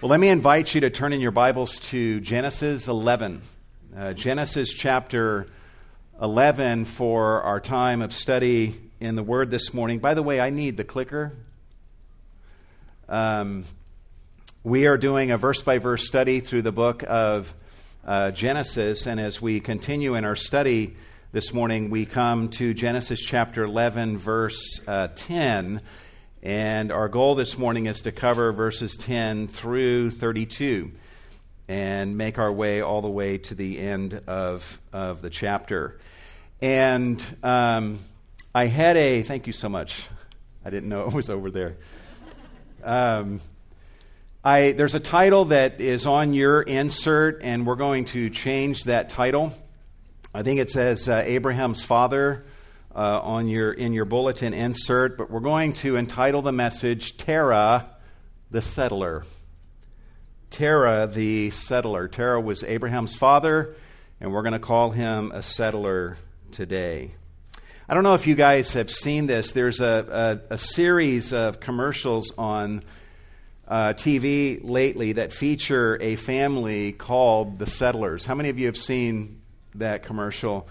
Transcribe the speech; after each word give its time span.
Well, 0.00 0.08
let 0.08 0.20
me 0.20 0.30
invite 0.30 0.74
you 0.74 0.80
to 0.80 0.88
turn 0.88 1.12
in 1.12 1.20
your 1.20 1.30
Bibles 1.30 1.78
to 1.90 2.20
Genesis 2.20 2.88
11. 2.88 3.42
Uh, 3.94 4.14
Genesis 4.14 4.72
chapter 4.72 5.46
11 6.22 6.86
for 6.86 7.42
our 7.42 7.60
time 7.60 8.00
of 8.00 8.14
study 8.14 8.80
in 8.98 9.14
the 9.14 9.22
Word 9.22 9.50
this 9.50 9.74
morning. 9.74 9.98
By 9.98 10.14
the 10.14 10.22
way, 10.22 10.40
I 10.40 10.48
need 10.48 10.78
the 10.78 10.84
clicker. 10.84 11.34
Um, 13.10 13.66
we 14.64 14.86
are 14.86 14.96
doing 14.96 15.32
a 15.32 15.36
verse 15.36 15.60
by 15.60 15.76
verse 15.76 16.06
study 16.06 16.40
through 16.40 16.62
the 16.62 16.72
book 16.72 17.04
of 17.06 17.54
uh, 18.02 18.30
Genesis, 18.30 19.06
and 19.06 19.20
as 19.20 19.42
we 19.42 19.60
continue 19.60 20.14
in 20.14 20.24
our 20.24 20.34
study 20.34 20.96
this 21.32 21.52
morning, 21.52 21.90
we 21.90 22.06
come 22.06 22.48
to 22.52 22.72
Genesis 22.72 23.20
chapter 23.20 23.64
11, 23.64 24.16
verse 24.16 24.80
uh, 24.88 25.08
10. 25.14 25.82
And 26.42 26.90
our 26.90 27.10
goal 27.10 27.34
this 27.34 27.58
morning 27.58 27.84
is 27.84 28.00
to 28.02 28.12
cover 28.12 28.50
verses 28.50 28.96
10 28.96 29.48
through 29.48 30.12
32 30.12 30.90
and 31.68 32.16
make 32.16 32.38
our 32.38 32.50
way 32.50 32.80
all 32.80 33.02
the 33.02 33.10
way 33.10 33.36
to 33.36 33.54
the 33.54 33.78
end 33.78 34.22
of, 34.26 34.80
of 34.90 35.20
the 35.20 35.28
chapter. 35.28 36.00
And 36.62 37.22
um, 37.42 37.98
I 38.54 38.66
had 38.66 38.96
a, 38.96 39.20
thank 39.20 39.46
you 39.46 39.52
so 39.52 39.68
much. 39.68 40.08
I 40.64 40.70
didn't 40.70 40.88
know 40.88 41.06
it 41.08 41.12
was 41.12 41.28
over 41.28 41.50
there. 41.50 41.76
Um, 42.82 43.42
I, 44.42 44.72
there's 44.72 44.94
a 44.94 45.00
title 45.00 45.44
that 45.46 45.82
is 45.82 46.06
on 46.06 46.32
your 46.32 46.62
insert, 46.62 47.42
and 47.42 47.66
we're 47.66 47.76
going 47.76 48.06
to 48.06 48.30
change 48.30 48.84
that 48.84 49.10
title. 49.10 49.52
I 50.32 50.42
think 50.42 50.58
it 50.58 50.70
says 50.70 51.06
uh, 51.06 51.22
Abraham's 51.26 51.82
father 51.82 52.46
uh, 52.94 53.20
on 53.22 53.48
your, 53.48 53.72
in 53.72 53.92
your 53.92 54.04
bulletin 54.04 54.52
insert, 54.52 55.16
but 55.16 55.30
we're 55.30 55.40
going 55.40 55.72
to 55.74 55.96
entitle 55.96 56.42
the 56.42 56.52
message 56.52 57.16
Terah 57.16 57.88
the 58.50 58.60
Settler. 58.60 59.24
Terah 60.50 61.06
the 61.06 61.50
Settler. 61.50 62.08
Terah 62.08 62.40
was 62.40 62.64
Abraham's 62.64 63.14
father, 63.14 63.76
and 64.20 64.32
we're 64.32 64.42
going 64.42 64.52
to 64.52 64.58
call 64.58 64.90
him 64.90 65.30
a 65.32 65.42
settler 65.42 66.16
today. 66.50 67.12
I 67.88 67.94
don't 67.94 68.02
know 68.02 68.14
if 68.14 68.26
you 68.26 68.34
guys 68.34 68.72
have 68.74 68.90
seen 68.90 69.26
this. 69.26 69.52
There's 69.52 69.80
a, 69.80 70.40
a, 70.50 70.54
a 70.54 70.58
series 70.58 71.32
of 71.32 71.60
commercials 71.60 72.32
on 72.36 72.82
uh, 73.68 73.94
TV 73.94 74.60
lately 74.62 75.12
that 75.12 75.32
feature 75.32 75.96
a 76.00 76.16
family 76.16 76.92
called 76.92 77.58
the 77.60 77.66
Settlers. 77.66 78.26
How 78.26 78.34
many 78.34 78.48
of 78.48 78.58
you 78.58 78.66
have 78.66 78.76
seen 78.76 79.40
that 79.76 80.02
commercial? 80.02 80.68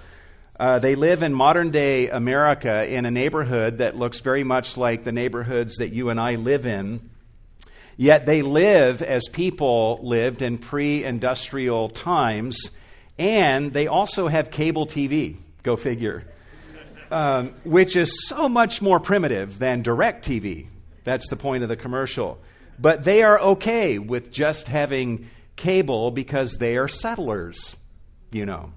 Uh, 0.59 0.77
they 0.77 0.95
live 0.95 1.23
in 1.23 1.33
modern 1.33 1.71
day 1.71 2.09
America 2.09 2.85
in 2.85 3.05
a 3.05 3.11
neighborhood 3.11 3.77
that 3.77 3.95
looks 3.95 4.19
very 4.19 4.43
much 4.43 4.75
like 4.75 5.05
the 5.05 5.11
neighborhoods 5.13 5.77
that 5.77 5.93
you 5.93 6.09
and 6.09 6.19
I 6.19 6.35
live 6.35 6.65
in. 6.65 7.09
Yet 7.95 8.25
they 8.25 8.41
live 8.41 9.01
as 9.01 9.29
people 9.29 10.01
lived 10.03 10.41
in 10.41 10.57
pre 10.57 11.05
industrial 11.05 11.87
times, 11.87 12.71
and 13.17 13.71
they 13.71 13.87
also 13.87 14.27
have 14.27 14.51
cable 14.51 14.85
TV, 14.85 15.37
go 15.63 15.77
figure, 15.77 16.25
um, 17.09 17.53
which 17.63 17.95
is 17.95 18.27
so 18.27 18.49
much 18.49 18.81
more 18.81 18.99
primitive 18.99 19.59
than 19.59 19.81
DirecTV. 19.81 20.67
That's 21.05 21.29
the 21.29 21.37
point 21.37 21.63
of 21.63 21.69
the 21.69 21.77
commercial. 21.77 22.37
But 22.77 23.05
they 23.05 23.23
are 23.23 23.39
okay 23.39 23.97
with 23.97 24.29
just 24.29 24.67
having 24.67 25.29
cable 25.55 26.11
because 26.11 26.57
they 26.57 26.75
are 26.77 26.89
settlers, 26.89 27.77
you 28.31 28.45
know. 28.45 28.73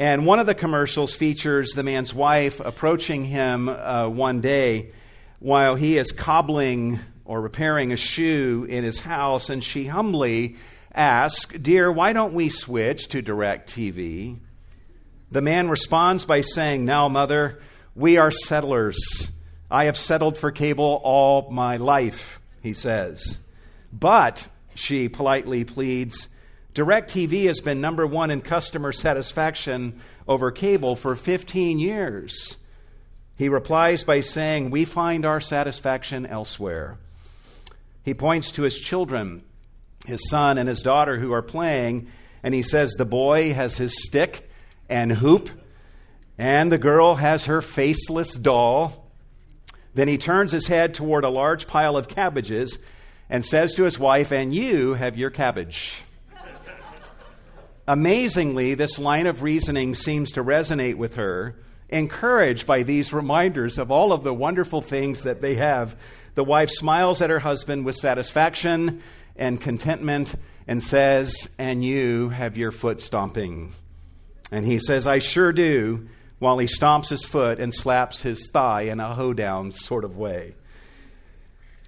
And 0.00 0.24
one 0.24 0.38
of 0.38 0.46
the 0.46 0.54
commercials 0.54 1.14
features 1.14 1.72
the 1.72 1.82
man's 1.82 2.14
wife 2.14 2.58
approaching 2.58 3.26
him 3.26 3.68
uh, 3.68 4.08
one 4.08 4.40
day 4.40 4.92
while 5.40 5.74
he 5.74 5.98
is 5.98 6.10
cobbling 6.10 7.00
or 7.26 7.42
repairing 7.42 7.92
a 7.92 7.96
shoe 7.96 8.66
in 8.66 8.82
his 8.82 9.00
house, 9.00 9.50
and 9.50 9.62
she 9.62 9.84
humbly 9.84 10.56
asks, 10.94 11.54
Dear, 11.58 11.92
why 11.92 12.14
don't 12.14 12.32
we 12.32 12.48
switch 12.48 13.08
to 13.08 13.22
DirecTV? 13.22 14.38
The 15.32 15.42
man 15.42 15.68
responds 15.68 16.24
by 16.24 16.40
saying, 16.40 16.86
Now, 16.86 17.10
mother, 17.10 17.60
we 17.94 18.16
are 18.16 18.30
settlers. 18.30 19.30
I 19.70 19.84
have 19.84 19.98
settled 19.98 20.38
for 20.38 20.50
cable 20.50 21.02
all 21.04 21.50
my 21.50 21.76
life, 21.76 22.40
he 22.62 22.72
says. 22.72 23.38
But, 23.92 24.48
she 24.74 25.10
politely 25.10 25.64
pleads, 25.64 26.26
DirecTV 26.80 27.44
has 27.44 27.60
been 27.60 27.82
number 27.82 28.06
one 28.06 28.30
in 28.30 28.40
customer 28.40 28.90
satisfaction 28.90 30.00
over 30.26 30.50
cable 30.50 30.96
for 30.96 31.14
15 31.14 31.78
years. 31.78 32.56
He 33.36 33.50
replies 33.50 34.02
by 34.02 34.22
saying, 34.22 34.70
We 34.70 34.86
find 34.86 35.26
our 35.26 35.42
satisfaction 35.42 36.24
elsewhere. 36.24 36.96
He 38.02 38.14
points 38.14 38.50
to 38.52 38.62
his 38.62 38.78
children, 38.78 39.42
his 40.06 40.26
son 40.30 40.56
and 40.56 40.70
his 40.70 40.80
daughter, 40.80 41.18
who 41.18 41.34
are 41.34 41.42
playing, 41.42 42.08
and 42.42 42.54
he 42.54 42.62
says, 42.62 42.92
The 42.92 43.04
boy 43.04 43.52
has 43.52 43.76
his 43.76 44.02
stick 44.02 44.48
and 44.88 45.12
hoop, 45.12 45.50
and 46.38 46.72
the 46.72 46.78
girl 46.78 47.16
has 47.16 47.44
her 47.44 47.60
faceless 47.60 48.36
doll. 48.36 49.10
Then 49.92 50.08
he 50.08 50.16
turns 50.16 50.52
his 50.52 50.68
head 50.68 50.94
toward 50.94 51.24
a 51.24 51.28
large 51.28 51.66
pile 51.66 51.98
of 51.98 52.08
cabbages 52.08 52.78
and 53.28 53.44
says 53.44 53.74
to 53.74 53.82
his 53.82 53.98
wife, 53.98 54.32
And 54.32 54.54
you 54.54 54.94
have 54.94 55.18
your 55.18 55.28
cabbage. 55.28 56.04
Amazingly, 57.90 58.74
this 58.74 59.00
line 59.00 59.26
of 59.26 59.42
reasoning 59.42 59.96
seems 59.96 60.30
to 60.30 60.44
resonate 60.44 60.94
with 60.94 61.16
her, 61.16 61.56
encouraged 61.88 62.64
by 62.64 62.84
these 62.84 63.12
reminders 63.12 63.78
of 63.78 63.90
all 63.90 64.12
of 64.12 64.22
the 64.22 64.32
wonderful 64.32 64.80
things 64.80 65.24
that 65.24 65.40
they 65.40 65.56
have. 65.56 65.96
The 66.36 66.44
wife 66.44 66.70
smiles 66.70 67.20
at 67.20 67.30
her 67.30 67.40
husband 67.40 67.84
with 67.84 67.96
satisfaction 67.96 69.02
and 69.34 69.60
contentment 69.60 70.36
and 70.68 70.80
says, 70.80 71.48
And 71.58 71.84
you 71.84 72.28
have 72.28 72.56
your 72.56 72.70
foot 72.70 73.00
stomping. 73.00 73.72
And 74.52 74.64
he 74.64 74.78
says, 74.78 75.08
I 75.08 75.18
sure 75.18 75.52
do, 75.52 76.06
while 76.38 76.58
he 76.58 76.68
stomps 76.68 77.08
his 77.08 77.24
foot 77.24 77.58
and 77.58 77.74
slaps 77.74 78.22
his 78.22 78.48
thigh 78.52 78.82
in 78.82 79.00
a 79.00 79.16
hoedown 79.16 79.72
sort 79.72 80.04
of 80.04 80.16
way. 80.16 80.54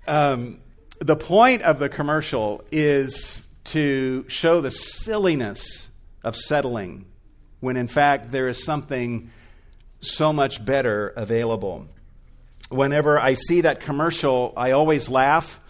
Um, 0.09 0.59
the 0.99 1.15
point 1.15 1.63
of 1.63 1.79
the 1.79 1.89
commercial 1.89 2.65
is 2.73 3.41
to 3.67 4.25
show 4.27 4.61
the 4.61 4.73
silliness 4.73 5.82
of 6.25 6.37
settling 6.37 7.07
when 7.61 7.77
in 7.77 7.89
fact 7.89 8.31
there 8.33 8.49
is 8.49 8.65
something 8.65 9.31
so 10.01 10.33
much 10.33 10.65
better 10.65 11.09
available. 11.17 11.87
Whenever 12.71 13.21
I 13.21 13.35
see 13.35 13.61
that 13.61 13.81
commercial, 13.81 14.53
I 14.57 14.73
always 14.73 15.09
laugh, 15.09 15.61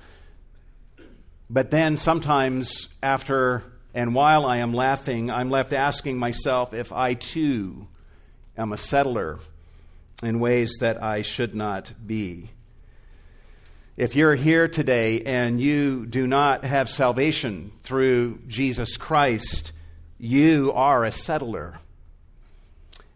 but 1.51 1.71
then 1.71 1.97
sometimes 1.97 2.89
after 3.03 3.62
and 3.95 4.15
while 4.15 4.47
I 4.47 4.59
am 4.59 4.73
laughing, 4.73 5.31
I'm 5.31 5.51
left 5.51 5.75
asking 5.75 6.19
myself 6.19 6.73
if 6.73 6.93
I 6.93 7.12
too 7.12 7.89
am 8.57 8.73
a 8.73 8.79
settler 8.79 9.39
in 10.23 10.41
ways 10.41 10.79
that 10.81 11.03
I 11.03 11.21
should 11.21 11.55
not 11.55 11.93
be. 12.07 12.51
If 13.97 14.17
you're 14.17 14.35
here 14.35 14.69
today 14.69 15.21
and 15.21 15.61
you 15.61 16.07
do 16.07 16.27
not 16.27 16.65
have 16.65 16.89
salvation 16.89 17.73
through 17.83 18.41
Jesus 18.47 18.97
Christ, 18.97 19.73
you 20.22 20.71
are 20.72 21.03
a 21.03 21.10
settler. 21.10 21.81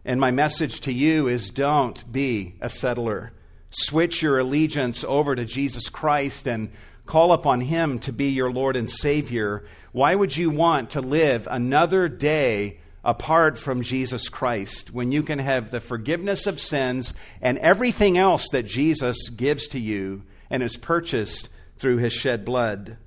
And 0.03 0.19
my 0.19 0.29
message 0.29 0.81
to 0.81 0.91
you 0.91 1.29
is 1.29 1.49
don't 1.49 2.11
be 2.11 2.55
a 2.59 2.69
settler. 2.69 3.31
Switch 3.69 4.21
your 4.21 4.39
allegiance 4.39 5.05
over 5.05 5.33
to 5.33 5.45
Jesus 5.45 5.87
Christ 5.87 6.49
and 6.49 6.69
call 7.05 7.31
upon 7.31 7.61
Him 7.61 7.99
to 7.99 8.11
be 8.11 8.31
your 8.31 8.51
Lord 8.51 8.75
and 8.75 8.89
Savior. 8.89 9.63
Why 9.93 10.15
would 10.15 10.35
you 10.35 10.49
want 10.49 10.89
to 10.91 11.01
live 11.01 11.47
another 11.49 12.09
day 12.09 12.79
apart 13.05 13.57
from 13.57 13.83
Jesus 13.83 14.27
Christ 14.27 14.91
when 14.91 15.13
you 15.13 15.23
can 15.23 15.39
have 15.39 15.71
the 15.71 15.79
forgiveness 15.79 16.45
of 16.45 16.59
sins 16.59 17.13
and 17.41 17.57
everything 17.59 18.17
else 18.17 18.49
that 18.49 18.63
Jesus 18.63 19.29
gives 19.29 19.69
to 19.69 19.79
you 19.79 20.23
and 20.49 20.61
is 20.61 20.75
purchased 20.75 21.47
through 21.77 21.99
His 21.99 22.11
shed 22.11 22.43
blood? 22.43 22.97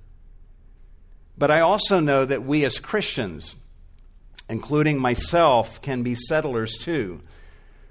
But 1.37 1.51
I 1.51 1.61
also 1.61 2.01
know 2.01 2.25
that 2.25 2.45
we 2.45 2.65
as 2.65 2.79
Christians, 2.79 3.57
including 4.51 4.99
myself, 4.99 5.81
can 5.81 6.03
be 6.03 6.15
settlers 6.15 6.77
too. 6.77 7.21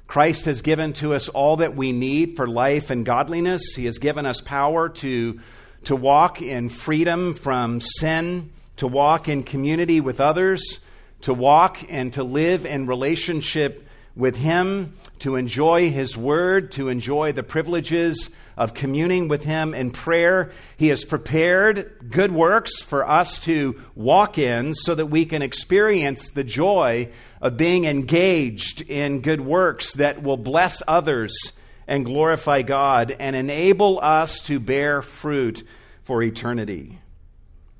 Christ 0.05 0.45
has 0.45 0.61
given 0.61 0.93
to 0.93 1.13
us 1.13 1.29
all 1.29 1.57
that 1.57 1.75
we 1.75 1.91
need 1.91 2.35
for 2.35 2.47
life 2.47 2.89
and 2.89 3.05
godliness. 3.05 3.75
He 3.75 3.85
has 3.85 3.99
given 3.99 4.25
us 4.25 4.41
power 4.41 4.89
to, 4.89 5.39
to 5.85 5.95
walk 5.95 6.41
in 6.41 6.69
freedom 6.69 7.33
from 7.33 7.79
sin, 7.79 8.51
to 8.77 8.87
walk 8.87 9.29
in 9.29 9.43
community 9.43 10.01
with 10.01 10.19
others, 10.19 10.79
to 11.21 11.33
walk 11.33 11.79
and 11.89 12.11
to 12.13 12.23
live 12.23 12.65
in 12.65 12.87
relationship 12.87 13.87
with 14.15 14.35
Him, 14.35 14.95
to 15.19 15.35
enjoy 15.35 15.91
His 15.91 16.17
Word, 16.17 16.71
to 16.73 16.89
enjoy 16.89 17.31
the 17.31 17.43
privileges 17.43 18.29
of 18.59 18.73
communing 18.73 19.29
with 19.29 19.45
Him 19.45 19.73
in 19.73 19.89
prayer. 19.89 20.51
He 20.75 20.89
has 20.89 21.05
prepared 21.05 22.11
good 22.11 22.33
works 22.33 22.81
for 22.81 23.09
us 23.09 23.39
to 23.41 23.81
walk 23.95 24.37
in 24.37 24.75
so 24.75 24.93
that 24.93 25.05
we 25.05 25.25
can 25.25 25.41
experience 25.41 26.29
the 26.31 26.43
joy 26.43 27.09
of 27.41 27.55
being 27.55 27.85
engaged 27.85 28.81
in 28.81 29.21
good 29.21 29.39
works 29.39 29.93
that 29.93 30.21
will 30.21 30.37
bless 30.37 30.83
others 30.87 31.53
and 31.87 32.03
glorify 32.05 32.61
God 32.61 33.15
and 33.17 33.33
enable 33.33 33.97
us 34.03 34.41
to 34.41 34.59
bear 34.59 35.01
fruit 35.01 35.63
for 36.03 36.21
eternity. 36.21 36.99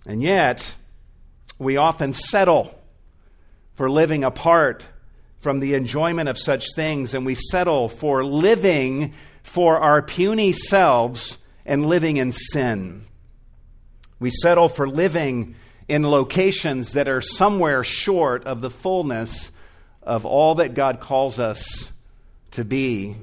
And 0.06 0.24
yet, 0.24 0.76
we 1.60 1.76
often 1.76 2.14
settle 2.14 2.74
for 3.74 3.90
living 3.90 4.24
apart 4.24 4.84
from 5.40 5.60
the 5.60 5.74
enjoyment 5.74 6.30
of 6.30 6.38
such 6.38 6.66
things, 6.74 7.14
and 7.14 7.26
we 7.26 7.36
settle 7.36 7.90
for 7.90 8.24
living 8.24 9.14
for 9.44 9.80
our 9.80 10.02
puny 10.02 10.54
selves 10.54 11.38
and 11.66 11.86
living 11.86 12.18
in 12.18 12.32
sin. 12.32 13.04
We 14.20 14.30
settle 14.30 14.70
for 14.70 14.88
living 14.88 15.56
in 15.88 16.04
locations 16.04 16.94
that 16.94 17.08
are 17.08 17.22
somewhere 17.22 17.84
short 17.84 18.46
of 18.46 18.62
the 18.62 18.70
fullness 18.70 19.52
of 20.04 20.26
all 20.26 20.56
that 20.56 20.74
God 20.74 21.00
calls 21.00 21.40
us 21.40 21.92
to 22.52 22.64
be 22.64 23.16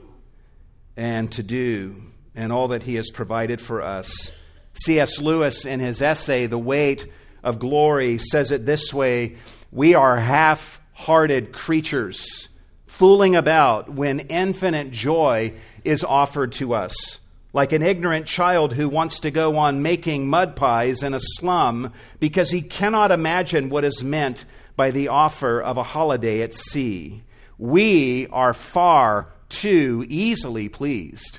and 0.96 1.30
to 1.32 1.42
do, 1.42 1.96
and 2.34 2.52
all 2.52 2.68
that 2.68 2.82
He 2.82 2.94
has 2.94 3.10
provided 3.10 3.60
for 3.60 3.82
us. 3.82 4.32
C.S. 4.74 5.20
Lewis, 5.20 5.64
in 5.64 5.80
his 5.80 6.02
essay, 6.02 6.46
The 6.46 6.58
Weight 6.58 7.06
of 7.42 7.58
Glory, 7.58 8.18
says 8.18 8.50
it 8.50 8.66
this 8.66 8.92
way 8.92 9.36
We 9.70 9.94
are 9.94 10.16
half 10.18 10.80
hearted 10.92 11.52
creatures, 11.52 12.48
fooling 12.86 13.36
about 13.36 13.90
when 13.90 14.20
infinite 14.20 14.90
joy 14.90 15.54
is 15.86 16.04
offered 16.04 16.52
to 16.52 16.74
us. 16.74 17.18
Like 17.52 17.72
an 17.72 17.82
ignorant 17.82 18.26
child 18.26 18.74
who 18.74 18.88
wants 18.88 19.20
to 19.20 19.30
go 19.30 19.56
on 19.56 19.82
making 19.82 20.28
mud 20.28 20.56
pies 20.56 21.02
in 21.02 21.14
a 21.14 21.20
slum 21.20 21.92
because 22.20 22.50
he 22.50 22.60
cannot 22.60 23.10
imagine 23.10 23.70
what 23.70 23.84
is 23.84 24.02
meant 24.02 24.44
by 24.76 24.90
the 24.90 25.08
offer 25.08 25.60
of 25.60 25.78
a 25.78 25.82
holiday 25.82 26.42
at 26.42 26.52
sea. 26.52 27.22
We 27.56 28.26
are 28.26 28.52
far 28.52 29.32
too 29.48 30.04
easily 30.08 30.68
pleased. 30.68 31.38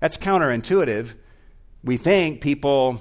That's 0.00 0.16
counterintuitive. 0.16 1.14
We 1.84 1.96
think 1.96 2.40
people 2.40 3.00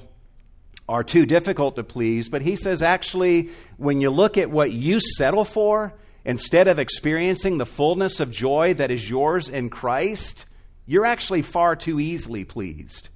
are 0.88 1.04
too 1.04 1.26
difficult 1.26 1.78
to 1.78 1.84
please. 1.84 2.30
But 2.30 2.42
he 2.42 2.56
says, 2.58 2.84
actually, 2.84 3.50
when 3.78 4.02
you 4.02 4.10
look 4.10 4.38
at 4.38 4.52
what 4.52 4.72
you 4.72 5.00
settle 5.00 5.46
for, 5.46 5.94
instead 6.26 6.68
of 6.68 6.78
experiencing 6.78 7.58
the 7.58 7.66
fullness 7.66 8.20
of 8.20 8.30
joy 8.30 8.74
that 8.76 8.92
is 8.92 9.10
yours 9.10 9.50
in 9.50 9.70
Christ, 9.70 10.46
you're 10.92 11.06
actually 11.06 11.42
far 11.42 11.74
too 11.78 12.02
easily 12.02 12.44
pleased. 12.44 13.08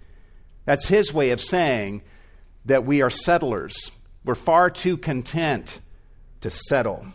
That's 0.64 0.88
his 0.88 1.14
way 1.14 1.32
of 1.32 1.42
saying 1.42 2.04
that 2.64 2.86
we 2.86 3.02
are 3.02 3.10
settlers. 3.10 3.92
We're 4.24 4.36
far 4.36 4.70
too 4.70 4.96
content 4.96 5.82
to 6.40 6.50
settle 6.50 7.08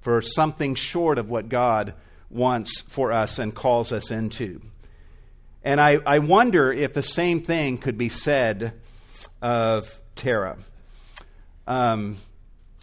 for 0.00 0.20
something 0.20 0.74
short 0.74 1.16
of 1.16 1.30
what 1.30 1.48
God 1.48 1.94
wants 2.28 2.80
for 2.80 3.12
us 3.12 3.38
and 3.38 3.54
calls 3.54 3.92
us 3.92 4.10
into. 4.10 4.62
And 5.62 5.80
I, 5.80 5.98
I 6.04 6.18
wonder 6.18 6.72
if 6.72 6.92
the 6.92 7.00
same 7.00 7.40
thing 7.40 7.78
could 7.78 7.96
be 7.96 8.08
said 8.08 8.72
of 9.40 10.00
Terah, 10.16 10.58
um, 11.68 12.16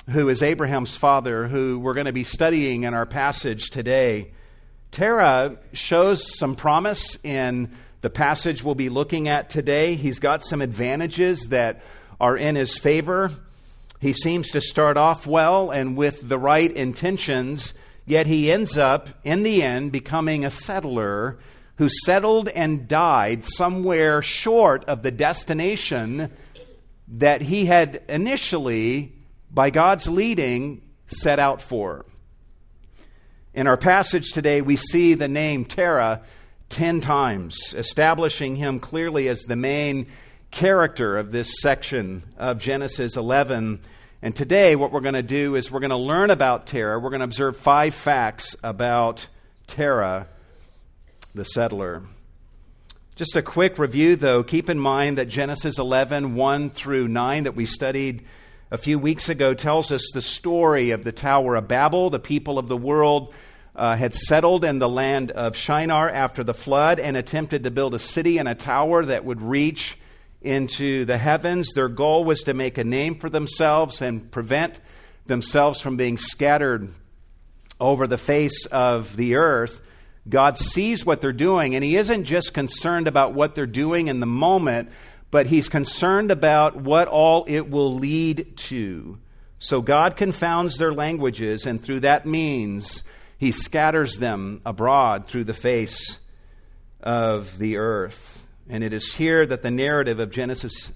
who 0.09 0.29
is 0.29 0.41
Abraham's 0.41 0.95
father, 0.95 1.49
who 1.49 1.77
we're 1.77 1.93
going 1.93 2.05
to 2.05 2.13
be 2.13 2.23
studying 2.23 2.83
in 2.83 2.93
our 2.93 3.05
passage 3.05 3.69
today. 3.69 4.31
Terah 4.91 5.57
shows 5.73 6.37
some 6.37 6.55
promise 6.55 7.17
in 7.23 7.71
the 8.01 8.09
passage 8.09 8.63
we'll 8.63 8.75
be 8.75 8.89
looking 8.89 9.27
at 9.27 9.49
today. 9.49 9.95
He's 9.95 10.19
got 10.19 10.43
some 10.43 10.61
advantages 10.61 11.47
that 11.47 11.81
are 12.19 12.37
in 12.37 12.55
his 12.55 12.77
favor. 12.77 13.31
He 13.99 14.13
seems 14.13 14.51
to 14.51 14.61
start 14.61 14.97
off 14.97 15.25
well 15.25 15.71
and 15.71 15.97
with 15.97 16.27
the 16.27 16.37
right 16.37 16.71
intentions, 16.71 17.73
yet 18.05 18.27
he 18.27 18.51
ends 18.51 18.77
up, 18.77 19.09
in 19.23 19.43
the 19.43 19.63
end, 19.63 19.91
becoming 19.91 20.45
a 20.45 20.51
settler 20.51 21.39
who 21.77 21.89
settled 21.89 22.49
and 22.49 22.87
died 22.87 23.45
somewhere 23.45 24.21
short 24.21 24.85
of 24.85 25.03
the 25.03 25.11
destination 25.11 26.31
that 27.07 27.41
he 27.41 27.65
had 27.65 28.01
initially, 28.09 29.13
by 29.51 29.69
God's 29.69 30.07
leading, 30.07 30.81
set 31.07 31.39
out 31.39 31.61
for. 31.61 32.05
In 33.57 33.65
our 33.65 33.75
passage 33.75 34.33
today, 34.33 34.61
we 34.61 34.75
see 34.75 35.15
the 35.15 35.27
name 35.27 35.65
Terah 35.65 36.21
ten 36.69 37.01
times, 37.01 37.73
establishing 37.75 38.55
him 38.55 38.79
clearly 38.79 39.27
as 39.29 39.41
the 39.41 39.55
main 39.55 40.05
character 40.51 41.17
of 41.17 41.31
this 41.31 41.59
section 41.59 42.21
of 42.37 42.59
Genesis 42.59 43.17
11. 43.17 43.79
And 44.21 44.35
today, 44.35 44.75
what 44.75 44.91
we're 44.91 44.99
going 44.99 45.15
to 45.15 45.23
do 45.23 45.55
is 45.55 45.71
we're 45.71 45.79
going 45.79 45.89
to 45.89 45.97
learn 45.97 46.29
about 46.29 46.67
Terah. 46.67 46.99
We're 46.99 47.09
going 47.09 47.21
to 47.21 47.23
observe 47.23 47.57
five 47.57 47.95
facts 47.95 48.55
about 48.61 49.27
Terah, 49.65 50.27
the 51.33 51.43
settler. 51.43 52.03
Just 53.15 53.35
a 53.35 53.41
quick 53.41 53.79
review, 53.79 54.15
though. 54.15 54.43
Keep 54.43 54.69
in 54.69 54.77
mind 54.79 55.17
that 55.17 55.29
Genesis 55.29 55.79
11, 55.79 56.35
1 56.35 56.69
through 56.69 57.07
9, 57.07 57.45
that 57.45 57.55
we 57.55 57.65
studied 57.65 58.23
a 58.69 58.77
few 58.77 58.99
weeks 58.99 59.29
ago, 59.29 59.55
tells 59.55 59.91
us 59.91 60.11
the 60.13 60.21
story 60.21 60.91
of 60.91 61.03
the 61.03 61.11
Tower 61.11 61.55
of 61.55 61.67
Babel. 61.67 62.11
The 62.11 62.19
people 62.19 62.59
of 62.59 62.67
the 62.67 62.77
world 62.77 63.33
uh, 63.77 63.95
had 63.95 64.15
settled 64.15 64.65
in 64.65 64.79
the 64.79 64.89
land 64.89 65.29
of 65.31 65.55
Shinar 65.55 66.09
after 66.09 66.43
the 66.43 66.53
flood 66.53 66.99
and 66.99 67.15
attempted 67.15 67.63
to 67.63 67.71
build 67.71 67.93
a 67.93 67.99
city 67.99 68.39
and 68.39 68.49
a 68.49 68.55
tower 68.55 69.05
that 69.05 69.23
would 69.23 69.41
reach 69.41 69.97
into 70.41 71.05
the 71.05 71.19
heavens. 71.19 71.73
Their 71.73 71.87
goal 71.87 72.23
was 72.23 72.41
to 72.43 72.55
make 72.55 72.79
a 72.79 72.83
name 72.83 73.15
for 73.15 73.29
themselves 73.29 74.01
and 74.01 74.31
prevent 74.31 74.79
themselves 75.27 75.79
from 75.79 75.95
being 75.95 76.17
scattered 76.17 76.91
over 77.79 78.07
the 78.07 78.17
face 78.17 78.65
of 78.65 79.15
the 79.15 79.35
earth. 79.35 79.81
God 80.27 80.57
sees 80.57 81.05
what 81.05 81.21
they're 81.21 81.31
doing, 81.31 81.75
and 81.75 81.83
He 81.83 81.95
isn't 81.97 82.25
just 82.25 82.53
concerned 82.53 83.07
about 83.07 83.33
what 83.33 83.53
they're 83.55 83.67
doing 83.67 84.07
in 84.07 84.19
the 84.19 84.25
moment, 84.25 84.89
but 85.29 85.45
He's 85.45 85.69
concerned 85.69 86.31
about 86.31 86.75
what 86.75 87.07
all 87.07 87.45
it 87.47 87.69
will 87.69 87.93
lead 87.93 88.57
to. 88.57 89.19
So 89.59 89.81
God 89.81 90.17
confounds 90.17 90.77
their 90.77 90.93
languages, 90.93 91.65
and 91.65 91.81
through 91.81 92.01
that 92.01 92.25
means, 92.25 93.03
He 93.37 93.51
scatters 93.51 94.17
them 94.17 94.61
abroad 94.65 95.27
through 95.27 95.43
the 95.45 95.53
face 95.53 96.19
of 97.01 97.57
the 97.59 97.77
earth. 97.77 98.45
And 98.69 98.83
it 98.83 98.93
is 98.93 99.13
here 99.13 99.45
that 99.45 99.61
the 99.61 99.71
narrative 99.71 100.19
of 100.19 100.31
Genesis 100.31 100.91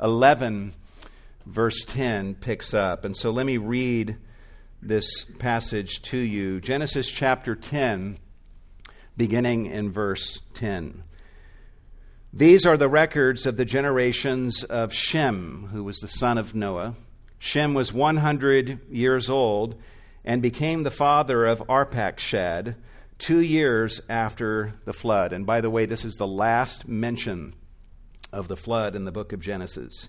11, 0.00 0.72
verse 1.44 1.84
10, 1.84 2.36
picks 2.36 2.72
up. 2.72 3.04
And 3.04 3.16
so 3.16 3.30
let 3.30 3.44
me 3.44 3.56
read 3.56 4.16
this 4.80 5.24
passage 5.38 6.00
to 6.02 6.16
you. 6.16 6.60
Genesis 6.60 7.10
chapter 7.10 7.54
10 7.54 8.18
beginning 9.16 9.66
in 9.66 9.90
verse 9.90 10.40
10. 10.54 11.02
These 12.32 12.64
are 12.64 12.78
the 12.78 12.88
records 12.88 13.44
of 13.44 13.58
the 13.58 13.66
generations 13.66 14.64
of 14.64 14.94
Shem, 14.94 15.68
who 15.72 15.84
was 15.84 15.98
the 15.98 16.08
son 16.08 16.38
of 16.38 16.54
Noah. 16.54 16.94
Shem 17.38 17.74
was 17.74 17.92
100 17.92 18.80
years 18.90 19.28
old 19.28 19.74
and 20.24 20.42
became 20.42 20.82
the 20.82 20.90
father 20.90 21.46
of 21.46 21.62
Arpachshad 21.68 22.76
two 23.18 23.40
years 23.40 24.00
after 24.08 24.74
the 24.84 24.92
flood. 24.92 25.32
And 25.32 25.46
by 25.46 25.60
the 25.60 25.70
way, 25.70 25.86
this 25.86 26.04
is 26.04 26.16
the 26.16 26.26
last 26.26 26.88
mention 26.88 27.54
of 28.32 28.48
the 28.48 28.56
flood 28.56 28.94
in 28.94 29.04
the 29.04 29.12
book 29.12 29.32
of 29.32 29.40
Genesis. 29.40 30.08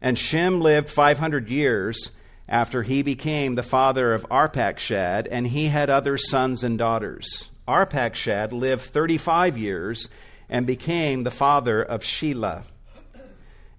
And 0.00 0.18
Shem 0.18 0.60
lived 0.60 0.88
500 0.88 1.48
years 1.48 2.10
after 2.48 2.82
he 2.82 3.02
became 3.02 3.54
the 3.54 3.62
father 3.62 4.12
of 4.12 4.26
Arpachshad, 4.28 5.28
and 5.30 5.46
he 5.46 5.66
had 5.66 5.88
other 5.88 6.18
sons 6.18 6.64
and 6.64 6.78
daughters. 6.78 7.48
Arpachshad 7.68 8.52
lived 8.52 8.82
35 8.82 9.56
years 9.56 10.08
and 10.48 10.66
became 10.66 11.22
the 11.22 11.30
father 11.30 11.80
of 11.80 12.02
Shelah. 12.02 12.64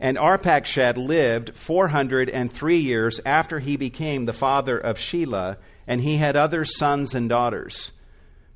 And 0.02 0.18
Arpachshad 0.18 0.98
lived 0.98 1.56
403 1.56 2.78
years 2.78 3.20
after 3.24 3.60
he 3.60 3.78
became 3.78 4.26
the 4.26 4.34
father 4.34 4.76
of 4.76 4.98
Shelah, 4.98 5.58
and 5.86 6.02
he 6.02 6.18
had 6.18 6.36
other 6.36 6.66
sons 6.66 7.14
and 7.14 7.30
daughters. 7.30 7.92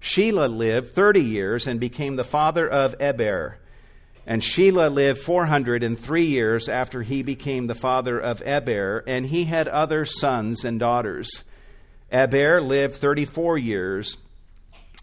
Shelah 0.02 0.50
lived 0.54 0.96
30 0.96 1.22
years 1.22 1.68
and 1.68 1.80
became 1.80 2.16
the 2.16 2.24
father 2.24 2.68
of 2.68 2.96
Eber. 3.00 3.60
And 4.25 4.42
Shelah 4.42 4.92
lived 4.92 5.20
403 5.20 6.25
years 6.25 6.68
after 6.68 7.04
he 7.04 7.22
became 7.22 7.68
the 7.68 7.75
father 7.75 8.20
of 8.20 8.42
Eber, 8.44 9.04
and 9.06 9.28
he 9.28 9.44
had 9.44 9.68
other 9.68 10.04
sons 10.04 10.66
and 10.66 10.80
daughters. 10.80 11.44
Eber 12.12 12.60
lived 12.60 12.96
34 12.96 13.60
years 13.60 14.18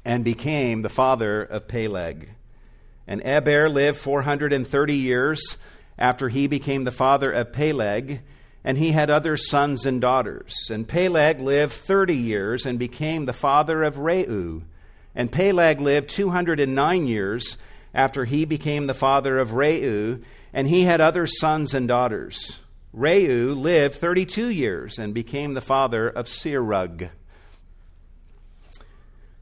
and 0.04 0.24
became 0.24 0.82
the 0.82 0.88
father 0.88 1.40
of 1.40 1.68
Peleg. 1.68 2.30
And 3.06 3.22
Eber 3.24 3.68
lived 3.68 3.98
430 3.98 4.94
years 4.96 5.56
after 6.02 6.30
he 6.30 6.48
became 6.48 6.82
the 6.82 6.90
father 6.90 7.30
of 7.30 7.52
Peleg, 7.52 8.22
and 8.64 8.76
he 8.76 8.90
had 8.90 9.08
other 9.08 9.36
sons 9.36 9.86
and 9.86 10.00
daughters. 10.00 10.52
And 10.68 10.86
Peleg 10.86 11.38
lived 11.38 11.72
30 11.72 12.16
years 12.16 12.66
and 12.66 12.76
became 12.76 13.24
the 13.24 13.32
father 13.32 13.84
of 13.84 13.94
Reu. 13.94 14.64
And 15.14 15.30
Peleg 15.30 15.80
lived 15.80 16.08
209 16.10 17.06
years 17.06 17.56
after 17.94 18.24
he 18.24 18.44
became 18.44 18.88
the 18.88 18.94
father 18.94 19.38
of 19.38 19.50
Reu, 19.50 20.20
and 20.52 20.66
he 20.66 20.82
had 20.82 21.00
other 21.00 21.28
sons 21.28 21.72
and 21.72 21.86
daughters. 21.86 22.58
Reu 22.92 23.56
lived 23.56 23.94
32 23.94 24.48
years 24.48 24.98
and 24.98 25.14
became 25.14 25.54
the 25.54 25.60
father 25.60 26.08
of 26.08 26.26
Serug. 26.26 27.10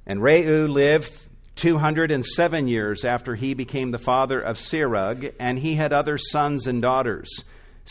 And 0.06 0.20
Reu 0.20 0.68
lived 0.68 1.10
207 1.56 2.68
years 2.68 3.04
after 3.04 3.34
he 3.34 3.54
became 3.54 3.90
the 3.90 3.98
father 3.98 4.40
of 4.40 4.56
Serug, 4.56 5.34
and 5.38 5.58
he 5.58 5.74
had 5.74 5.92
other 5.92 6.16
sons 6.16 6.66
and 6.66 6.80
daughters. 6.80 7.44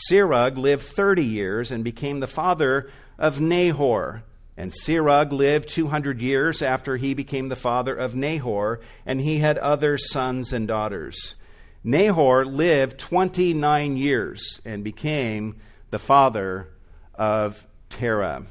Serug 0.08 0.56
lived 0.56 0.82
30 0.82 1.24
years 1.24 1.70
and 1.70 1.84
became 1.84 2.20
the 2.20 2.26
father 2.26 2.90
of 3.18 3.40
Nahor. 3.40 4.22
And 4.56 4.72
Serug 4.72 5.32
lived 5.32 5.68
200 5.68 6.20
years 6.20 6.62
after 6.62 6.96
he 6.96 7.14
became 7.14 7.48
the 7.48 7.56
father 7.56 7.94
of 7.94 8.14
Nahor, 8.14 8.80
and 9.06 9.20
he 9.20 9.38
had 9.38 9.56
other 9.58 9.96
sons 9.96 10.52
and 10.52 10.68
daughters. 10.68 11.34
Nahor 11.82 12.44
lived 12.44 12.98
29 12.98 13.96
years 13.96 14.60
and 14.64 14.84
became 14.84 15.56
the 15.90 15.98
father 15.98 16.68
of 17.14 17.66
Terah. 17.88 18.44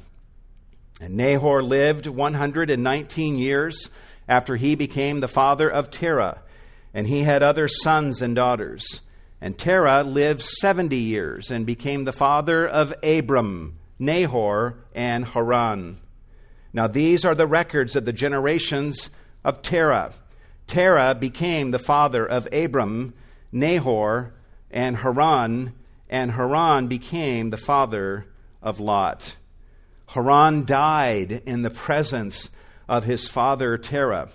And 1.00 1.16
Nahor 1.16 1.62
lived 1.62 2.06
119 2.06 3.38
years 3.38 3.88
after 4.30 4.54
he 4.54 4.76
became 4.76 5.18
the 5.18 5.28
father 5.28 5.68
of 5.68 5.90
Terah, 5.90 6.40
and 6.94 7.08
he 7.08 7.24
had 7.24 7.42
other 7.42 7.66
sons 7.66 8.22
and 8.22 8.36
daughters. 8.36 9.00
And 9.40 9.58
Terah 9.58 10.04
lived 10.04 10.40
70 10.40 10.96
years 10.96 11.50
and 11.50 11.66
became 11.66 12.04
the 12.04 12.12
father 12.12 12.66
of 12.66 12.94
Abram, 13.02 13.78
Nahor, 13.98 14.78
and 14.94 15.24
Haran. 15.24 15.98
Now 16.72 16.86
these 16.86 17.24
are 17.24 17.34
the 17.34 17.48
records 17.48 17.96
of 17.96 18.04
the 18.04 18.12
generations 18.12 19.10
of 19.44 19.62
Terah. 19.62 20.12
Terah 20.68 21.16
became 21.16 21.72
the 21.72 21.80
father 21.80 22.24
of 22.24 22.46
Abram, 22.52 23.14
Nahor, 23.50 24.32
and 24.70 24.98
Haran, 24.98 25.74
and 26.08 26.32
Haran 26.32 26.86
became 26.86 27.50
the 27.50 27.56
father 27.56 28.26
of 28.62 28.78
Lot. 28.78 29.34
Haran 30.06 30.64
died 30.64 31.42
in 31.46 31.62
the 31.62 31.70
presence 31.70 32.48
of 32.90 33.04
his 33.04 33.28
father 33.28 33.78
Terah 33.78 34.30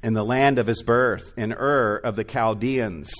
in 0.00 0.14
the 0.14 0.24
land 0.24 0.60
of 0.60 0.68
his 0.68 0.80
birth, 0.80 1.34
in 1.36 1.52
Ur 1.52 1.96
of 1.96 2.14
the 2.14 2.22
Chaldeans. 2.22 3.12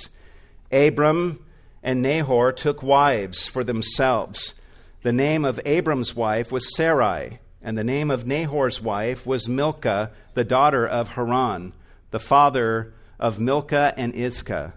Abram 0.71 1.45
and 1.83 2.01
Nahor 2.01 2.53
took 2.53 2.81
wives 2.81 3.49
for 3.49 3.65
themselves. 3.65 4.55
The 5.03 5.13
name 5.13 5.45
of 5.45 5.61
Abram's 5.65 6.15
wife 6.15 6.53
was 6.53 6.77
Sarai, 6.77 7.41
and 7.63 7.77
the 7.77 7.83
name 7.83 8.13
of 8.13 8.29
Nahor's 8.29 8.81
wife 8.81 9.27
was 9.27 9.49
Milcah, 9.49 10.13
the 10.35 10.45
daughter 10.45 10.87
of 10.87 11.11
Haran, 11.11 11.73
the 12.13 12.21
father 12.21 12.93
of 13.19 13.41
Milcah 13.41 13.93
and 13.97 14.15
Iscah. 14.15 14.75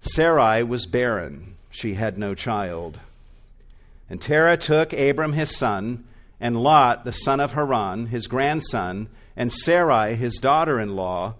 Sarai 0.00 0.62
was 0.62 0.86
barren, 0.86 1.56
she 1.70 1.94
had 1.94 2.16
no 2.16 2.34
child. 2.34 2.98
And 4.08 4.22
Terah 4.22 4.56
took 4.56 4.94
Abram 4.94 5.34
his 5.34 5.54
son, 5.54 6.04
and 6.40 6.56
Lot, 6.56 7.04
the 7.04 7.12
son 7.12 7.40
of 7.40 7.52
Haran, 7.52 8.06
his 8.06 8.26
grandson, 8.26 9.08
and 9.36 9.52
Sarai, 9.52 10.14
his 10.14 10.36
daughter 10.36 10.80
in 10.80 10.96
law, 10.96 11.34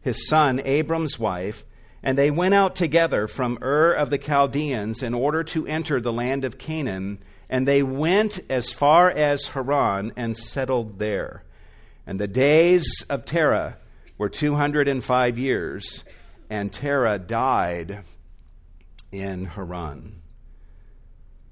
his 0.00 0.28
son 0.28 0.60
Abram's 0.64 1.18
wife, 1.18 1.64
and 2.02 2.16
they 2.16 2.30
went 2.30 2.54
out 2.54 2.76
together 2.76 3.26
from 3.26 3.58
Ur 3.60 3.92
of 3.92 4.10
the 4.10 4.18
Chaldeans 4.18 5.02
in 5.02 5.12
order 5.14 5.42
to 5.42 5.66
enter 5.66 6.00
the 6.00 6.12
land 6.12 6.44
of 6.44 6.58
Canaan. 6.58 7.18
And 7.48 7.66
they 7.66 7.82
went 7.82 8.38
as 8.48 8.70
far 8.70 9.10
as 9.10 9.48
Haran 9.48 10.12
and 10.16 10.36
settled 10.36 11.00
there. 11.00 11.42
And 12.06 12.20
the 12.20 12.28
days 12.28 13.04
of 13.10 13.24
Terah 13.24 13.78
were 14.18 14.28
205 14.28 15.38
years, 15.38 16.04
and 16.48 16.72
Terah 16.72 17.18
died 17.18 18.04
in 19.10 19.46
Haran. 19.46 20.22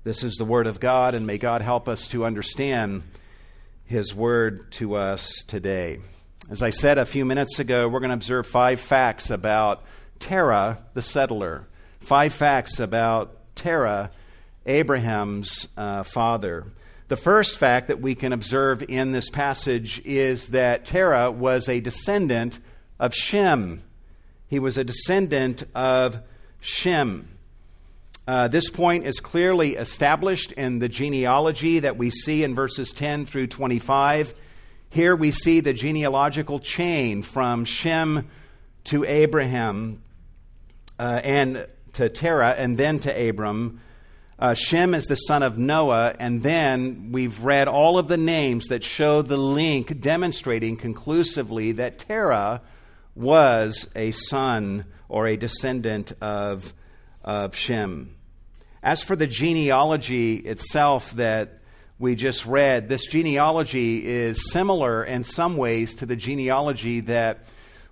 This 0.04 0.22
is 0.22 0.34
the 0.34 0.44
Word 0.44 0.66
of 0.66 0.80
God, 0.80 1.14
and 1.14 1.26
may 1.26 1.38
God 1.38 1.62
help 1.62 1.88
us 1.88 2.08
to 2.08 2.26
understand 2.26 3.04
His 3.86 4.14
Word 4.14 4.70
to 4.72 4.96
us 4.96 5.42
today. 5.46 6.00
As 6.50 6.62
I 6.62 6.68
said 6.68 6.98
a 6.98 7.06
few 7.06 7.24
minutes 7.24 7.58
ago, 7.58 7.88
we're 7.88 8.00
going 8.00 8.10
to 8.10 8.14
observe 8.14 8.46
five 8.46 8.80
facts 8.80 9.30
about 9.30 9.82
Terah, 10.18 10.82
the 10.92 11.00
settler. 11.00 11.66
Five 12.00 12.34
facts 12.34 12.78
about 12.80 13.34
Terah, 13.56 14.10
Abraham's 14.66 15.68
uh, 15.74 16.02
father. 16.02 16.66
The 17.08 17.16
first 17.16 17.56
fact 17.56 17.88
that 17.88 18.02
we 18.02 18.14
can 18.14 18.34
observe 18.34 18.84
in 18.86 19.12
this 19.12 19.30
passage 19.30 20.02
is 20.04 20.48
that 20.48 20.84
Terah 20.84 21.30
was 21.30 21.66
a 21.66 21.80
descendant 21.80 22.58
of 23.00 23.14
Shem. 23.14 23.82
He 24.48 24.58
was 24.58 24.76
a 24.76 24.84
descendant 24.84 25.64
of 25.74 26.18
Shem. 26.60 27.33
Uh, 28.26 28.48
this 28.48 28.70
point 28.70 29.06
is 29.06 29.20
clearly 29.20 29.76
established 29.76 30.52
in 30.52 30.78
the 30.78 30.88
genealogy 30.88 31.80
that 31.80 31.98
we 31.98 32.08
see 32.08 32.42
in 32.42 32.54
verses 32.54 32.90
10 32.90 33.26
through 33.26 33.46
25. 33.46 34.32
Here 34.88 35.14
we 35.14 35.30
see 35.30 35.60
the 35.60 35.74
genealogical 35.74 36.58
chain 36.58 37.22
from 37.22 37.66
Shem 37.66 38.28
to 38.84 39.04
Abraham 39.04 40.02
uh, 40.98 41.20
and 41.22 41.66
to 41.94 42.08
Terah 42.08 42.54
and 42.56 42.78
then 42.78 42.98
to 43.00 43.28
Abram. 43.28 43.80
Uh, 44.38 44.54
Shem 44.54 44.94
is 44.94 45.04
the 45.04 45.16
son 45.16 45.42
of 45.42 45.58
Noah, 45.58 46.14
and 46.18 46.42
then 46.42 47.12
we've 47.12 47.40
read 47.44 47.68
all 47.68 47.98
of 47.98 48.08
the 48.08 48.16
names 48.16 48.66
that 48.68 48.82
show 48.82 49.20
the 49.20 49.36
link 49.36 50.00
demonstrating 50.00 50.76
conclusively 50.76 51.72
that 51.72 51.98
Terah 51.98 52.62
was 53.14 53.86
a 53.94 54.12
son 54.12 54.86
or 55.08 55.26
a 55.26 55.36
descendant 55.36 56.12
of, 56.20 56.72
of 57.22 57.54
Shem. 57.54 58.13
As 58.84 59.02
for 59.02 59.16
the 59.16 59.26
genealogy 59.26 60.34
itself 60.34 61.12
that 61.12 61.60
we 61.98 62.14
just 62.14 62.44
read, 62.44 62.90
this 62.90 63.06
genealogy 63.06 64.06
is 64.06 64.52
similar 64.52 65.02
in 65.02 65.24
some 65.24 65.56
ways 65.56 65.94
to 65.94 66.06
the 66.06 66.16
genealogy 66.16 67.00
that 67.00 67.46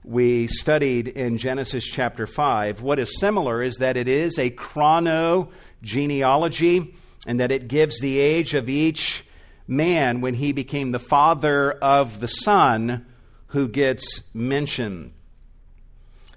we 0.05 0.49
studied 0.49 1.09
in 1.09 1.39
Genesis 1.39 1.87
chapter 1.87 2.27
5. 2.27 2.83
What 2.83 2.99
is 2.99 3.19
similar 3.19 3.63
is 3.63 3.77
that 3.77 3.97
it 3.97 4.07
is 4.07 4.39
a 4.39 4.51
chrono 4.51 5.49
genealogy 5.81 6.95
and 7.27 7.41
that 7.41 7.51
it 7.51 7.69
gives 7.69 7.99
the 8.01 8.19
age 8.19 8.53
of 8.53 8.69
each 8.69 9.25
man 9.67 10.21
when 10.21 10.35
he 10.35 10.53
became 10.53 10.93
the 10.93 10.99
father 10.99 11.73
of 11.73 12.21
the 12.21 12.29
son 12.29 13.07
who 13.47 13.67
gets 13.67 14.21
mentioned. 14.35 15.15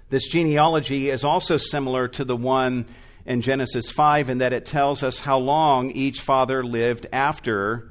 This 0.08 0.26
genealogy 0.26 1.10
is 1.10 1.24
also 1.24 1.58
similar 1.58 2.08
to 2.08 2.24
the 2.24 2.36
one 2.36 2.86
in 3.26 3.40
Genesis 3.40 3.90
5 3.90 4.30
in 4.30 4.38
that 4.38 4.52
it 4.52 4.64
tells 4.64 5.02
us 5.02 5.18
how 5.20 5.36
long 5.36 5.90
each 5.90 6.20
father 6.20 6.64
lived 6.64 7.06
after 7.12 7.90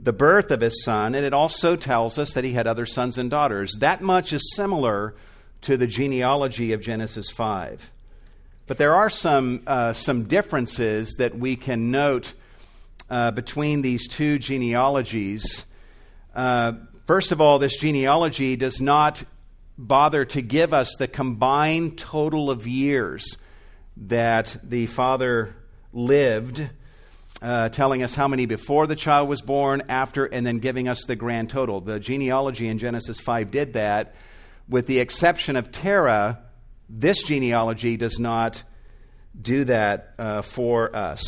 the 0.00 0.12
birth 0.12 0.50
of 0.50 0.62
his 0.62 0.82
son, 0.82 1.14
and 1.14 1.24
it 1.24 1.34
also 1.34 1.76
tells 1.76 2.18
us 2.18 2.32
that 2.32 2.44
he 2.44 2.54
had 2.54 2.66
other 2.66 2.86
sons 2.86 3.16
and 3.18 3.30
daughters. 3.30 3.74
That 3.78 4.00
much 4.00 4.32
is 4.32 4.54
similar 4.54 5.14
to 5.60 5.76
the 5.76 5.86
genealogy 5.86 6.72
of 6.72 6.80
Genesis 6.80 7.30
5. 7.30 7.92
But 8.66 8.78
there 8.78 8.94
are 8.94 9.10
some, 9.10 9.62
uh, 9.66 9.92
some 9.92 10.24
differences 10.24 11.14
that 11.18 11.38
we 11.38 11.56
can 11.56 11.90
note 11.90 12.32
uh, 13.10 13.30
between 13.30 13.82
these 13.82 14.08
two 14.08 14.38
genealogies. 14.38 15.64
Uh, 16.34 16.72
first 17.06 17.30
of 17.32 17.40
all, 17.40 17.58
this 17.58 17.76
genealogy 17.76 18.56
does 18.56 18.80
not 18.80 19.22
bother 19.76 20.24
to 20.24 20.40
give 20.40 20.72
us 20.72 20.96
the 20.96 21.08
combined 21.08 21.98
total 21.98 22.50
of 22.50 22.66
years 22.66 23.36
that 23.96 24.56
the 24.62 24.86
father 24.86 25.54
lived 25.92 26.68
uh, 27.42 27.68
telling 27.68 28.02
us 28.02 28.14
how 28.14 28.26
many 28.26 28.46
before 28.46 28.86
the 28.86 28.96
child 28.96 29.28
was 29.28 29.42
born, 29.42 29.82
after, 29.88 30.24
and 30.24 30.46
then 30.46 30.58
giving 30.58 30.88
us 30.88 31.04
the 31.04 31.16
grand 31.16 31.50
total. 31.50 31.80
The 31.80 32.00
genealogy 32.00 32.68
in 32.68 32.78
Genesis 32.78 33.20
5 33.20 33.50
did 33.50 33.74
that. 33.74 34.14
With 34.68 34.86
the 34.86 34.98
exception 34.98 35.56
of 35.56 35.70
Terah, 35.70 36.40
this 36.88 37.22
genealogy 37.22 37.96
does 37.96 38.18
not 38.18 38.62
do 39.38 39.64
that 39.64 40.14
uh, 40.18 40.42
for 40.42 40.94
us. 40.96 41.22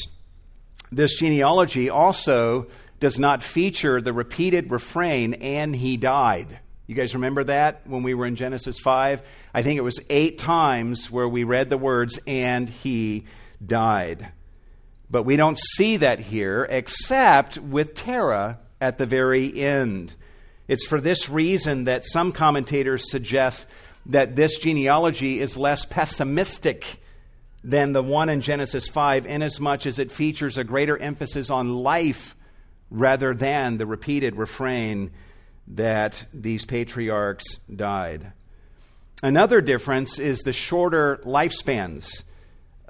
This 0.91 1.19
genealogy 1.19 1.91
also 1.91 2.69
does 2.99 3.19
not 3.19 3.43
feature 3.43 4.01
the 4.01 4.13
repeated 4.13 4.71
refrain, 4.71 5.35
and 5.35 5.77
he 5.77 5.97
died. 5.97 6.61
You 6.87 6.95
guys 6.95 7.15
remember 7.15 7.43
that 7.45 7.87
when 7.87 8.05
we 8.05 8.15
were 8.15 8.27
in 8.27 8.37
Genesis 8.37 8.79
5? 8.79 9.21
I 9.53 9.63
think 9.63 9.77
it 9.77 9.83
was 9.83 9.99
eight 10.09 10.39
times 10.39 11.11
where 11.11 11.29
we 11.29 11.43
read 11.43 11.69
the 11.69 11.79
words, 11.79 12.21
and 12.29 12.69
he 12.69 13.25
died. 13.65 14.29
But 15.11 15.25
we 15.25 15.37
don't 15.37 15.59
see 15.59 15.97
that 15.97 16.21
here 16.21 16.65
except 16.71 17.59
with 17.59 17.97
Terah 17.97 18.61
at 18.81 18.99
the 18.99 19.07
very 19.07 19.61
end. 19.61 20.15
It's 20.69 20.87
for 20.87 21.01
this 21.01 21.29
reason 21.29 21.85
that 21.85 22.05
some 22.05 22.31
commentators 22.31 23.11
suggest 23.11 23.67
that 24.07 24.37
this 24.37 24.59
genealogy 24.59 25.41
is 25.41 25.57
less 25.57 25.85
pessimistic 25.85 27.01
than 27.65 27.93
the 27.93 28.03
one 28.03 28.29
in 28.29 28.41
Genesis 28.41 28.87
5, 28.87 29.27
inasmuch 29.27 29.87
as 29.87 29.99
it 29.99 30.13
features 30.13 30.57
a 30.57 30.63
greater 30.63 30.97
emphasis 30.97 31.51
on 31.51 31.75
life 31.75 32.37
rather 32.91 33.35
than 33.35 33.79
the 33.79 33.87
repeated 33.87 34.37
refrain 34.37 35.11
that 35.69 36.27
these 36.33 36.65
patriarchs 36.65 37.59
died. 37.75 38.33
Another 39.23 39.61
difference 39.61 40.19
is 40.19 40.41
the 40.41 40.53
shorter 40.53 41.19
lifespans 41.25 42.23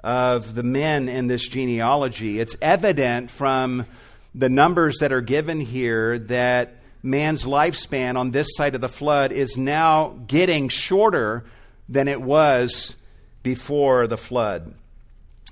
of 0.03 0.55
the 0.55 0.63
men 0.63 1.09
in 1.09 1.27
this 1.27 1.47
genealogy. 1.47 2.39
It's 2.39 2.55
evident 2.61 3.31
from 3.31 3.85
the 4.35 4.49
numbers 4.49 4.97
that 4.99 5.11
are 5.11 5.21
given 5.21 5.59
here 5.59 6.19
that 6.19 6.75
man's 7.01 7.45
lifespan 7.45 8.17
on 8.17 8.31
this 8.31 8.47
side 8.55 8.75
of 8.75 8.81
the 8.81 8.89
flood 8.89 9.31
is 9.31 9.57
now 9.57 10.19
getting 10.27 10.69
shorter 10.69 11.45
than 11.89 12.07
it 12.07 12.21
was 12.21 12.95
before 13.41 14.07
the 14.07 14.17
flood. 14.17 14.73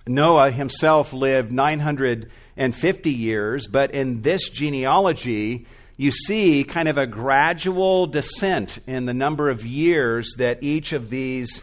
Noah 0.07 0.51
himself 0.51 1.13
lived 1.13 1.51
950 1.51 3.11
years, 3.11 3.67
but 3.67 3.91
in 3.91 4.21
this 4.21 4.49
genealogy, 4.49 5.65
you 5.97 6.11
see 6.11 6.63
kind 6.63 6.87
of 6.89 6.97
a 6.97 7.07
gradual 7.07 8.07
descent 8.07 8.79
in 8.85 9.05
the 9.05 9.13
number 9.13 9.49
of 9.49 9.65
years 9.65 10.33
that 10.37 10.61
each 10.61 10.91
of 10.91 11.09
these 11.09 11.61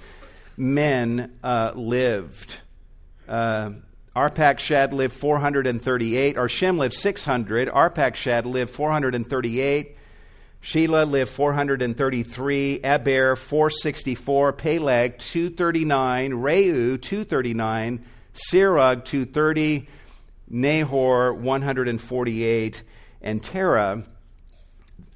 men 0.56 1.32
uh, 1.42 1.72
lived. 1.74 2.60
Uh, 3.28 3.70
Arpachshad 4.16 4.92
lived 4.92 5.14
438, 5.14 6.36
or 6.36 6.48
Shem 6.48 6.78
lived 6.78 6.94
600, 6.94 7.68
Arpachshad 7.68 8.44
lived 8.44 8.70
438, 8.70 9.96
Shelah 10.62 11.10
lived 11.10 11.30
433, 11.30 12.80
Eber 12.84 13.36
464, 13.36 14.52
Peleg 14.52 15.18
239, 15.18 16.32
Reu 16.32 17.00
239, 17.00 18.04
Serug 18.34 19.04
230, 19.04 19.88
Nahor 20.48 21.34
148, 21.34 22.82
and 23.22 23.42
Terah. 23.42 24.04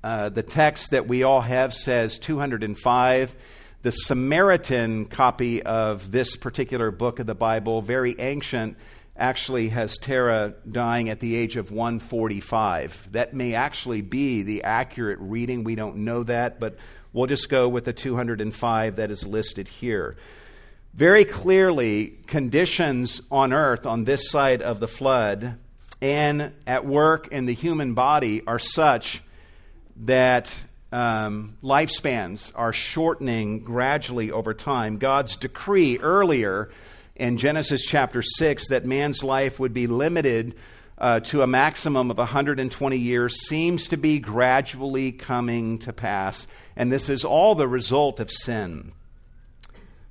Uh, 0.03 0.29
the 0.29 0.43
text 0.43 0.91
that 0.91 1.09
we 1.09 1.23
all 1.23 1.41
have 1.41 1.75
says 1.75 2.19
205. 2.19 3.37
The 3.83 3.91
Samaritan 3.93 5.07
copy 5.07 5.63
of 5.63 6.11
this 6.11 6.37
particular 6.37 6.91
book 6.91 7.19
of 7.19 7.27
the 7.27 7.35
Bible, 7.35 7.83
very 7.83 8.19
ancient, 8.19 8.77
actually 9.17 9.69
has 9.69 9.97
Terah 9.99 10.55
dying 10.71 11.09
at 11.09 11.21
the 11.21 11.37
age 11.37 11.57
of 11.57 11.71
145. 11.71 13.09
That 13.13 13.35
may 13.35 13.55
actually 13.55 14.03
be 14.03 14.43
the 14.43 14.65
accurate 14.65 15.19
reading. 15.21 15.65
We 15.65 15.75
don't 15.75 15.99
know 15.99 16.23
that, 16.25 16.61
but 16.61 16.77
we'll 17.13 17.27
just 17.27 17.49
go 17.49 17.69
with 17.69 17.85
the 17.85 17.93
205 17.93 18.97
that 18.97 19.11
is 19.11 19.27
listed 19.27 19.69
here. 19.69 20.17
Very 20.95 21.25
clearly, 21.25 22.19
conditions 22.27 23.21
on 23.31 23.53
earth 23.53 23.87
on 23.87 24.05
this 24.05 24.31
side 24.31 24.63
of 24.63 24.81
the 24.81 24.89
flood 24.89 25.59
and 26.01 26.53
at 26.67 26.87
work 26.87 27.29
in 27.29 27.47
the 27.47 27.55
human 27.55 27.95
body 27.95 28.43
are 28.47 28.59
such 28.59 29.23
that 30.05 30.55
um, 30.93 31.57
lifespans 31.63 32.53
are 32.55 32.73
shortening 32.73 33.61
gradually 33.61 34.31
over 34.31 34.55
time. 34.55 34.99
God's 34.99 35.37
decree 35.37 35.99
earlier 35.99 36.71
in 37.15 37.39
Genesis 37.39 37.83
chapter 37.85 38.23
6 38.23 38.69
that 38.69 38.85
man's 38.85 39.23
life 39.23 39.59
would 39.59 39.73
be 39.73 39.87
limited 39.87 40.55
uh, 40.99 41.21
to 41.21 41.43
a 41.43 41.47
maximum 41.47 42.11
of 42.11 42.19
120 42.19 42.97
years 42.97 43.47
seems 43.47 43.89
to 43.89 43.97
be 43.97 44.19
gradually 44.19 45.13
coming 45.13 45.79
to 45.81 45.93
pass. 45.93 46.47
And 46.75 46.91
this 46.91 47.09
is 47.09 47.25
all 47.25 47.55
the 47.55 47.69
result 47.69 48.21
of 48.21 48.31
sin. 48.31 48.93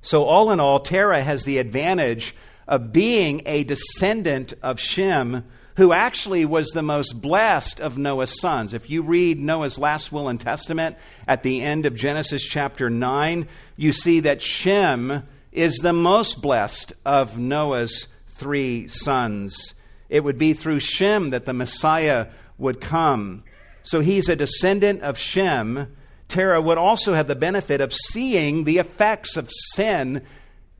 So, 0.02 0.24
all 0.24 0.52
in 0.52 0.60
all, 0.60 0.78
Terah 0.78 1.22
has 1.22 1.44
the 1.44 1.58
advantage 1.58 2.36
of 2.68 2.92
being 2.92 3.42
a 3.46 3.64
descendant 3.64 4.52
of 4.62 4.78
Shem 4.78 5.44
who 5.76 5.92
actually 5.92 6.44
was 6.44 6.68
the 6.68 6.82
most 6.82 7.20
blessed 7.20 7.80
of 7.80 7.98
Noah's 7.98 8.40
sons. 8.40 8.72
If 8.72 8.88
you 8.88 9.02
read 9.02 9.38
Noah's 9.38 9.78
last 9.78 10.10
will 10.10 10.28
and 10.28 10.40
testament 10.40 10.96
at 11.28 11.42
the 11.42 11.62
end 11.62 11.84
of 11.86 11.94
Genesis 11.94 12.42
chapter 12.42 12.88
9, 12.88 13.46
you 13.76 13.92
see 13.92 14.20
that 14.20 14.42
Shem 14.42 15.22
is 15.52 15.76
the 15.76 15.92
most 15.92 16.40
blessed 16.40 16.94
of 17.04 17.38
Noah's 17.38 18.08
three 18.28 18.88
sons. 18.88 19.74
It 20.08 20.24
would 20.24 20.38
be 20.38 20.54
through 20.54 20.80
Shem 20.80 21.30
that 21.30 21.44
the 21.44 21.52
Messiah 21.52 22.28
would 22.58 22.80
come. 22.80 23.44
So 23.82 24.00
he's 24.00 24.28
a 24.28 24.36
descendant 24.36 25.02
of 25.02 25.18
Shem. 25.18 25.94
Terah 26.28 26.60
would 26.60 26.78
also 26.78 27.14
have 27.14 27.28
the 27.28 27.36
benefit 27.36 27.80
of 27.80 27.92
seeing 27.92 28.64
the 28.64 28.78
effects 28.78 29.36
of 29.36 29.50
sin 29.74 30.22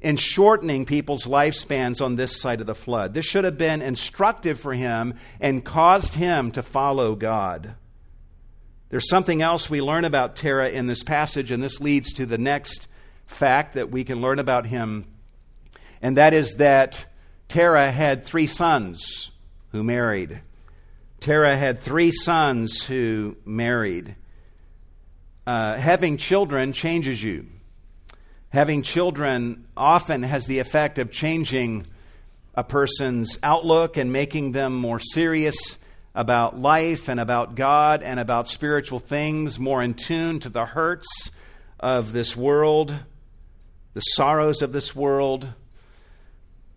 in 0.00 0.16
shortening 0.16 0.84
people's 0.84 1.26
lifespans 1.26 2.04
on 2.04 2.16
this 2.16 2.40
side 2.40 2.60
of 2.60 2.66
the 2.66 2.74
flood. 2.74 3.14
This 3.14 3.24
should 3.24 3.44
have 3.44 3.58
been 3.58 3.82
instructive 3.82 4.60
for 4.60 4.74
him 4.74 5.14
and 5.40 5.64
caused 5.64 6.14
him 6.14 6.50
to 6.52 6.62
follow 6.62 7.14
God. 7.14 7.74
There's 8.88 9.08
something 9.08 9.42
else 9.42 9.68
we 9.68 9.80
learn 9.80 10.04
about 10.04 10.36
Terah 10.36 10.70
in 10.70 10.86
this 10.86 11.02
passage, 11.02 11.50
and 11.50 11.62
this 11.62 11.80
leads 11.80 12.12
to 12.14 12.26
the 12.26 12.38
next 12.38 12.86
fact 13.26 13.74
that 13.74 13.90
we 13.90 14.04
can 14.04 14.20
learn 14.20 14.38
about 14.38 14.66
him, 14.66 15.06
and 16.00 16.16
that 16.16 16.32
is 16.32 16.56
that 16.56 17.06
Terah 17.48 17.90
had 17.90 18.24
three 18.24 18.46
sons 18.46 19.32
who 19.72 19.82
married. 19.82 20.40
Terah 21.20 21.56
had 21.56 21.80
three 21.80 22.12
sons 22.12 22.84
who 22.84 23.36
married. 23.44 24.14
Uh, 25.46 25.76
having 25.76 26.16
children 26.16 26.72
changes 26.72 27.22
you. 27.22 27.46
Having 28.56 28.84
children 28.84 29.66
often 29.76 30.22
has 30.22 30.46
the 30.46 30.60
effect 30.60 30.98
of 30.98 31.10
changing 31.10 31.86
a 32.54 32.64
person's 32.64 33.36
outlook 33.42 33.98
and 33.98 34.10
making 34.10 34.52
them 34.52 34.74
more 34.74 34.98
serious 34.98 35.76
about 36.14 36.58
life 36.58 37.10
and 37.10 37.20
about 37.20 37.54
God 37.54 38.02
and 38.02 38.18
about 38.18 38.48
spiritual 38.48 38.98
things, 38.98 39.58
more 39.58 39.82
in 39.82 39.92
tune 39.92 40.40
to 40.40 40.48
the 40.48 40.64
hurts 40.64 41.30
of 41.78 42.14
this 42.14 42.34
world, 42.34 42.98
the 43.92 44.00
sorrows 44.00 44.62
of 44.62 44.72
this 44.72 44.96
world. 44.96 45.48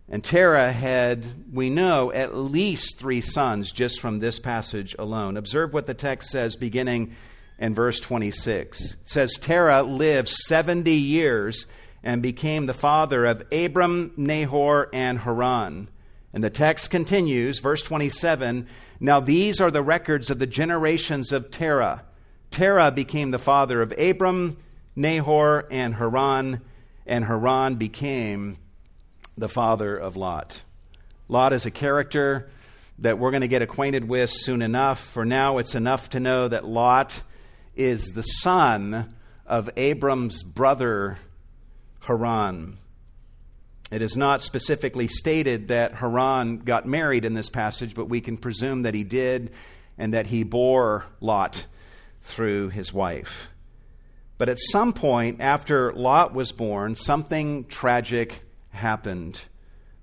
And 0.06 0.22
Terah 0.22 0.72
had, 0.72 1.24
we 1.50 1.70
know, 1.70 2.12
at 2.12 2.34
least 2.34 2.98
three 2.98 3.22
sons 3.22 3.72
just 3.72 4.02
from 4.02 4.18
this 4.18 4.38
passage 4.38 4.94
alone. 4.98 5.38
Observe 5.38 5.72
what 5.72 5.86
the 5.86 5.94
text 5.94 6.28
says 6.28 6.56
beginning 6.56 7.16
in 7.60 7.74
verse 7.74 8.00
26. 8.00 8.80
It 8.80 8.96
says, 9.04 9.34
Terah 9.34 9.82
lived 9.82 10.28
70 10.28 10.90
years 10.92 11.66
and 12.02 12.22
became 12.22 12.66
the 12.66 12.74
father 12.74 13.26
of 13.26 13.42
Abram, 13.52 14.12
Nahor, 14.16 14.88
and 14.92 15.20
Haran. 15.20 15.88
And 16.32 16.42
the 16.42 16.50
text 16.50 16.90
continues, 16.90 17.58
verse 17.58 17.82
27 17.82 18.66
Now 18.98 19.20
these 19.20 19.60
are 19.60 19.70
the 19.70 19.82
records 19.82 20.30
of 20.30 20.38
the 20.38 20.46
generations 20.46 21.32
of 21.32 21.50
Terah. 21.50 22.04
Terah 22.50 22.90
became 22.90 23.30
the 23.30 23.38
father 23.38 23.82
of 23.82 23.92
Abram, 23.98 24.56
Nahor, 24.96 25.66
and 25.70 25.94
Haran, 25.96 26.62
and 27.06 27.26
Haran 27.26 27.74
became 27.76 28.56
the 29.36 29.48
father 29.48 29.96
of 29.96 30.16
Lot. 30.16 30.62
Lot 31.28 31.52
is 31.52 31.66
a 31.66 31.70
character 31.70 32.50
that 32.98 33.18
we're 33.18 33.30
going 33.30 33.40
to 33.42 33.48
get 33.48 33.62
acquainted 33.62 34.08
with 34.08 34.30
soon 34.30 34.62
enough. 34.62 35.00
For 35.00 35.24
now, 35.24 35.58
it's 35.58 35.74
enough 35.74 36.10
to 36.10 36.20
know 36.20 36.48
that 36.48 36.64
Lot 36.64 37.22
is 37.80 38.08
the 38.08 38.22
son 38.22 39.14
of 39.46 39.70
Abram's 39.74 40.42
brother 40.42 41.16
Haran. 42.00 42.76
It 43.90 44.02
is 44.02 44.16
not 44.16 44.42
specifically 44.42 45.08
stated 45.08 45.68
that 45.68 45.94
Haran 45.94 46.58
got 46.58 46.86
married 46.86 47.24
in 47.24 47.32
this 47.32 47.48
passage, 47.48 47.94
but 47.94 48.08
we 48.08 48.20
can 48.20 48.36
presume 48.36 48.82
that 48.82 48.94
he 48.94 49.02
did 49.02 49.52
and 49.96 50.12
that 50.12 50.26
he 50.26 50.42
bore 50.42 51.06
Lot 51.20 51.64
through 52.20 52.68
his 52.68 52.92
wife. 52.92 53.48
But 54.36 54.50
at 54.50 54.58
some 54.58 54.92
point 54.92 55.40
after 55.40 55.92
Lot 55.94 56.34
was 56.34 56.52
born, 56.52 56.96
something 56.96 57.64
tragic 57.64 58.42
happened. 58.68 59.40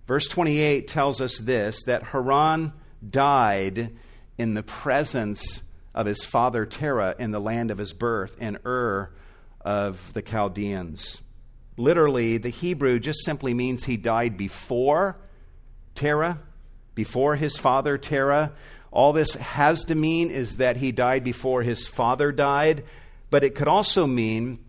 Verse 0.07 0.27
28 0.27 0.87
tells 0.87 1.21
us 1.21 1.37
this 1.37 1.83
that 1.83 2.03
Haran 2.05 2.73
died 3.07 3.95
in 4.37 4.55
the 4.55 4.63
presence 4.63 5.61
of 5.97 6.05
his 6.05 6.23
father 6.23 6.63
Terah 6.63 7.15
in 7.17 7.31
the 7.31 7.41
land 7.41 7.71
of 7.71 7.79
his 7.79 7.91
birth, 7.91 8.37
in 8.39 8.59
Ur 8.63 9.09
of 9.61 10.13
the 10.13 10.21
Chaldeans. 10.21 11.21
Literally, 11.75 12.37
the 12.37 12.49
Hebrew 12.49 12.99
just 12.99 13.25
simply 13.25 13.55
means 13.55 13.83
he 13.83 13.97
died 13.97 14.37
before 14.37 15.17
Terah, 15.95 16.37
before 16.93 17.35
his 17.35 17.57
father 17.57 17.97
Terah. 17.97 18.53
All 18.91 19.11
this 19.11 19.33
has 19.33 19.85
to 19.85 19.95
mean 19.95 20.29
is 20.29 20.57
that 20.57 20.77
he 20.77 20.91
died 20.91 21.23
before 21.23 21.63
his 21.63 21.87
father 21.87 22.31
died, 22.31 22.83
but 23.31 23.43
it 23.43 23.55
could 23.55 23.67
also 23.67 24.05
mean 24.05 24.59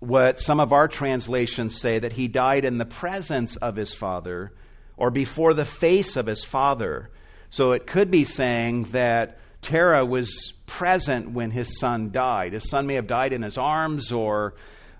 what 0.00 0.40
some 0.40 0.58
of 0.58 0.72
our 0.72 0.88
translations 0.88 1.80
say 1.80 2.00
that 2.00 2.14
he 2.14 2.26
died 2.26 2.64
in 2.64 2.78
the 2.78 2.84
presence 2.84 3.54
of 3.56 3.76
his 3.76 3.94
father 3.94 4.52
or 4.96 5.12
before 5.12 5.54
the 5.54 5.64
face 5.64 6.16
of 6.16 6.26
his 6.26 6.42
father. 6.42 7.10
So 7.48 7.70
it 7.70 7.86
could 7.86 8.10
be 8.10 8.24
saying 8.24 8.84
that 8.90 9.38
Terah 9.62 10.04
was 10.04 10.52
present 10.66 11.30
when 11.30 11.50
his 11.50 11.78
son 11.78 12.10
died. 12.10 12.52
His 12.52 12.68
son 12.68 12.86
may 12.86 12.94
have 12.94 13.06
died 13.06 13.32
in 13.32 13.42
his 13.42 13.58
arms, 13.58 14.12
or 14.12 14.54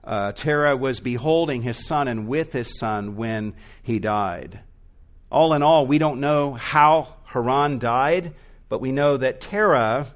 uh, 0.05 0.33
Terah 0.33 0.77
was 0.77 1.01
beholding 1.01 1.63
his 1.63 1.87
son 1.87 2.09
and 2.09 2.27
with 2.29 2.53
his 2.53 2.79
son 2.79 3.17
when 3.17 3.55
he 3.83 3.99
died. 3.99 4.61
All 5.31 5.53
in 5.53 5.63
all, 5.63 5.87
we 5.87 5.99
don't 5.99 6.21
know 6.21 6.55
how 6.55 7.15
Haran 7.27 7.79
died, 7.79 8.35
but 8.69 8.81
we 8.81 8.93
know 8.93 9.17
that 9.17 9.41
Terah, 9.41 10.07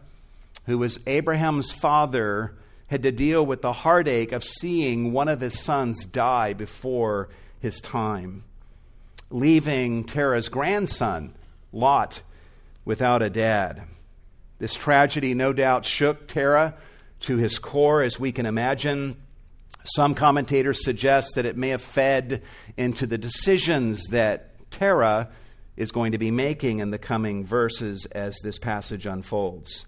who 0.66 0.78
was 0.78 0.98
Abraham's 1.06 1.72
father, 1.72 2.54
had 2.88 3.02
to 3.02 3.12
deal 3.12 3.44
with 3.44 3.62
the 3.62 3.72
heartache 3.72 4.32
of 4.32 4.44
seeing 4.44 5.12
one 5.12 5.28
of 5.28 5.40
his 5.40 5.58
sons 5.58 6.04
die 6.04 6.52
before 6.52 7.28
his 7.60 7.80
time, 7.80 8.44
leaving 9.30 10.04
Terah's 10.04 10.48
grandson, 10.48 11.34
Lot, 11.72 12.22
without 12.84 13.22
a 13.22 13.30
dad. 13.30 13.84
This 14.62 14.74
tragedy 14.76 15.34
no 15.34 15.52
doubt 15.52 15.84
shook 15.84 16.28
Terah 16.28 16.74
to 17.22 17.36
his 17.36 17.58
core, 17.58 18.00
as 18.00 18.20
we 18.20 18.30
can 18.30 18.46
imagine. 18.46 19.16
Some 19.82 20.14
commentators 20.14 20.84
suggest 20.84 21.34
that 21.34 21.44
it 21.44 21.56
may 21.56 21.70
have 21.70 21.82
fed 21.82 22.42
into 22.76 23.08
the 23.08 23.18
decisions 23.18 24.04
that 24.10 24.70
Terah 24.70 25.30
is 25.76 25.90
going 25.90 26.12
to 26.12 26.18
be 26.18 26.30
making 26.30 26.78
in 26.78 26.92
the 26.92 26.98
coming 26.98 27.44
verses 27.44 28.06
as 28.12 28.38
this 28.44 28.56
passage 28.60 29.04
unfolds. 29.04 29.84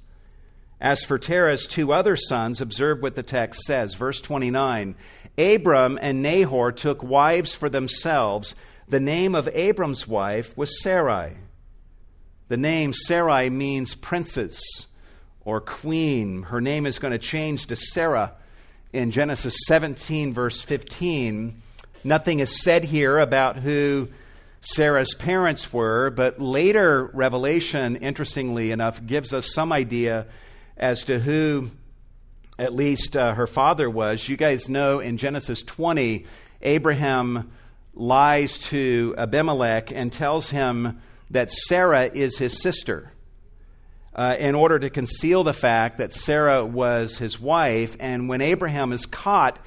As 0.80 1.04
for 1.04 1.20
Terah's 1.20 1.68
two 1.68 1.92
other 1.92 2.16
sons, 2.16 2.60
observe 2.60 3.00
what 3.00 3.14
the 3.14 3.22
text 3.22 3.60
says. 3.66 3.94
Verse 3.94 4.20
29 4.20 4.96
Abram 5.38 6.00
and 6.02 6.20
Nahor 6.20 6.72
took 6.72 7.00
wives 7.00 7.54
for 7.54 7.68
themselves. 7.68 8.56
The 8.88 8.98
name 8.98 9.36
of 9.36 9.48
Abram's 9.54 10.08
wife 10.08 10.56
was 10.56 10.82
Sarai. 10.82 11.34
The 12.48 12.56
name 12.58 12.92
Sarai 12.92 13.48
means 13.48 13.94
princess 13.94 14.60
or 15.44 15.60
queen. 15.60 16.42
Her 16.44 16.60
name 16.60 16.84
is 16.84 16.98
going 16.98 17.12
to 17.12 17.18
change 17.18 17.66
to 17.68 17.76
Sarah 17.76 18.32
in 18.92 19.10
Genesis 19.10 19.56
17, 19.66 20.34
verse 20.34 20.60
15. 20.60 21.60
Nothing 22.04 22.40
is 22.40 22.62
said 22.62 22.84
here 22.84 23.18
about 23.18 23.56
who 23.56 24.08
Sarah's 24.60 25.14
parents 25.14 25.72
were, 25.72 26.10
but 26.10 26.38
later 26.38 27.10
revelation, 27.14 27.96
interestingly 27.96 28.70
enough, 28.72 29.04
gives 29.04 29.32
us 29.32 29.52
some 29.52 29.72
idea 29.72 30.26
as 30.76 31.04
to 31.04 31.18
who 31.18 31.70
at 32.58 32.74
least 32.74 33.16
uh, 33.16 33.34
her 33.34 33.46
father 33.46 33.88
was. 33.88 34.28
You 34.28 34.36
guys 34.36 34.68
know 34.68 35.00
in 35.00 35.16
Genesis 35.16 35.62
20, 35.62 36.26
Abraham 36.60 37.50
lies 37.94 38.58
to 38.58 39.14
Abimelech 39.16 39.90
and 39.92 40.12
tells 40.12 40.50
him 40.50 41.00
that 41.34 41.50
Sarah 41.52 42.10
is 42.14 42.38
his 42.38 42.62
sister. 42.62 43.10
Uh, 44.14 44.36
in 44.38 44.54
order 44.54 44.78
to 44.78 44.88
conceal 44.90 45.42
the 45.42 45.52
fact 45.52 45.98
that 45.98 46.14
Sarah 46.14 46.64
was 46.64 47.18
his 47.18 47.40
wife. 47.40 47.96
And 47.98 48.28
when 48.28 48.40
Abraham 48.40 48.92
is 48.92 49.06
caught 49.06 49.58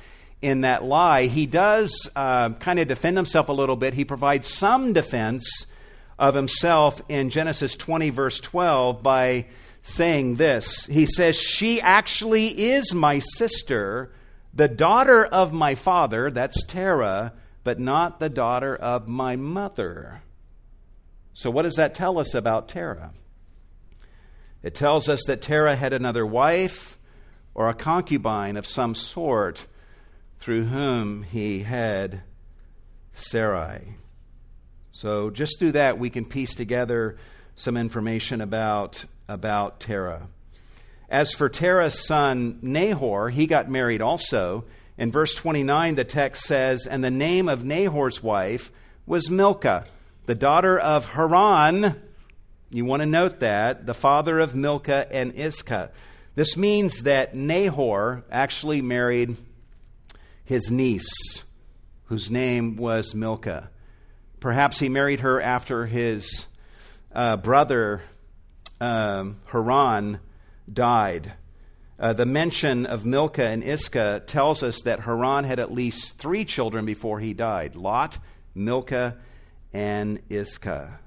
in 0.41 0.61
that 0.61 0.85
lie, 0.85 1.25
he 1.25 1.45
does 1.45 2.09
uh, 2.15 2.51
kind 2.51 2.79
of 2.79 2.87
defend 2.87 3.17
himself 3.17 3.49
a 3.49 3.51
little 3.51 3.75
bit. 3.75 3.93
He 3.93 4.05
provides 4.05 4.47
some 4.47 4.93
defense 4.93 5.65
of 6.17 6.33
himself 6.33 7.01
in 7.09 7.29
Genesis 7.29 7.75
20, 7.75 8.09
verse 8.09 8.39
12, 8.39 9.03
by 9.03 9.47
saying 9.81 10.35
this. 10.35 10.85
He 10.85 11.05
says, 11.05 11.37
She 11.37 11.81
actually 11.81 12.47
is 12.47 12.93
my 12.93 13.19
sister, 13.19 14.13
the 14.53 14.69
daughter 14.69 15.25
of 15.25 15.51
my 15.51 15.75
father, 15.75 16.31
that's 16.31 16.63
Terah, 16.63 17.33
but 17.65 17.81
not 17.81 18.21
the 18.21 18.29
daughter 18.29 18.77
of 18.77 19.09
my 19.09 19.35
mother. 19.35 20.21
So, 21.37 21.51
what 21.51 21.61
does 21.61 21.75
that 21.75 21.93
tell 21.93 22.17
us 22.17 22.33
about 22.33 22.67
Terah? 22.67 23.11
It 24.63 24.73
tells 24.73 25.07
us 25.07 25.23
that 25.27 25.39
Terah 25.39 25.75
had 25.75 25.93
another 25.93 26.25
wife 26.25 26.97
or 27.53 27.69
a 27.69 27.75
concubine 27.75 28.57
of 28.57 28.65
some 28.65 28.95
sort 28.95 29.67
through 30.37 30.65
whom 30.65 31.21
he 31.21 31.59
had 31.59 32.23
Sarai. 33.13 33.97
So, 34.91 35.29
just 35.29 35.59
through 35.59 35.73
that, 35.73 35.99
we 35.99 36.09
can 36.09 36.25
piece 36.25 36.55
together 36.55 37.17
some 37.55 37.77
information 37.77 38.41
about 38.41 39.05
about 39.27 39.79
Terah. 39.79 40.29
As 41.07 41.35
for 41.35 41.49
Terah's 41.49 42.03
son 42.03 42.57
Nahor, 42.63 43.29
he 43.29 43.45
got 43.45 43.69
married 43.69 44.01
also. 44.01 44.65
In 44.97 45.11
verse 45.11 45.35
29, 45.35 45.93
the 45.93 46.03
text 46.03 46.45
says, 46.45 46.87
And 46.87 47.03
the 47.03 47.11
name 47.11 47.47
of 47.47 47.63
Nahor's 47.63 48.23
wife 48.23 48.71
was 49.05 49.29
Milcah, 49.29 49.85
the 50.27 50.35
daughter 50.35 50.77
of 50.77 51.05
Haran. 51.05 51.95
You 52.69 52.83
want 52.83 53.01
to 53.01 53.05
note 53.05 53.39
that, 53.39 53.85
the 53.85 53.93
father 53.93 54.39
of 54.39 54.55
Milcah 54.55 55.07
and 55.09 55.33
Iscah. 55.33 55.89
This 56.35 56.57
means 56.57 57.03
that 57.03 57.33
Nahor 57.33 58.25
actually 58.29 58.81
married 58.81 59.37
his 60.43 60.69
niece, 60.69 61.43
whose 62.05 62.29
name 62.29 62.75
was 62.75 63.15
Milcah. 63.15 63.69
Perhaps 64.41 64.79
he 64.79 64.89
married 64.89 65.21
her 65.21 65.41
after 65.41 65.85
his 65.85 66.45
uh, 67.15 67.37
brother 67.37 68.01
um, 68.81 69.37
Haran 69.47 70.19
died. 70.71 71.33
Uh, 71.97 72.11
the 72.11 72.25
mention 72.25 72.85
of 72.85 73.05
Milcah 73.05 73.47
and 73.47 73.63
Iscah 73.63 74.23
tells 74.27 74.61
us 74.61 74.81
that 74.81 74.99
Haran 74.99 75.45
had 75.45 75.59
at 75.59 75.71
least 75.71 76.17
three 76.17 76.43
children 76.43 76.85
before 76.85 77.21
he 77.21 77.33
died 77.33 77.77
Lot, 77.77 78.19
Milcah, 78.53 79.15
and 79.77 80.19
Iscah. 80.27 80.99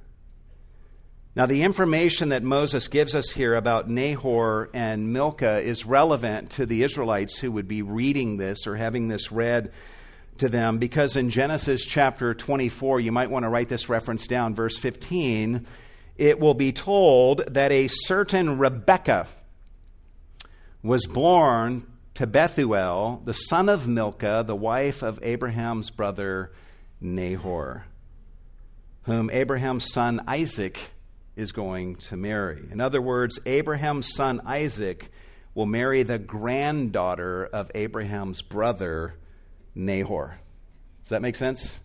Now, 1.35 1.46
the 1.46 1.64
information 1.64 2.28
that 2.28 2.44
Moses 2.44 2.87
gives 2.87 3.16
us 3.16 3.30
here 3.30 3.56
about 3.56 3.90
Nahor 3.90 4.70
and 4.72 5.12
Milcah 5.12 5.61
is 5.61 5.85
relevant 5.85 6.50
to 6.52 6.66
the 6.66 6.85
Israelites 6.85 7.37
who 7.37 7.50
would 7.50 7.66
be 7.66 7.83
reading 7.83 8.37
this 8.37 8.68
or 8.68 8.76
having 8.76 9.09
this 9.09 9.33
read 9.33 9.72
to 10.38 10.48
them 10.48 10.78
because 10.78 11.16
in 11.16 11.30
Genesis 11.30 11.85
chapter 11.85 12.33
24, 12.33 13.00
you 13.00 13.11
might 13.11 13.28
want 13.28 13.42
to 13.42 13.48
write 13.48 13.68
this 13.68 13.88
reference 13.88 14.28
down, 14.28 14.54
verse 14.54 14.78
15 14.78 15.66
it 16.16 16.38
will 16.38 16.54
be 16.54 16.70
told 16.70 17.38
that 17.54 17.72
a 17.72 17.88
certain 17.88 18.59
Rebekah 18.59 19.26
was 20.83 21.06
born 21.06 21.87
to 22.12 22.26
Bethuel, 22.26 23.22
the 23.24 23.33
son 23.33 23.68
of 23.70 23.88
Milcah, 23.88 24.44
the 24.46 24.54
wife 24.54 25.02
of 25.02 25.18
Abraham's 25.22 25.88
brother 25.88 26.52
Nahor, 27.00 27.87
whom 29.10 29.30
Abraham's 29.30 29.90
son 29.90 30.20
Isaac 30.26 30.78
is 31.34 31.52
going 31.52 31.96
to 31.96 32.16
marry. 32.16 32.62
In 32.70 32.80
other 32.80 33.02
words, 33.02 33.38
Abraham's 33.44 34.14
son 34.14 34.40
Isaac 34.46 35.10
will 35.54 35.66
marry 35.66 36.02
the 36.02 36.18
granddaughter 36.18 37.44
of 37.46 37.70
Abraham's 37.74 38.42
brother 38.42 39.14
Nahor. 39.74 40.38
Does 41.04 41.10
that 41.10 41.22
make 41.22 41.36
sense? 41.36 41.78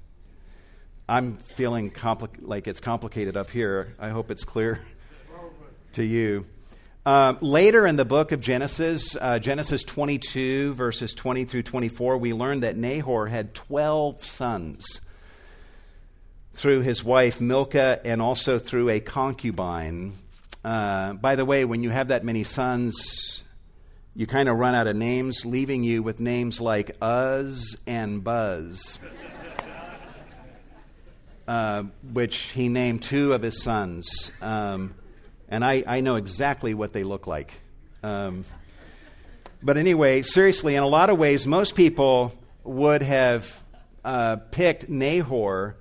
I'm 1.10 1.38
feeling 1.38 1.92
compli- 1.92 2.30
like 2.42 2.68
it's 2.68 2.80
complicated 2.80 3.38
up 3.38 3.50
here. 3.50 3.96
I 4.00 4.10
hope 4.10 4.30
it's 4.30 4.44
clear 4.44 4.82
to 5.94 6.04
you. 6.04 6.46
Uh, 7.06 7.36
later 7.42 7.86
in 7.86 7.96
the 7.96 8.06
book 8.06 8.32
of 8.32 8.42
Genesis, 8.42 9.16
uh, 9.20 9.40
Genesis 9.40 9.84
22, 9.84 10.74
verses 10.74 11.14
20 11.14 11.46
through 11.46 11.64
24, 11.64 12.18
we 12.18 12.34
learn 12.34 12.62
that 12.62 12.78
Nahor 12.78 13.28
had 13.28 13.54
12 13.54 14.24
sons 14.24 15.02
through 16.56 16.82
his 16.82 17.04
wife 17.04 17.40
Milcah 17.40 18.00
and 18.04 18.22
also 18.22 18.58
through 18.58 18.90
a 18.90 19.00
concubine. 19.00 20.14
Uh, 20.64 21.14
by 21.14 21.36
the 21.36 21.46
way, 21.46 21.66
when 21.66 21.84
you 21.84 21.92
have 21.92 22.08
that 22.08 22.24
many 22.24 22.44
sons, 22.44 23.44
you 24.16 24.26
kind 24.26 24.50
of 24.50 24.58
run 24.58 24.74
out 24.74 24.88
of 24.88 24.96
names, 24.96 25.46
leaving 25.46 25.84
you 25.84 26.02
with 26.02 26.20
names 26.20 26.60
like 26.60 26.98
Uz 27.02 27.78
and 27.86 28.24
Buzz 28.24 29.00
uh, 31.48 31.84
which 32.14 32.38
he 32.52 32.70
named 32.70 33.04
two 33.04 33.34
of 33.34 33.42
his 33.42 33.62
sons. 33.62 34.32
Um, 34.42 34.96
and 35.48 35.64
I, 35.64 35.84
I 35.86 36.02
know 36.02 36.16
exactly 36.16 36.74
what 36.74 36.94
they 36.94 37.04
look 37.04 37.28
like. 37.28 37.60
Um, 38.02 38.46
but 39.62 39.78
anyway, 39.78 40.22
seriously, 40.22 40.76
in 40.76 40.84
a 40.84 40.88
lot 40.88 41.10
of 41.10 41.18
ways, 41.18 41.46
most 41.46 41.76
people 41.76 42.34
would 42.64 43.02
have 43.02 43.62
uh, 44.04 44.38
picked 44.52 44.90
Nahor 44.90 45.76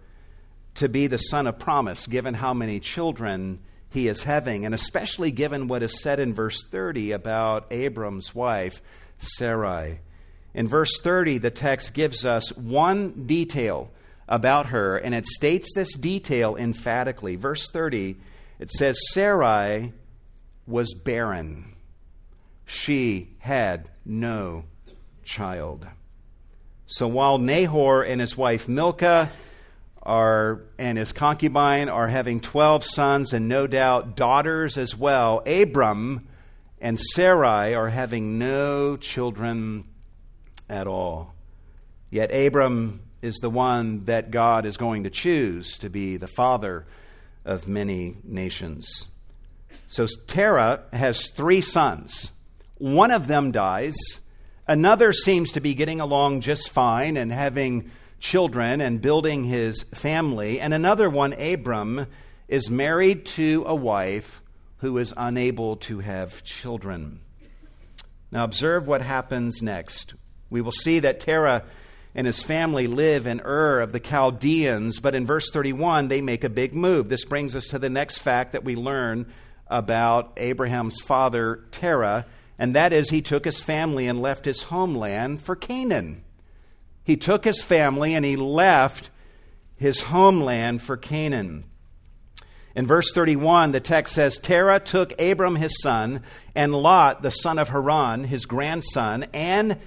to 0.76 0.88
be 0.88 1.06
the 1.06 1.18
son 1.18 1.46
of 1.46 1.58
promise, 1.58 2.06
given 2.06 2.34
how 2.34 2.54
many 2.54 2.80
children 2.80 3.60
he 3.90 4.08
is 4.08 4.24
having, 4.24 4.64
and 4.64 4.74
especially 4.74 5.30
given 5.30 5.68
what 5.68 5.82
is 5.82 6.00
said 6.00 6.18
in 6.18 6.34
verse 6.34 6.64
30 6.64 7.12
about 7.12 7.66
Abram's 7.70 8.34
wife, 8.34 8.82
Sarai. 9.18 10.00
In 10.52 10.68
verse 10.68 10.98
30, 11.00 11.38
the 11.38 11.50
text 11.50 11.94
gives 11.94 12.24
us 12.24 12.50
one 12.56 13.26
detail 13.26 13.90
about 14.28 14.66
her, 14.66 14.96
and 14.96 15.14
it 15.14 15.26
states 15.26 15.72
this 15.74 15.94
detail 15.94 16.56
emphatically. 16.56 17.36
Verse 17.36 17.68
30, 17.68 18.16
it 18.58 18.70
says, 18.70 18.98
Sarai 19.10 19.92
was 20.66 20.94
barren. 20.94 21.74
She 22.66 23.36
had 23.38 23.90
no 24.04 24.64
child. 25.24 25.86
So 26.86 27.06
while 27.08 27.38
Nahor 27.38 28.02
and 28.02 28.20
his 28.20 28.36
wife 28.36 28.68
Milcah 28.68 29.30
are, 30.04 30.62
and 30.78 30.98
his 30.98 31.12
concubine 31.12 31.88
are 31.88 32.08
having 32.08 32.40
12 32.40 32.84
sons 32.84 33.32
and 33.32 33.48
no 33.48 33.66
doubt 33.66 34.16
daughters 34.16 34.76
as 34.78 34.96
well, 34.96 35.42
Abram 35.46 36.26
and 36.80 37.00
Sarai 37.00 37.74
are 37.74 37.88
having 37.88 38.38
no 38.38 38.96
children 38.96 39.84
at 40.68 40.86
all. 40.86 41.34
Yet 42.10 42.34
Abram 42.34 43.00
is 43.22 43.36
the 43.36 43.50
one 43.50 44.04
that 44.04 44.30
God 44.30 44.66
is 44.66 44.76
going 44.76 45.04
to 45.04 45.10
choose 45.10 45.78
to 45.78 45.88
be 45.88 46.16
the 46.18 46.26
father 46.26 46.86
of 47.44 47.66
many 47.66 48.16
nations. 48.22 49.08
So 49.86 50.06
Terah 50.26 50.82
has 50.92 51.30
three 51.30 51.60
sons. 51.60 52.32
One 52.78 53.10
of 53.10 53.26
them 53.26 53.50
dies. 53.50 53.96
Another 54.66 55.12
seems 55.12 55.52
to 55.52 55.60
be 55.60 55.74
getting 55.74 56.00
along 56.00 56.40
just 56.40 56.70
fine 56.70 57.16
and 57.16 57.32
having 57.32 57.90
children 58.24 58.80
and 58.80 59.02
building 59.02 59.44
his 59.44 59.82
family. 59.94 60.58
And 60.58 60.72
another 60.72 61.10
one, 61.10 61.34
Abram, 61.34 62.06
is 62.48 62.70
married 62.70 63.26
to 63.26 63.64
a 63.66 63.74
wife 63.74 64.42
who 64.78 64.96
is 64.96 65.12
unable 65.14 65.76
to 65.76 66.00
have 66.00 66.42
children. 66.42 67.20
Now, 68.32 68.44
observe 68.44 68.86
what 68.88 69.02
happens 69.02 69.60
next. 69.60 70.14
We 70.48 70.62
will 70.62 70.72
see 70.72 71.00
that 71.00 71.20
Terah 71.20 71.64
and 72.14 72.26
his 72.26 72.42
family 72.42 72.86
live 72.86 73.26
in 73.26 73.42
Ur 73.44 73.80
of 73.80 73.92
the 73.92 74.00
Chaldeans, 74.00 75.00
but 75.00 75.14
in 75.14 75.26
verse 75.26 75.50
31, 75.50 76.08
they 76.08 76.22
make 76.22 76.44
a 76.44 76.48
big 76.48 76.74
move. 76.74 77.10
This 77.10 77.26
brings 77.26 77.54
us 77.54 77.66
to 77.68 77.78
the 77.78 77.90
next 77.90 78.18
fact 78.18 78.52
that 78.52 78.64
we 78.64 78.74
learn 78.74 79.30
about 79.66 80.32
Abraham's 80.38 80.98
father, 80.98 81.64
Terah, 81.72 82.24
and 82.58 82.74
that 82.74 82.94
is 82.94 83.10
he 83.10 83.20
took 83.20 83.44
his 83.44 83.60
family 83.60 84.06
and 84.06 84.22
left 84.22 84.46
his 84.46 84.64
homeland 84.64 85.42
for 85.42 85.54
Canaan. 85.54 86.23
He 87.04 87.16
took 87.16 87.44
his 87.44 87.62
family 87.62 88.14
and 88.14 88.24
he 88.24 88.34
left 88.34 89.10
his 89.76 90.00
homeland 90.02 90.82
for 90.82 90.96
Canaan. 90.96 91.64
In 92.74 92.86
verse 92.86 93.12
31, 93.12 93.70
the 93.70 93.80
text 93.80 94.14
says 94.14 94.38
Terah 94.38 94.80
took 94.80 95.20
Abram 95.20 95.56
his 95.56 95.80
son, 95.80 96.22
and 96.56 96.74
Lot, 96.74 97.22
the 97.22 97.30
son 97.30 97.58
of 97.58 97.68
Haran, 97.68 98.24
his 98.24 98.46
grandson, 98.46 99.26
and 99.32 99.78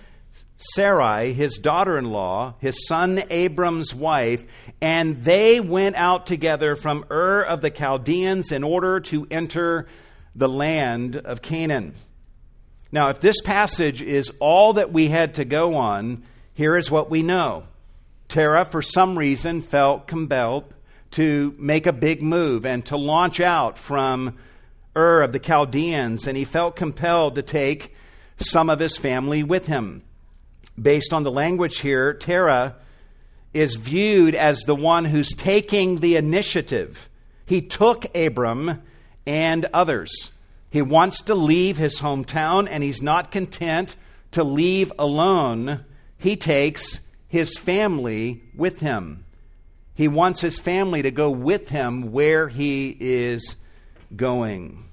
Sarai, 0.57 1.33
his 1.33 1.57
daughter 1.57 1.97
in 1.97 2.05
law, 2.05 2.55
his 2.59 2.87
son 2.87 3.21
Abram's 3.29 3.93
wife, 3.93 4.45
and 4.81 5.23
they 5.23 5.59
went 5.59 5.97
out 5.97 6.25
together 6.25 6.75
from 6.75 7.05
Ur 7.11 7.41
of 7.41 7.61
the 7.61 7.69
Chaldeans 7.69 8.51
in 8.51 8.63
order 8.63 8.99
to 9.01 9.27
enter 9.29 9.87
the 10.33 10.49
land 10.49 11.17
of 11.17 11.41
Canaan. 11.41 11.93
Now, 12.91 13.09
if 13.09 13.19
this 13.19 13.41
passage 13.41 14.01
is 14.01 14.31
all 14.39 14.73
that 14.73 14.93
we 14.93 15.09
had 15.09 15.35
to 15.35 15.45
go 15.45 15.75
on, 15.75 16.23
here 16.57 16.75
is 16.75 16.91
what 16.91 17.09
we 17.09 17.23
know. 17.23 17.63
Terah, 18.27 18.65
for 18.65 18.81
some 18.81 19.17
reason, 19.17 19.61
felt 19.61 20.07
compelled 20.07 20.65
to 21.11 21.55
make 21.57 21.87
a 21.87 21.93
big 21.93 22.21
move 22.21 22.65
and 22.65 22.85
to 22.87 22.97
launch 22.97 23.39
out 23.39 23.77
from 23.77 24.37
Ur 24.97 25.21
of 25.21 25.31
the 25.31 25.39
Chaldeans, 25.39 26.27
and 26.27 26.35
he 26.35 26.43
felt 26.43 26.75
compelled 26.75 27.35
to 27.35 27.41
take 27.41 27.95
some 28.35 28.69
of 28.69 28.79
his 28.79 28.97
family 28.97 29.43
with 29.43 29.67
him 29.67 30.03
based 30.79 31.13
on 31.13 31.23
the 31.23 31.31
language 31.31 31.79
here, 31.79 32.13
Terah 32.13 32.75
is 33.53 33.75
viewed 33.75 34.35
as 34.35 34.61
the 34.61 34.75
one 34.75 35.05
who's 35.05 35.33
taking 35.33 35.97
the 35.97 36.15
initiative. 36.15 37.09
He 37.45 37.61
took 37.61 38.05
Abram 38.15 38.81
and 39.25 39.65
others. 39.73 40.31
He 40.69 40.81
wants 40.81 41.21
to 41.23 41.35
leave 41.35 41.77
his 41.77 42.01
hometown 42.01 42.67
and 42.69 42.83
he's 42.83 43.01
not 43.01 43.31
content 43.31 43.95
to 44.31 44.43
leave 44.43 44.91
alone. 44.99 45.85
He 46.17 46.35
takes 46.35 46.99
his 47.27 47.57
family 47.57 48.43
with 48.55 48.79
him. 48.79 49.25
He 49.93 50.07
wants 50.07 50.41
his 50.41 50.59
family 50.59 51.01
to 51.01 51.11
go 51.11 51.29
with 51.29 51.69
him 51.69 52.11
where 52.11 52.47
he 52.47 52.95
is 52.99 53.55
going. 54.15 54.85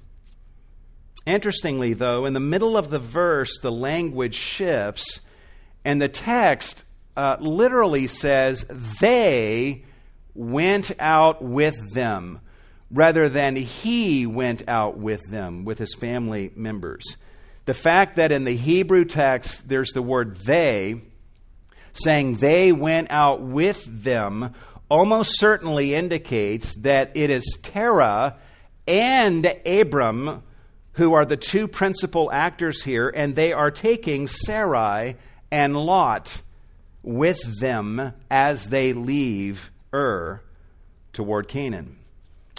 Interestingly, 1.25 1.93
though, 1.93 2.25
in 2.25 2.33
the 2.33 2.39
middle 2.39 2.77
of 2.77 2.89
the 2.89 2.99
verse, 2.99 3.57
the 3.59 3.71
language 3.71 4.35
shifts 4.35 5.21
and 5.83 6.01
the 6.01 6.09
text 6.09 6.83
uh, 7.15 7.37
literally 7.39 8.07
says, 8.07 8.65
they 8.99 9.85
went 10.33 10.91
out 10.99 11.41
with 11.41 11.93
them, 11.93 12.41
rather 12.91 13.29
than 13.29 13.55
he 13.55 14.25
went 14.25 14.67
out 14.67 14.97
with 14.97 15.21
them, 15.31 15.65
with 15.65 15.79
his 15.79 15.93
family 15.93 16.51
members. 16.55 17.17
The 17.65 17.73
fact 17.73 18.17
that 18.17 18.31
in 18.31 18.43
the 18.43 18.55
Hebrew 18.55 19.05
text 19.05 19.67
there's 19.67 19.91
the 19.91 20.01
word 20.01 20.35
they, 20.37 21.01
saying 21.95 22.37
they 22.37 22.71
went 22.71 23.09
out 23.09 23.41
with 23.41 23.83
them, 24.03 24.53
almost 24.89 25.39
certainly 25.39 25.95
indicates 25.95 26.75
that 26.77 27.11
it 27.15 27.29
is 27.29 27.57
Terah 27.63 28.37
and 28.87 29.51
Abram 29.65 30.43
who 30.95 31.13
are 31.13 31.25
the 31.25 31.37
two 31.37 31.67
principal 31.67 32.31
actors 32.31 32.83
here, 32.83 33.09
and 33.09 33.35
they 33.35 33.51
are 33.51 33.71
taking 33.71 34.27
Sarai 34.27 35.17
and 35.51 35.75
Lot 35.75 36.41
with 37.03 37.59
them 37.59 38.13
as 38.31 38.69
they 38.69 38.93
leave 38.93 39.71
Ur 39.93 40.41
toward 41.11 41.47
Canaan. 41.47 41.97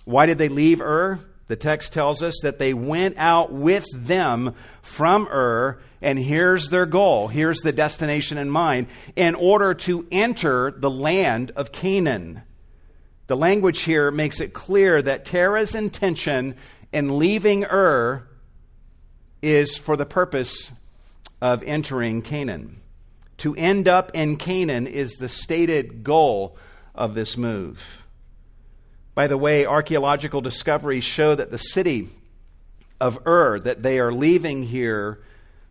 Why 0.04 0.26
did 0.26 0.38
they 0.38 0.48
leave 0.48 0.80
Ur? 0.82 1.18
The 1.48 1.56
text 1.56 1.92
tells 1.92 2.22
us 2.22 2.34
that 2.42 2.58
they 2.58 2.74
went 2.74 3.16
out 3.18 3.52
with 3.52 3.84
them 3.92 4.54
from 4.82 5.28
Ur, 5.28 5.78
and 6.02 6.18
here's 6.18 6.70
their 6.70 6.86
goal. 6.86 7.28
Here's 7.28 7.60
the 7.60 7.72
destination 7.72 8.36
in 8.36 8.50
mind 8.50 8.88
in 9.14 9.34
order 9.34 9.72
to 9.74 10.06
enter 10.10 10.72
the 10.72 10.90
land 10.90 11.52
of 11.54 11.70
Canaan. 11.70 12.42
The 13.28 13.36
language 13.36 13.80
here 13.80 14.10
makes 14.10 14.40
it 14.40 14.54
clear 14.54 15.00
that 15.02 15.24
Terah's 15.24 15.74
intention 15.74 16.56
in 16.92 17.18
leaving 17.18 17.64
Ur 17.64 18.26
is 19.42 19.78
for 19.78 19.96
the 19.96 20.06
purpose 20.06 20.72
of 21.40 21.62
entering 21.62 22.22
Canaan. 22.22 22.80
To 23.38 23.54
end 23.54 23.86
up 23.86 24.10
in 24.14 24.36
Canaan 24.36 24.86
is 24.86 25.12
the 25.14 25.28
stated 25.28 26.02
goal 26.02 26.56
of 26.94 27.14
this 27.14 27.36
move. 27.36 28.05
By 29.16 29.28
the 29.28 29.38
way, 29.38 29.64
archaeological 29.64 30.42
discoveries 30.42 31.02
show 31.02 31.34
that 31.34 31.50
the 31.50 31.56
city 31.56 32.10
of 33.00 33.18
Ur 33.26 33.58
that 33.60 33.82
they 33.82 33.98
are 33.98 34.12
leaving 34.12 34.64
here 34.64 35.20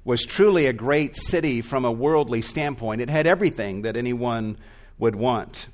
was 0.04 0.26
truly 0.26 0.66
a 0.66 0.74
great 0.74 1.16
city 1.16 1.62
from 1.62 1.86
a 1.86 1.92
worldly 1.92 2.42
standpoint. 2.42 3.02
It 3.02 3.10
had 3.12 3.28
everything 3.28 3.84
that 3.84 3.96
anyone 3.96 4.58
would 4.98 5.16
want. 5.16 5.68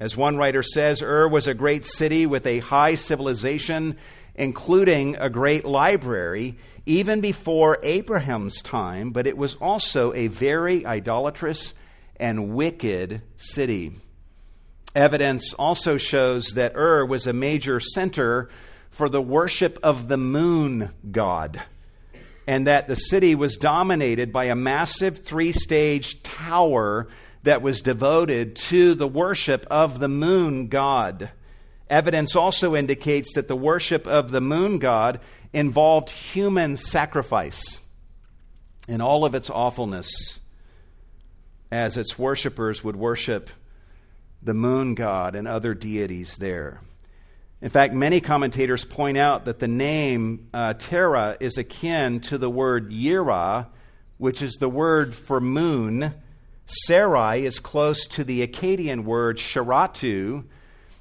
As 0.00 0.16
one 0.16 0.36
writer 0.36 0.64
says, 0.64 1.00
Ur 1.00 1.28
was 1.28 1.46
a 1.46 1.54
great 1.54 1.84
city 1.84 2.26
with 2.26 2.44
a 2.44 2.58
high 2.58 2.96
civilization, 2.96 3.96
including 4.34 5.14
a 5.14 5.30
great 5.30 5.64
library 5.64 6.58
even 6.86 7.20
before 7.20 7.78
Abraham's 7.84 8.60
time, 8.62 9.12
but 9.12 9.28
it 9.28 9.36
was 9.36 9.54
also 9.60 10.12
a 10.14 10.26
very 10.26 10.84
idolatrous 10.84 11.72
and 12.16 12.56
wicked 12.56 13.22
city. 13.36 13.92
Evidence 14.94 15.54
also 15.54 15.96
shows 15.96 16.54
that 16.54 16.74
Ur 16.76 17.04
was 17.04 17.26
a 17.26 17.32
major 17.32 17.78
center 17.78 18.48
for 18.90 19.08
the 19.08 19.22
worship 19.22 19.78
of 19.82 20.08
the 20.08 20.16
moon 20.16 20.90
god, 21.12 21.62
and 22.46 22.66
that 22.66 22.88
the 22.88 22.96
city 22.96 23.36
was 23.36 23.56
dominated 23.56 24.32
by 24.32 24.46
a 24.46 24.56
massive 24.56 25.18
three 25.18 25.52
stage 25.52 26.22
tower 26.24 27.06
that 27.44 27.62
was 27.62 27.80
devoted 27.80 28.56
to 28.56 28.94
the 28.94 29.06
worship 29.06 29.64
of 29.70 30.00
the 30.00 30.08
moon 30.08 30.66
god. 30.66 31.30
Evidence 31.88 32.34
also 32.34 32.74
indicates 32.74 33.32
that 33.34 33.46
the 33.46 33.56
worship 33.56 34.06
of 34.08 34.32
the 34.32 34.40
moon 34.40 34.78
god 34.78 35.20
involved 35.52 36.10
human 36.10 36.76
sacrifice 36.76 37.80
in 38.88 39.00
all 39.00 39.24
of 39.24 39.36
its 39.36 39.50
awfulness, 39.50 40.40
as 41.70 41.96
its 41.96 42.18
worshippers 42.18 42.82
would 42.82 42.96
worship 42.96 43.50
the 44.42 44.54
moon 44.54 44.94
god 44.94 45.34
and 45.34 45.46
other 45.46 45.74
deities 45.74 46.36
there. 46.36 46.80
In 47.62 47.68
fact, 47.68 47.92
many 47.92 48.20
commentators 48.20 48.86
point 48.86 49.18
out 49.18 49.44
that 49.44 49.58
the 49.58 49.68
name 49.68 50.48
uh, 50.54 50.72
Terah 50.74 51.36
is 51.40 51.58
akin 51.58 52.20
to 52.20 52.38
the 52.38 52.48
word 52.48 52.90
Yirah, 52.90 53.66
which 54.16 54.40
is 54.40 54.54
the 54.54 54.68
word 54.68 55.14
for 55.14 55.40
moon. 55.40 56.14
Sarai 56.66 57.44
is 57.44 57.58
close 57.58 58.06
to 58.06 58.24
the 58.24 58.46
Akkadian 58.46 59.04
word 59.04 59.36
Sharatu, 59.36 60.44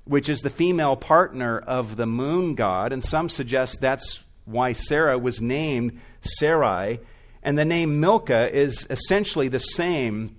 which 0.03 0.27
is 0.27 0.41
the 0.41 0.49
female 0.49 0.97
partner 0.97 1.59
of 1.59 1.95
the 1.95 2.07
moon 2.07 2.55
god, 2.55 2.91
and 2.91 3.03
some 3.03 3.29
suggest 3.29 3.79
that's 3.79 4.21
why 4.45 4.73
Sarah 4.73 5.17
was 5.17 5.39
named 5.39 6.01
Sarai. 6.21 6.99
And 7.41 7.57
the 7.57 7.65
name 7.65 8.01
Milcah 8.01 8.53
is 8.53 8.85
essentially 8.89 9.47
the 9.47 9.59
same 9.59 10.35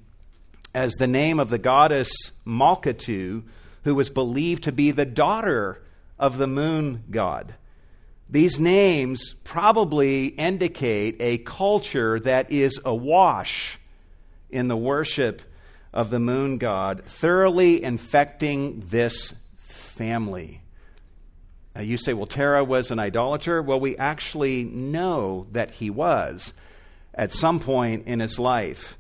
as 0.75 0.95
the 0.95 1.07
name 1.07 1.41
of 1.41 1.51
the 1.51 1.59
goddess 1.59 2.11
Malkatu, 2.47 3.43
who 3.85 3.95
was 3.95 4.11
believed 4.11 4.65
to 4.65 4.73
be 4.73 4.91
the 4.91 5.07
daughter 5.07 5.83
of 6.19 6.39
the 6.39 6.47
moon 6.47 7.05
god. 7.11 7.55
These 8.29 8.61
names 8.61 9.33
probably 9.43 10.27
indicate 10.27 11.17
a 11.19 11.39
culture 11.39 12.21
that 12.21 12.53
is 12.53 12.81
awash 12.85 13.79
in 14.51 14.69
the 14.69 14.77
worship 14.77 15.43
of 15.93 16.11
the 16.11 16.21
moon 16.21 16.59
god, 16.59 17.05
thoroughly 17.07 17.83
infecting 17.83 18.81
this 18.87 19.35
family. 19.57 20.61
Uh, 21.77 21.81
you 21.81 21.97
say, 21.97 22.13
well, 22.13 22.27
Terah 22.27 22.65
was 22.65 22.91
an 22.91 22.99
idolater. 22.99 23.63
Well, 23.63 23.81
we 23.81 23.97
actually 23.97 24.65
know 24.65 25.47
that 25.53 25.73
he 25.73 25.91
was 25.91 26.53
at 27.15 27.33
some 27.33 27.59
point 27.59 28.07
in 28.07 28.21
his 28.21 28.39
life. 28.39 28.97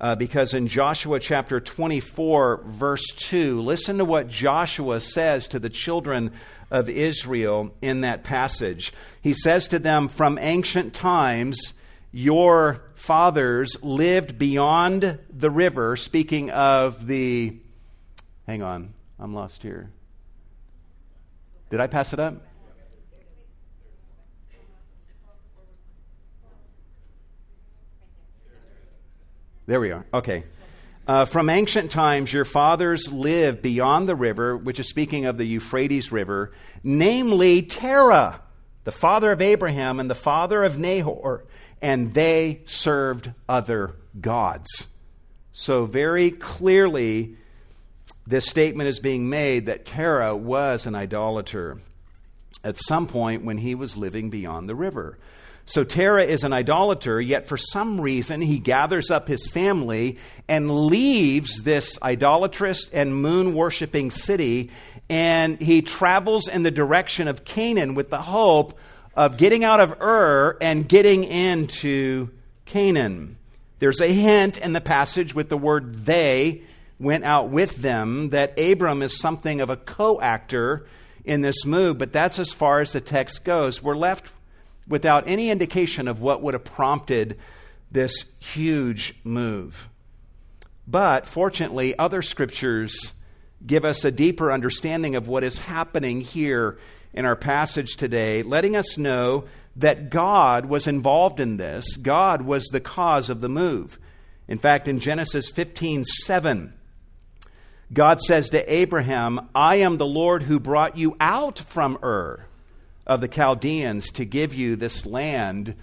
Uh, 0.00 0.14
because 0.14 0.54
in 0.54 0.66
Joshua 0.66 1.20
chapter 1.20 1.60
24, 1.60 2.62
verse 2.64 3.06
2, 3.16 3.60
listen 3.60 3.98
to 3.98 4.04
what 4.04 4.28
Joshua 4.28 4.98
says 4.98 5.46
to 5.48 5.58
the 5.58 5.68
children 5.68 6.32
of 6.70 6.88
Israel 6.88 7.74
in 7.82 8.00
that 8.00 8.24
passage. 8.24 8.94
He 9.20 9.34
says 9.34 9.68
to 9.68 9.78
them, 9.78 10.08
From 10.08 10.38
ancient 10.38 10.94
times, 10.94 11.74
your 12.12 12.82
fathers 12.94 13.76
lived 13.82 14.38
beyond 14.38 15.18
the 15.30 15.50
river, 15.50 15.96
speaking 15.96 16.50
of 16.50 17.06
the. 17.06 17.56
Hang 18.46 18.62
on, 18.62 18.94
I'm 19.18 19.34
lost 19.34 19.62
here. 19.62 19.90
Did 21.68 21.80
I 21.80 21.86
pass 21.86 22.12
it 22.12 22.18
up? 22.18 22.42
There 29.70 29.78
we 29.78 29.92
are. 29.92 30.04
Okay. 30.12 30.42
Uh, 31.06 31.24
from 31.26 31.48
ancient 31.48 31.92
times, 31.92 32.32
your 32.32 32.44
fathers 32.44 33.12
lived 33.12 33.62
beyond 33.62 34.08
the 34.08 34.16
river, 34.16 34.56
which 34.56 34.80
is 34.80 34.88
speaking 34.88 35.26
of 35.26 35.38
the 35.38 35.44
Euphrates 35.44 36.10
River, 36.10 36.50
namely 36.82 37.62
Terah, 37.62 38.40
the 38.82 38.90
father 38.90 39.30
of 39.30 39.40
Abraham 39.40 40.00
and 40.00 40.10
the 40.10 40.16
father 40.16 40.64
of 40.64 40.76
Nahor, 40.76 41.44
and 41.80 42.12
they 42.14 42.62
served 42.64 43.30
other 43.48 43.94
gods. 44.20 44.88
So, 45.52 45.86
very 45.86 46.32
clearly, 46.32 47.36
this 48.26 48.46
statement 48.46 48.88
is 48.88 48.98
being 48.98 49.28
made 49.28 49.66
that 49.66 49.86
Terah 49.86 50.34
was 50.34 50.84
an 50.84 50.96
idolater 50.96 51.80
at 52.64 52.76
some 52.76 53.06
point 53.06 53.44
when 53.44 53.58
he 53.58 53.76
was 53.76 53.96
living 53.96 54.30
beyond 54.30 54.68
the 54.68 54.74
river. 54.74 55.16
So 55.70 55.84
Terah 55.84 56.24
is 56.24 56.42
an 56.42 56.52
idolater, 56.52 57.20
yet 57.20 57.46
for 57.46 57.56
some 57.56 58.00
reason 58.00 58.40
he 58.40 58.58
gathers 58.58 59.08
up 59.08 59.28
his 59.28 59.46
family 59.46 60.18
and 60.48 60.86
leaves 60.86 61.62
this 61.62 61.96
idolatrous 62.02 62.88
and 62.92 63.14
moon 63.14 63.54
worshiping 63.54 64.10
city, 64.10 64.72
and 65.08 65.60
he 65.60 65.80
travels 65.80 66.48
in 66.48 66.64
the 66.64 66.72
direction 66.72 67.28
of 67.28 67.44
Canaan 67.44 67.94
with 67.94 68.10
the 68.10 68.20
hope 68.20 68.76
of 69.14 69.36
getting 69.36 69.62
out 69.62 69.78
of 69.78 70.00
Ur 70.02 70.58
and 70.60 70.88
getting 70.88 71.22
into 71.22 72.30
Canaan. 72.64 73.36
There's 73.78 74.00
a 74.00 74.12
hint 74.12 74.58
in 74.58 74.72
the 74.72 74.80
passage 74.80 75.36
with 75.36 75.50
the 75.50 75.56
word 75.56 76.04
they 76.04 76.62
went 76.98 77.22
out 77.22 77.48
with 77.50 77.76
them 77.76 78.30
that 78.30 78.58
Abram 78.58 79.02
is 79.02 79.20
something 79.20 79.60
of 79.60 79.70
a 79.70 79.76
co 79.76 80.20
actor 80.20 80.84
in 81.24 81.42
this 81.42 81.64
move, 81.64 81.96
but 81.96 82.12
that's 82.12 82.40
as 82.40 82.52
far 82.52 82.80
as 82.80 82.90
the 82.90 83.00
text 83.00 83.44
goes. 83.44 83.80
We're 83.80 83.94
left 83.94 84.32
without 84.90 85.26
any 85.28 85.50
indication 85.50 86.08
of 86.08 86.20
what 86.20 86.42
would 86.42 86.52
have 86.52 86.64
prompted 86.64 87.38
this 87.90 88.24
huge 88.40 89.14
move. 89.24 89.88
But 90.86 91.26
fortunately, 91.26 91.96
other 91.96 92.20
scriptures 92.20 93.14
give 93.64 93.84
us 93.84 94.04
a 94.04 94.10
deeper 94.10 94.50
understanding 94.50 95.14
of 95.14 95.28
what 95.28 95.44
is 95.44 95.58
happening 95.58 96.20
here 96.20 96.76
in 97.14 97.24
our 97.24 97.36
passage 97.36 97.96
today, 97.96 98.42
letting 98.42 98.74
us 98.74 98.98
know 98.98 99.44
that 99.76 100.10
God 100.10 100.66
was 100.66 100.88
involved 100.88 101.38
in 101.38 101.56
this. 101.56 101.96
God 101.96 102.42
was 102.42 102.66
the 102.66 102.80
cause 102.80 103.30
of 103.30 103.40
the 103.40 103.48
move. 103.48 103.98
In 104.48 104.58
fact, 104.58 104.88
in 104.88 104.98
Genesis 104.98 105.48
15 105.48 106.04
7, 106.04 106.72
God 107.92 108.20
says 108.20 108.50
to 108.50 108.72
Abraham, 108.72 109.48
I 109.54 109.76
am 109.76 109.96
the 109.96 110.06
Lord 110.06 110.44
who 110.44 110.58
brought 110.58 110.96
you 110.96 111.16
out 111.20 111.60
from 111.60 111.98
Ur 112.02 112.44
of 113.06 113.20
the 113.20 113.28
Chaldeans 113.28 114.10
to 114.12 114.24
give 114.24 114.54
you 114.54 114.76
this 114.76 115.04
land 115.06 115.74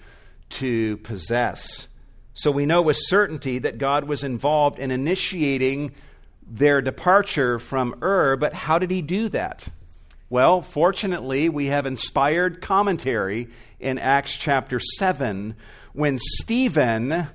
to 0.50 0.96
possess. 0.98 1.86
So 2.34 2.50
we 2.50 2.66
know 2.66 2.82
with 2.82 2.96
certainty 2.98 3.58
that 3.58 3.78
God 3.78 4.04
was 4.04 4.24
involved 4.24 4.78
in 4.78 4.90
initiating 4.90 5.92
their 6.46 6.80
departure 6.80 7.58
from 7.58 7.98
Ur, 8.02 8.36
but 8.36 8.54
how 8.54 8.78
did 8.78 8.90
he 8.90 9.02
do 9.02 9.28
that? 9.30 9.68
Well, 10.30 10.62
fortunately, 10.62 11.48
we 11.48 11.66
have 11.66 11.86
inspired 11.86 12.60
commentary 12.60 13.48
in 13.80 13.98
Acts 13.98 14.36
chapter 14.36 14.78
7 14.78 15.56
when 15.92 16.18
Stephen 16.18 17.26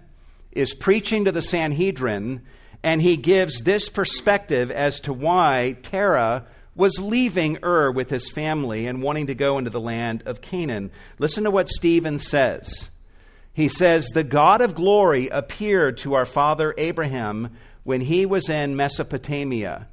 is 0.51 0.73
preaching 0.73 1.25
to 1.25 1.31
the 1.31 1.41
Sanhedrin 1.41 2.41
and 2.83 3.01
he 3.01 3.17
gives 3.17 3.61
this 3.61 3.89
perspective 3.89 4.69
as 4.69 4.99
to 5.01 5.13
why 5.13 5.77
Terah 5.83 6.45
was 6.75 6.99
leaving 6.99 7.59
Ur 7.63 7.91
with 7.91 8.09
his 8.09 8.29
family 8.29 8.87
and 8.87 9.01
wanting 9.01 9.27
to 9.27 9.35
go 9.35 9.57
into 9.57 9.69
the 9.69 9.79
land 9.79 10.23
of 10.25 10.41
Canaan. 10.41 10.91
Listen 11.19 11.43
to 11.43 11.51
what 11.51 11.69
Stephen 11.69 12.19
says. 12.19 12.89
He 13.53 13.67
says, 13.67 14.07
The 14.09 14.23
God 14.23 14.61
of 14.61 14.75
glory 14.75 15.27
appeared 15.27 15.97
to 15.97 16.15
our 16.15 16.25
father 16.25 16.73
Abraham 16.77 17.55
when 17.83 18.01
he 18.01 18.25
was 18.25 18.49
in 18.49 18.75
Mesopotamia. 18.75 19.87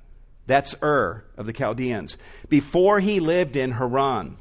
That's 0.46 0.74
Ur 0.82 1.24
of 1.36 1.46
the 1.46 1.52
Chaldeans, 1.52 2.16
before 2.48 3.00
he 3.00 3.20
lived 3.20 3.56
in 3.56 3.72
Haran 3.72 4.36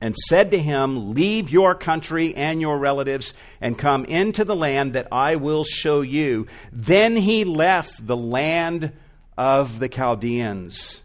and 0.00 0.14
said 0.28 0.50
to 0.50 0.58
him, 0.58 1.14
Leave 1.14 1.50
your 1.50 1.74
country 1.74 2.34
and 2.34 2.60
your 2.60 2.78
relatives 2.78 3.32
and 3.60 3.78
come 3.78 4.04
into 4.04 4.44
the 4.44 4.54
land 4.54 4.92
that 4.92 5.08
I 5.10 5.36
will 5.36 5.64
show 5.64 6.02
you. 6.02 6.46
Then 6.70 7.16
he 7.16 7.44
left 7.44 8.06
the 8.06 8.16
land 8.16 8.92
of 9.38 9.78
the 9.78 9.88
Chaldeans. 9.88 11.02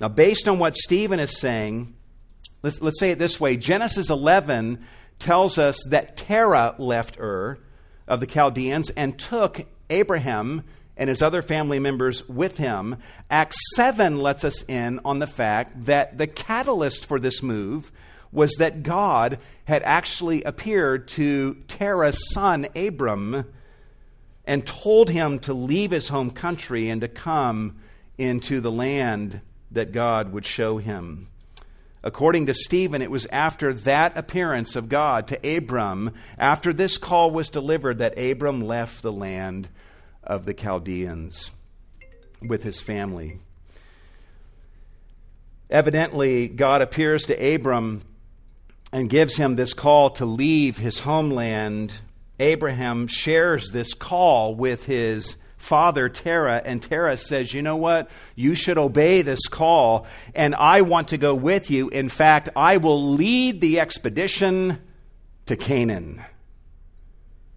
Now, 0.00 0.08
based 0.08 0.48
on 0.48 0.58
what 0.58 0.76
Stephen 0.76 1.20
is 1.20 1.38
saying, 1.38 1.94
let's, 2.62 2.80
let's 2.80 2.98
say 2.98 3.10
it 3.10 3.18
this 3.18 3.38
way 3.38 3.56
Genesis 3.56 4.08
11 4.08 4.82
tells 5.18 5.58
us 5.58 5.84
that 5.88 6.16
Terah 6.16 6.74
left 6.78 7.18
Ur 7.20 7.58
of 8.08 8.20
the 8.20 8.26
Chaldeans 8.26 8.88
and 8.90 9.18
took 9.18 9.66
Abraham 9.90 10.64
and 10.96 11.08
his 11.08 11.20
other 11.20 11.42
family 11.42 11.78
members 11.78 12.26
with 12.28 12.56
him. 12.56 12.96
Acts 13.30 13.58
7 13.76 14.16
lets 14.16 14.42
us 14.44 14.62
in 14.62 15.00
on 15.04 15.18
the 15.18 15.26
fact 15.26 15.84
that 15.84 16.16
the 16.16 16.26
catalyst 16.26 17.04
for 17.04 17.20
this 17.20 17.42
move 17.42 17.92
was 18.32 18.52
that 18.54 18.82
God 18.82 19.38
had 19.64 19.82
actually 19.82 20.42
appeared 20.44 21.08
to 21.08 21.54
Terah's 21.68 22.32
son 22.32 22.66
Abram 22.74 23.44
and 24.46 24.66
told 24.66 25.10
him 25.10 25.38
to 25.40 25.52
leave 25.52 25.90
his 25.90 26.08
home 26.08 26.30
country 26.30 26.88
and 26.88 27.00
to 27.02 27.08
come 27.08 27.76
into 28.16 28.60
the 28.60 28.72
land 28.72 29.40
that 29.70 29.92
God 29.92 30.32
would 30.32 30.44
show 30.44 30.78
him. 30.78 31.28
According 32.02 32.46
to 32.46 32.54
Stephen, 32.54 33.02
it 33.02 33.10
was 33.10 33.26
after 33.26 33.74
that 33.74 34.16
appearance 34.16 34.74
of 34.74 34.88
God 34.88 35.28
to 35.28 35.56
Abram, 35.56 36.12
after 36.38 36.72
this 36.72 36.96
call 36.96 37.30
was 37.30 37.50
delivered, 37.50 37.98
that 37.98 38.18
Abram 38.18 38.62
left 38.62 39.02
the 39.02 39.12
land 39.12 39.68
of 40.24 40.46
the 40.46 40.54
Chaldeans 40.54 41.50
with 42.40 42.62
his 42.62 42.80
family. 42.80 43.38
Evidently, 45.68 46.48
God 46.48 46.80
appears 46.80 47.24
to 47.26 47.54
Abram 47.54 48.02
and 48.92 49.10
gives 49.10 49.36
him 49.36 49.56
this 49.56 49.74
call 49.74 50.10
to 50.10 50.24
leave 50.24 50.78
his 50.78 51.00
homeland. 51.00 51.92
Abraham 52.40 53.06
shares 53.06 53.70
this 53.70 53.94
call 53.94 54.54
with 54.54 54.86
his 54.86 55.36
father, 55.60 56.08
Terah, 56.08 56.62
and 56.64 56.82
Terah 56.82 57.16
says, 57.16 57.52
You 57.52 57.62
know 57.62 57.76
what? 57.76 58.10
You 58.34 58.54
should 58.54 58.78
obey 58.78 59.22
this 59.22 59.46
call, 59.46 60.06
and 60.34 60.54
I 60.54 60.80
want 60.80 61.08
to 61.08 61.18
go 61.18 61.34
with 61.34 61.70
you. 61.70 61.88
In 61.90 62.08
fact, 62.08 62.48
I 62.56 62.78
will 62.78 63.12
lead 63.12 63.60
the 63.60 63.78
expedition 63.78 64.80
to 65.46 65.56
Canaan. 65.56 66.22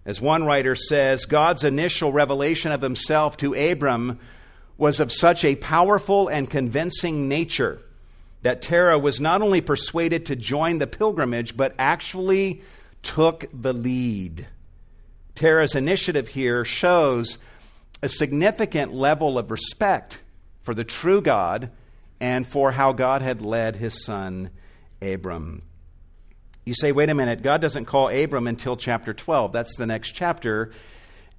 As 0.04 0.20
one 0.20 0.44
writer 0.44 0.74
says, 0.74 1.24
God's 1.24 1.64
initial 1.64 2.12
revelation 2.12 2.72
of 2.72 2.82
himself 2.82 3.38
to 3.38 3.54
Abram 3.54 4.20
was 4.76 5.00
of 5.00 5.10
such 5.10 5.44
a 5.44 5.56
powerful 5.56 6.28
and 6.28 6.50
convincing 6.50 7.26
nature 7.26 7.80
that 8.42 8.60
Terah 8.60 8.98
was 8.98 9.18
not 9.18 9.40
only 9.40 9.62
persuaded 9.62 10.26
to 10.26 10.36
join 10.36 10.78
the 10.78 10.86
pilgrimage, 10.86 11.56
but 11.56 11.74
actually 11.78 12.60
took 13.02 13.46
the 13.54 13.72
lead. 13.72 14.46
Terah's 15.34 15.74
initiative 15.74 16.28
here 16.28 16.66
shows 16.66 17.38
a 18.04 18.08
significant 18.08 18.92
level 18.92 19.38
of 19.38 19.50
respect 19.50 20.20
for 20.60 20.74
the 20.74 20.84
true 20.84 21.22
God 21.22 21.70
and 22.20 22.46
for 22.46 22.70
how 22.72 22.92
God 22.92 23.22
had 23.22 23.40
led 23.40 23.76
his 23.76 24.04
son 24.04 24.50
Abram. 25.00 25.62
You 26.66 26.74
say, 26.74 26.92
wait 26.92 27.08
a 27.08 27.14
minute, 27.14 27.42
God 27.42 27.62
doesn't 27.62 27.86
call 27.86 28.10
Abram 28.10 28.46
until 28.46 28.76
chapter 28.76 29.14
12. 29.14 29.52
That's 29.52 29.76
the 29.76 29.86
next 29.86 30.12
chapter. 30.12 30.70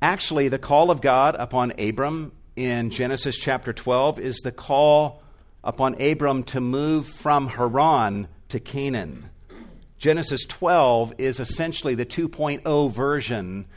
Actually, 0.02 0.48
the 0.48 0.58
call 0.58 0.90
of 0.90 1.02
God 1.02 1.36
upon 1.38 1.72
Abram 1.80 2.32
in 2.56 2.90
Genesis 2.90 3.38
chapter 3.38 3.72
12 3.72 4.20
is 4.20 4.38
the 4.38 4.52
call 4.52 5.22
upon 5.64 6.02
Abram 6.02 6.42
to 6.46 6.60
move 6.60 7.06
from 7.06 7.48
Haran 7.48 8.28
to 8.50 8.60
Canaan. 8.60 9.30
Genesis 10.00 10.48
12 10.48 11.14
is 11.20 11.40
essentially 11.40 11.94
the 11.94 12.08
2.0 12.08 12.92
version 12.92 13.68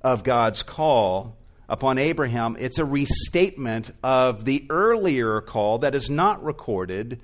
of 0.00 0.24
God's 0.24 0.62
call 0.62 1.36
upon 1.70 1.98
Abraham. 1.98 2.56
It's 2.58 2.80
a 2.80 2.84
restatement 2.84 3.92
of 4.02 4.44
the 4.44 4.66
earlier 4.68 5.40
call 5.40 5.78
that 5.78 5.94
is 5.94 6.10
not 6.10 6.44
recorded 6.44 7.20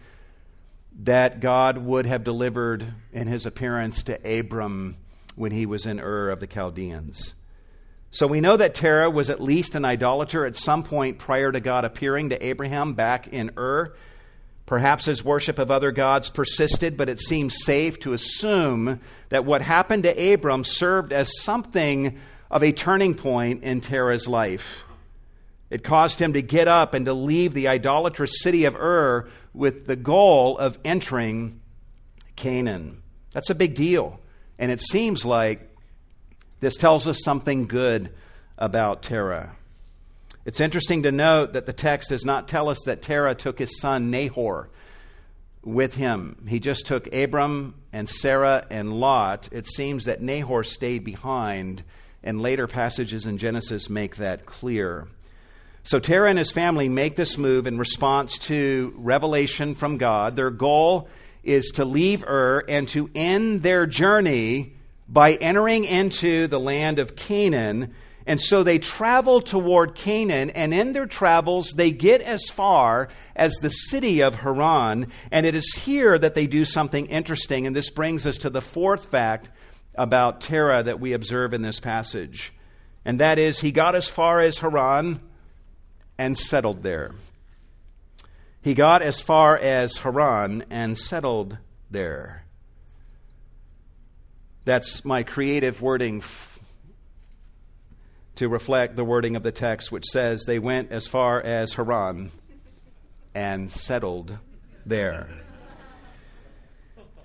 that 1.01 1.41
God 1.41 1.79
would 1.79 2.07
have 2.07 2.23
delivered 2.23 2.95
in 3.13 3.27
his 3.27 3.45
appearance 3.45 4.05
to 4.05 4.39
Abram 4.39 4.97
when 5.35 5.51
he 5.51 5.67
was 5.67 5.85
in 5.85 6.01
Ur 6.01 6.31
of 6.31 6.39
the 6.41 6.47
Chaldeans. 6.47 7.35
So 8.13 8.29
we 8.29 8.41
know 8.41 8.57
that 8.57 8.75
Terah 8.75 9.11
was 9.11 9.29
at 9.29 9.43
least 9.43 9.75
an 9.75 9.85
idolater 9.85 10.47
at 10.47 10.57
some 10.57 10.85
point 10.85 11.19
prior 11.19 11.51
to 11.51 11.61
God 11.61 11.85
appearing 11.85 12.31
to 12.31 12.47
Abraham 12.47 12.95
back 12.95 13.27
in 13.27 13.51
Ur. 13.59 13.95
Perhaps 14.65 15.05
his 15.07 15.25
worship 15.25 15.59
of 15.59 15.73
other 15.73 15.91
gods 15.91 16.31
persisted, 16.31 16.97
but 16.97 17.09
it 17.09 17.19
seems 17.19 17.65
safe 17.65 17.99
to 18.01 18.13
assume 18.13 19.01
that 19.29 19.45
what 19.45 19.61
happened 19.61 20.05
to 20.05 20.33
Abram 20.35 20.65
served 20.65 21.13
as 21.13 21.43
something 21.43 22.19
of 22.51 22.63
a 22.63 22.73
turning 22.73 23.15
point 23.15 23.63
in 23.63 23.81
Terah's 23.81 24.29
life. 24.29 24.85
It 25.69 25.83
caused 25.83 26.21
him 26.21 26.33
to 26.35 26.43
get 26.43 26.69
up 26.69 26.95
and 26.95 27.07
to 27.07 27.13
leave 27.13 27.55
the 27.55 27.69
idolatrous 27.69 28.41
city 28.41 28.65
of 28.65 28.77
Ur 28.77 29.29
with 29.53 29.87
the 29.87 29.97
goal 29.97 30.57
of 30.59 30.79
entering 30.85 31.61
Canaan. 32.37 33.03
That's 33.33 33.51
a 33.51 33.55
big 33.55 33.75
deal. 33.75 34.21
And 34.59 34.71
it 34.71 34.81
seems 34.81 35.25
like 35.25 35.77
this 36.61 36.77
tells 36.77 37.09
us 37.09 37.23
something 37.23 37.67
good 37.67 38.13
about 38.57 39.03
Terah. 39.03 39.57
It's 40.45 40.61
interesting 40.61 41.03
to 41.03 41.11
note 41.11 41.55
that 41.55 41.67
the 41.67 41.73
text 41.73 42.11
does 42.11 42.25
not 42.25 42.49
tell 42.49 42.69
us 42.69 42.79
that 42.85 43.03
Terah 43.03 43.35
took 43.35 43.59
his 43.59 43.81
son 43.81 44.11
Nahor 44.11 44.71
with 45.65 45.97
him. 45.97 46.47
He 46.49 46.61
just 46.61 46.87
took 46.87 47.13
Abram 47.13 47.75
and 47.93 48.09
Sarah 48.09 48.65
and 48.71 49.01
Lot. 49.01 49.49
It 49.51 49.67
seems 49.67 50.05
that 50.05 50.23
Nahor 50.23 50.63
stayed 50.63 51.05
behind, 51.05 51.83
and 52.27 52.43
later 52.43 52.67
passages 52.67 53.25
in 53.25 53.39
Genesis 53.39 53.89
make 53.89 54.17
that 54.17 54.45
clear. 54.45 55.09
So 55.85 55.99
Terah 55.99 56.29
and 56.29 56.39
his 56.39 56.51
family 56.51 56.89
make 56.89 57.17
this 57.17 57.39
move 57.39 57.67
in 57.67 57.79
response 57.79 58.39
to 58.41 58.93
revelation 58.97 59.75
from 59.75 59.97
God. 59.97 60.37
Their 60.37 60.51
goal 60.51 61.09
is 61.45 61.71
to 61.77 61.85
leave 61.85 62.25
Ur 62.25 62.65
and 62.69 62.89
to 62.89 63.09
end 63.15 63.63
their 63.63 63.87
journey 63.87 64.75
by 65.09 65.35
entering 65.35 65.85
into 65.85 66.49
the 66.49 66.61
land 66.61 66.99
of 66.99 67.17
Canaan 67.17 67.95
and 68.27 68.41
so 68.41 68.65
they 68.65 68.79
travel 68.79 69.41
toward 69.41 69.95
Canaan, 69.95 70.51
and 70.51 70.75
in 70.75 70.93
their 70.93 71.07
travels, 71.07 71.75
they 71.75 71.93
get 71.93 72.21
as 72.21 72.51
far 72.51 73.09
as 73.37 73.55
the 73.55 73.71
city 73.71 74.21
of 74.21 74.37
Haran. 74.37 75.13
And 75.31 75.47
it 75.47 75.55
is 75.55 75.73
here 75.75 76.19
that 76.19 76.35
they 76.35 76.49
do 76.49 76.65
something 76.65 77.07
interesting. 77.07 77.67
And 77.67 77.77
this 77.77 77.89
brings 77.89 78.27
us 78.27 78.37
to 78.39 78.51
the 78.51 78.61
fourth 78.61 79.07
fact 79.07 79.49
about 79.97 80.41
Terah 80.41 80.83
that 80.83 81.01
we 81.01 81.13
observe 81.13 81.53
in 81.53 81.63
this 81.63 81.81
passage. 81.81 82.53
And 83.05 83.21
that 83.21 83.39
is, 83.39 83.61
he 83.61 83.73
got 83.73 83.95
as 83.95 84.09
far 84.09 84.41
as 84.41 84.59
Haran 84.59 85.21
and 86.19 86.37
settled 86.37 86.83
there. 86.83 87.13
He 88.61 88.75
got 88.75 89.01
as 89.03 89.21
far 89.21 89.57
as 89.57 89.99
Haran 89.99 90.65
and 90.71 90.99
settled 90.99 91.59
there. 91.91 92.45
That's 94.65 95.05
my 95.05 95.23
creative 95.23 95.81
wording 95.81 96.25
to 98.35 98.49
reflect 98.49 98.97
the 98.97 99.05
wording 99.05 99.37
of 99.37 99.43
the 99.43 99.53
text, 99.53 99.93
which 99.93 100.07
says 100.07 100.45
they 100.45 100.59
went 100.59 100.91
as 100.91 101.07
far 101.07 101.41
as 101.41 101.75
Haran 101.75 102.33
and 103.35 103.71
settled 103.71 104.39
there. 104.85 105.46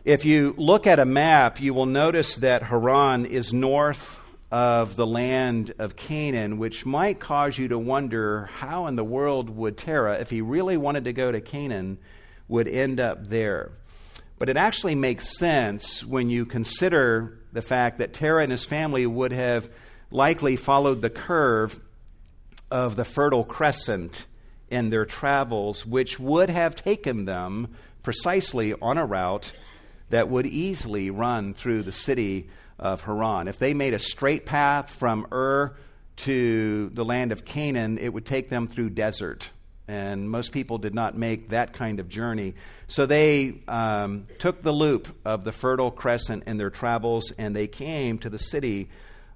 If 0.04 0.26
you 0.26 0.56
look 0.58 0.88
at 0.88 0.98
a 0.98 1.06
map, 1.06 1.62
you 1.62 1.76
will 1.76 1.86
notice 1.86 2.38
that 2.38 2.64
Haran 2.64 3.28
is 3.28 3.54
north 3.54 4.20
of 4.50 4.96
the 4.96 5.06
land 5.06 5.76
of 5.78 5.96
Canaan, 5.96 6.58
which 6.58 6.88
might 6.88 7.20
cause 7.20 7.56
you 7.56 7.68
to 7.68 7.78
wonder 7.78 8.50
how 8.56 8.88
in 8.88 8.96
the 8.96 9.04
world 9.04 9.52
would 9.52 9.78
Terah, 9.78 10.20
if 10.20 10.32
he 10.32 10.42
really 10.42 10.76
wanted 10.76 11.04
to 11.04 11.14
go 11.14 11.32
to 11.32 11.40
Canaan, 11.40 12.00
would 12.48 12.68
end 12.68 13.00
up 13.00 13.28
there. 13.28 13.74
But 14.40 14.50
it 14.50 14.58
actually 14.58 14.96
makes 14.96 15.38
sense 15.38 16.04
when 16.04 16.32
you 16.32 16.48
consider 16.48 17.38
the 17.54 17.62
fact 17.62 18.00
that 18.00 18.12
Terah 18.12 18.42
and 18.42 18.52
his 18.52 18.66
family 18.66 19.06
would 19.06 19.32
have 19.32 19.70
likely 20.10 20.56
followed 20.56 21.04
the 21.04 21.12
curve 21.12 21.80
of 22.72 22.96
the 22.96 23.06
Fertile 23.06 23.44
Crescent 23.44 24.26
in 24.68 24.90
their 24.90 25.06
travels, 25.06 25.86
which 25.86 26.20
would 26.20 26.50
have 26.50 26.76
taken 26.76 27.26
them 27.26 27.68
precisely 28.02 28.74
on 28.82 28.98
a 28.98 29.06
route 29.06 29.54
that 30.12 30.30
would 30.30 30.46
easily 30.46 31.10
run 31.10 31.54
through 31.54 31.84
the 31.84 31.92
city 31.92 32.50
of 32.80 33.02
Haran. 33.02 33.48
If 33.48 33.60
they 33.60 33.74
made 33.74 33.94
a 33.94 34.00
straight 34.00 34.46
path 34.46 34.92
from 34.92 35.28
Ur 35.32 35.76
to 36.18 36.90
the 36.94 37.06
land 37.06 37.32
of 37.32 37.46
Canaan, 37.46 37.98
it 37.98 38.10
would 38.14 38.26
take 38.26 38.50
them 38.50 38.68
through 38.68 38.92
desert. 38.92 39.50
And 39.88 40.30
most 40.30 40.52
people 40.52 40.78
did 40.78 40.94
not 40.94 41.18
make 41.18 41.50
that 41.50 41.74
kind 41.74 42.00
of 42.00 42.08
journey. 42.08 42.54
So 42.88 43.06
they 43.06 43.62
um, 43.68 44.28
took 44.40 44.62
the 44.62 44.72
loop 44.72 45.14
of 45.26 45.44
the 45.44 45.52
Fertile 45.52 45.92
Crescent 45.92 46.44
in 46.48 46.58
their 46.58 46.70
travels 46.70 47.32
and 47.38 47.56
they 47.56 47.68
came 47.68 48.18
to 48.20 48.30
the 48.30 48.40
city 48.40 48.90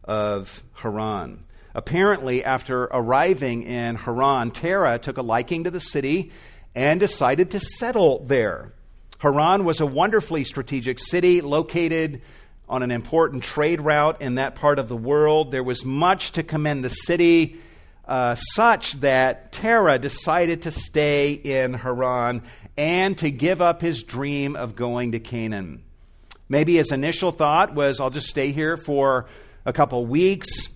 of 0.03 0.63
Haran. 0.73 1.43
Apparently, 1.73 2.43
after 2.43 2.84
arriving 2.84 3.63
in 3.63 3.95
Haran, 3.95 4.51
Terah 4.51 4.97
took 4.97 5.17
a 5.17 5.21
liking 5.21 5.65
to 5.65 5.71
the 5.71 5.82
city 5.82 6.32
and 6.73 6.99
decided 6.99 7.51
to 7.51 7.59
settle 7.59 8.23
there. 8.26 8.71
Haran 9.20 9.66
was 9.66 9.82
a 9.82 9.86
wonderfully 9.86 10.43
strategic 10.43 10.99
city 10.99 11.41
located 11.41 12.22
on 12.68 12.84
an 12.84 12.91
important 12.91 13.43
trade 13.43 13.82
route 13.82 14.22
in 14.22 14.36
that 14.36 14.55
part 14.55 14.80
of 14.80 14.88
the 14.88 14.95
world. 14.97 15.51
There 15.51 15.63
was 15.63 15.86
much 15.86 16.32
to 16.34 16.43
commend 16.43 16.84
the 16.84 16.89
city, 16.89 17.57
uh, 18.07 18.36
such 18.36 18.93
that 19.01 19.51
Terah 19.51 19.99
decided 19.99 20.63
to 20.63 20.72
stay 20.72 21.32
in 21.32 21.74
Haran 21.74 22.43
and 22.78 23.18
to 23.20 23.32
give 23.32 23.61
up 23.61 23.82
his 23.82 24.03
dream 24.03 24.55
of 24.55 24.76
going 24.76 25.13
to 25.13 25.20
Canaan. 25.20 25.84
Maybe 26.49 26.76
his 26.76 26.91
initial 26.91 27.32
thought 27.32 27.74
was, 27.74 27.99
I'll 27.99 28.09
just 28.09 28.28
stay 28.28 28.51
here 28.51 28.78
for 28.78 29.28
a 29.66 29.74
couple 29.74 30.05
weeks, 30.05 30.70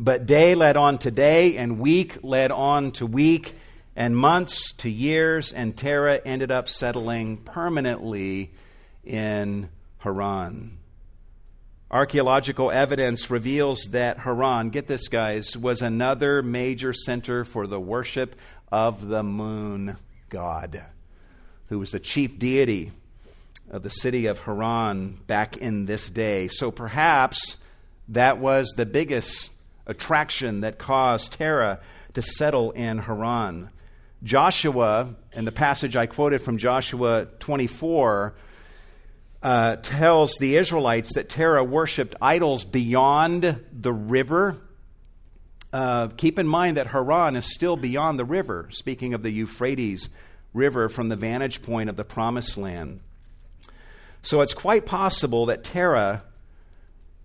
but 0.00 0.26
day 0.26 0.54
led 0.54 0.76
on 0.76 0.98
to 0.98 1.10
day, 1.10 1.56
and 1.56 1.78
week 1.78 2.18
led 2.24 2.50
on 2.50 2.90
to 2.92 3.06
week, 3.06 3.54
and 3.94 4.16
months 4.16 4.72
to 4.72 4.90
years, 4.90 5.52
and 5.52 5.76
Terah 5.76 6.20
ended 6.24 6.50
up 6.50 6.68
settling 6.68 7.36
permanently 7.36 8.52
in 9.04 9.68
Haran. 9.98 10.78
Archaeological 11.90 12.70
evidence 12.70 13.30
reveals 13.30 13.84
that 13.90 14.20
Haran, 14.20 14.70
get 14.70 14.86
this, 14.86 15.08
guys, 15.08 15.56
was 15.58 15.82
another 15.82 16.42
major 16.42 16.94
center 16.94 17.44
for 17.44 17.66
the 17.66 17.80
worship 17.80 18.34
of 18.70 19.08
the 19.08 19.22
moon 19.22 19.98
god, 20.30 20.86
who 21.68 21.78
was 21.78 21.90
the 21.90 22.00
chief 22.00 22.38
deity 22.38 22.92
of 23.70 23.82
the 23.82 23.90
city 23.90 24.24
of 24.24 24.38
Haran 24.40 25.18
back 25.26 25.58
in 25.58 25.84
this 25.84 26.08
day. 26.08 26.48
So 26.48 26.70
perhaps 26.70 27.58
that 28.08 28.38
was 28.38 28.70
the 28.70 28.86
biggest 28.86 29.50
attraction 29.86 30.62
that 30.62 30.78
caused 30.78 31.32
Terah 31.32 31.80
to 32.14 32.22
settle 32.22 32.70
in 32.70 32.98
Haran. 32.98 33.68
Joshua, 34.22 35.14
in 35.32 35.44
the 35.44 35.52
passage 35.52 35.96
I 35.96 36.06
quoted 36.06 36.42
from 36.42 36.58
Joshua 36.58 37.26
24, 37.40 38.34
uh, 39.42 39.76
tells 39.76 40.36
the 40.36 40.56
Israelites 40.56 41.14
that 41.14 41.28
Terah 41.28 41.64
worshipped 41.64 42.14
idols 42.22 42.64
beyond 42.64 43.64
the 43.72 43.92
river. 43.92 44.58
Uh, 45.72 46.08
keep 46.08 46.38
in 46.38 46.46
mind 46.46 46.76
that 46.76 46.88
Haran 46.88 47.34
is 47.34 47.52
still 47.52 47.76
beyond 47.76 48.18
the 48.18 48.24
river, 48.24 48.68
speaking 48.70 49.14
of 49.14 49.22
the 49.22 49.30
Euphrates 49.30 50.08
River 50.54 50.88
from 50.88 51.08
the 51.08 51.16
vantage 51.16 51.62
point 51.62 51.90
of 51.90 51.96
the 51.96 52.04
Promised 52.04 52.56
Land. 52.56 53.00
So 54.22 54.40
it's 54.40 54.54
quite 54.54 54.86
possible 54.86 55.46
that 55.46 55.64
Terah 55.64 56.22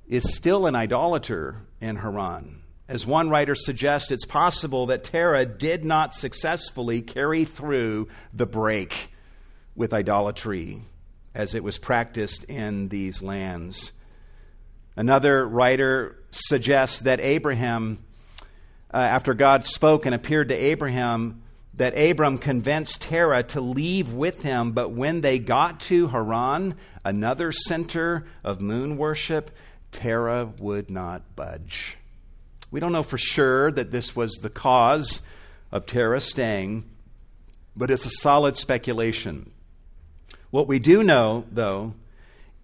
is 0.07 0.33
still 0.33 0.65
an 0.65 0.73
idolater 0.73 1.57
in 1.79 1.97
Haran. 1.97 2.63
As 2.89 3.05
one 3.05 3.29
writer 3.29 3.53
suggests, 3.53 4.11
it's 4.11 4.25
possible 4.25 4.85
that 4.85 5.03
Terah 5.03 5.45
did 5.45 5.83
not 5.83 6.13
successfully 6.13 7.01
carry 7.01 7.43
through 7.43 8.07
the 8.33 8.45
break 8.45 9.11
with 9.75 9.93
idolatry 9.93 10.81
as 11.35 11.53
it 11.53 11.63
was 11.63 11.77
practiced 11.77 12.45
in 12.45 12.87
these 12.87 13.21
lands. 13.21 13.91
Another 14.95 15.47
writer 15.47 16.17
suggests 16.31 17.01
that 17.01 17.19
Abraham, 17.19 18.03
uh, 18.93 18.97
after 18.97 19.33
God 19.33 19.65
spoke 19.65 20.05
and 20.05 20.15
appeared 20.15 20.49
to 20.49 20.55
Abraham, 20.55 21.43
that 21.73 21.99
Abram 21.99 22.39
convinced 22.39 23.03
Terah 23.03 23.43
to 23.43 23.61
leave 23.61 24.13
with 24.13 24.41
him, 24.41 24.71
but 24.71 24.91
when 24.91 25.21
they 25.21 25.37
got 25.37 25.81
to 25.81 26.07
Haran, 26.07 26.73
another 27.05 27.51
center 27.51 28.25
of 28.43 28.61
moon 28.61 28.97
worship, 28.97 29.51
Terah 29.91 30.45
would 30.57 30.89
not 30.89 31.35
budge. 31.35 31.96
We 32.69 32.79
don't 32.79 32.91
know 32.91 33.03
for 33.03 33.17
sure 33.17 33.71
that 33.71 33.91
this 33.91 34.15
was 34.15 34.33
the 34.35 34.49
cause 34.49 35.21
of 35.71 35.85
Terah 35.85 36.19
staying, 36.19 36.85
but 37.75 37.91
it's 37.91 38.05
a 38.05 38.09
solid 38.09 38.57
speculation. 38.57 39.51
What 40.49 40.67
we 40.67 40.79
do 40.79 41.03
know, 41.03 41.45
though, 41.51 41.93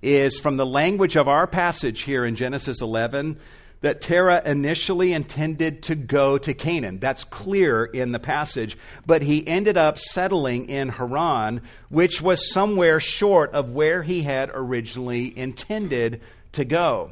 is 0.01 0.39
from 0.39 0.57
the 0.57 0.65
language 0.65 1.15
of 1.15 1.27
our 1.27 1.47
passage 1.47 2.01
here 2.01 2.25
in 2.25 2.35
Genesis 2.35 2.81
11 2.81 3.39
that 3.83 4.01
Terah 4.01 4.41
initially 4.45 5.11
intended 5.11 5.83
to 5.83 5.95
go 5.95 6.37
to 6.37 6.53
Canaan. 6.53 6.99
That's 6.99 7.25
clear 7.25 7.83
in 7.83 8.13
the 8.13 8.19
passage. 8.19 8.77
But 9.05 9.21
he 9.21 9.45
ended 9.45 9.77
up 9.77 9.99
settling 9.99 10.69
in 10.69 10.87
Haran, 10.87 11.61
which 11.89 12.21
was 12.21 12.51
somewhere 12.51 13.01
short 13.01 13.51
of 13.51 13.71
where 13.71 14.03
he 14.03 14.23
had 14.23 14.49
originally 14.53 15.37
intended 15.37 16.21
to 16.53 16.63
go. 16.63 17.11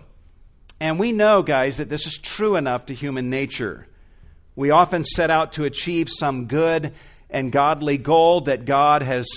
And 0.81 0.97
we 0.97 1.11
know, 1.11 1.43
guys, 1.43 1.77
that 1.77 1.89
this 1.89 2.07
is 2.07 2.17
true 2.17 2.55
enough 2.55 2.87
to 2.87 2.95
human 2.95 3.29
nature. 3.29 3.85
We 4.55 4.71
often 4.71 5.03
set 5.03 5.29
out 5.29 5.53
to 5.53 5.63
achieve 5.63 6.09
some 6.09 6.47
good 6.47 6.95
and 7.29 7.51
godly 7.51 7.99
goal 7.99 8.41
that 8.41 8.65
God 8.65 9.03
has 9.03 9.27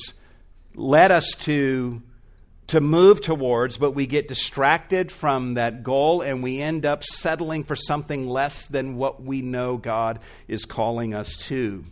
led 0.74 1.11
us 1.11 1.32
to 1.40 2.01
to 2.68 2.80
move 2.80 3.20
towards, 3.20 3.76
but 3.76 3.90
we 3.90 4.07
get 4.07 4.26
distracted 4.26 5.12
from 5.12 5.53
that 5.55 5.82
goal 5.82 6.22
and 6.22 6.42
we 6.42 6.62
end 6.62 6.86
up 6.86 7.05
settling 7.05 7.62
for 7.62 7.76
something 7.76 8.26
less 8.26 8.66
than 8.66 8.97
what 8.97 9.22
we 9.22 9.42
know 9.42 9.76
God 9.76 10.20
is 10.49 10.64
calling 10.64 11.12
us 11.12 11.36
to. 11.49 11.84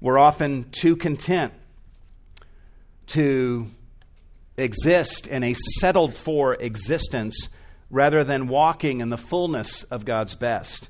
We're 0.00 0.18
often 0.18 0.68
too 0.72 0.96
content 0.96 1.52
to 3.06 3.68
exist 4.56 5.28
in 5.28 5.44
a 5.44 5.54
settled 5.54 6.16
for 6.16 6.56
existence 6.56 7.48
rather 7.92 8.24
than 8.24 8.48
walking 8.48 9.00
in 9.00 9.10
the 9.10 9.18
fullness 9.18 9.84
of 9.84 10.04
God's 10.04 10.34
best. 10.34 10.88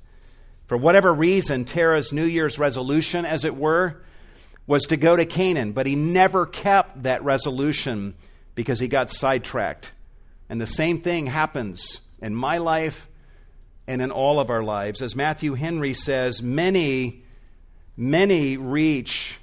For 0.68 0.76
whatever 0.78 1.12
reason, 1.12 1.66
Terah's 1.66 2.12
New 2.12 2.24
Year's 2.24 2.58
resolution, 2.58 3.26
as 3.26 3.44
it 3.44 3.56
were, 3.56 4.02
was 4.66 4.84
to 4.84 4.96
go 4.96 5.16
to 5.16 5.26
Canaan, 5.26 5.72
but 5.72 5.84
he 5.84 5.96
never 5.96 6.46
kept 6.46 7.02
that 7.02 7.22
resolution 7.24 8.14
because 8.54 8.78
he 8.78 8.86
got 8.86 9.10
sidetracked. 9.10 9.90
And 10.48 10.60
the 10.60 10.66
same 10.66 11.00
thing 11.00 11.26
happens 11.26 12.00
in 12.20 12.34
my 12.34 12.58
life 12.58 13.08
and 13.88 14.00
in 14.00 14.12
all 14.12 14.38
of 14.38 14.48
our 14.48 14.62
lives. 14.62 15.02
As 15.02 15.16
Matthew 15.16 15.54
Henry 15.54 15.94
says, 15.94 16.40
many, 16.40 17.24
many 17.96 18.56
reach 18.56 19.40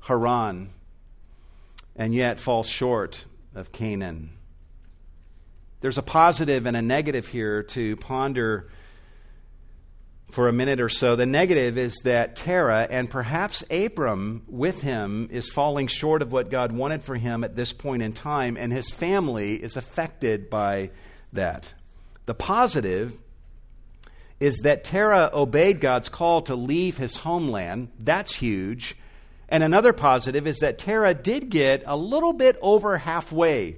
Haran 0.00 0.70
and 1.94 2.12
yet 2.12 2.40
fall 2.40 2.64
short 2.64 3.24
of 3.54 3.70
Canaan. 3.70 4.35
There's 5.80 5.98
a 5.98 6.02
positive 6.02 6.66
and 6.66 6.76
a 6.76 6.82
negative 6.82 7.28
here 7.28 7.62
to 7.64 7.96
ponder 7.96 8.68
for 10.30 10.48
a 10.48 10.52
minute 10.52 10.80
or 10.80 10.88
so. 10.88 11.16
The 11.16 11.26
negative 11.26 11.78
is 11.78 11.96
that 12.04 12.36
Terah 12.36 12.86
and 12.90 13.08
perhaps 13.08 13.62
Abram 13.70 14.42
with 14.48 14.82
him 14.82 15.28
is 15.30 15.48
falling 15.48 15.86
short 15.86 16.22
of 16.22 16.32
what 16.32 16.50
God 16.50 16.72
wanted 16.72 17.02
for 17.02 17.16
him 17.16 17.44
at 17.44 17.56
this 17.56 17.72
point 17.72 18.02
in 18.02 18.12
time, 18.12 18.56
and 18.56 18.72
his 18.72 18.90
family 18.90 19.54
is 19.54 19.76
affected 19.76 20.50
by 20.50 20.90
that. 21.32 21.74
The 22.26 22.34
positive 22.34 23.18
is 24.40 24.58
that 24.58 24.84
Terah 24.84 25.30
obeyed 25.32 25.80
God's 25.80 26.08
call 26.08 26.42
to 26.42 26.54
leave 26.54 26.98
his 26.98 27.18
homeland. 27.18 27.88
That's 27.98 28.34
huge. 28.34 28.96
And 29.48 29.62
another 29.62 29.92
positive 29.92 30.46
is 30.46 30.58
that 30.58 30.78
Terah 30.78 31.14
did 31.14 31.50
get 31.50 31.82
a 31.86 31.96
little 31.96 32.32
bit 32.32 32.58
over 32.60 32.98
halfway 32.98 33.76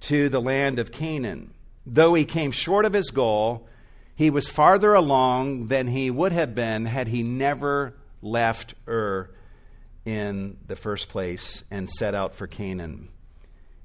to 0.00 0.28
the 0.28 0.40
land 0.40 0.78
of 0.78 0.92
Canaan. 0.92 1.52
Though 1.86 2.14
he 2.14 2.24
came 2.24 2.50
short 2.50 2.84
of 2.84 2.92
his 2.92 3.10
goal, 3.10 3.66
he 4.14 4.30
was 4.30 4.48
farther 4.48 4.94
along 4.94 5.68
than 5.68 5.86
he 5.86 6.10
would 6.10 6.32
have 6.32 6.54
been 6.54 6.86
had 6.86 7.08
he 7.08 7.22
never 7.22 7.94
left 8.20 8.74
Ur 8.86 9.30
in 10.04 10.56
the 10.66 10.76
first 10.76 11.08
place 11.08 11.62
and 11.70 11.88
set 11.88 12.14
out 12.14 12.34
for 12.34 12.46
Canaan. 12.46 13.08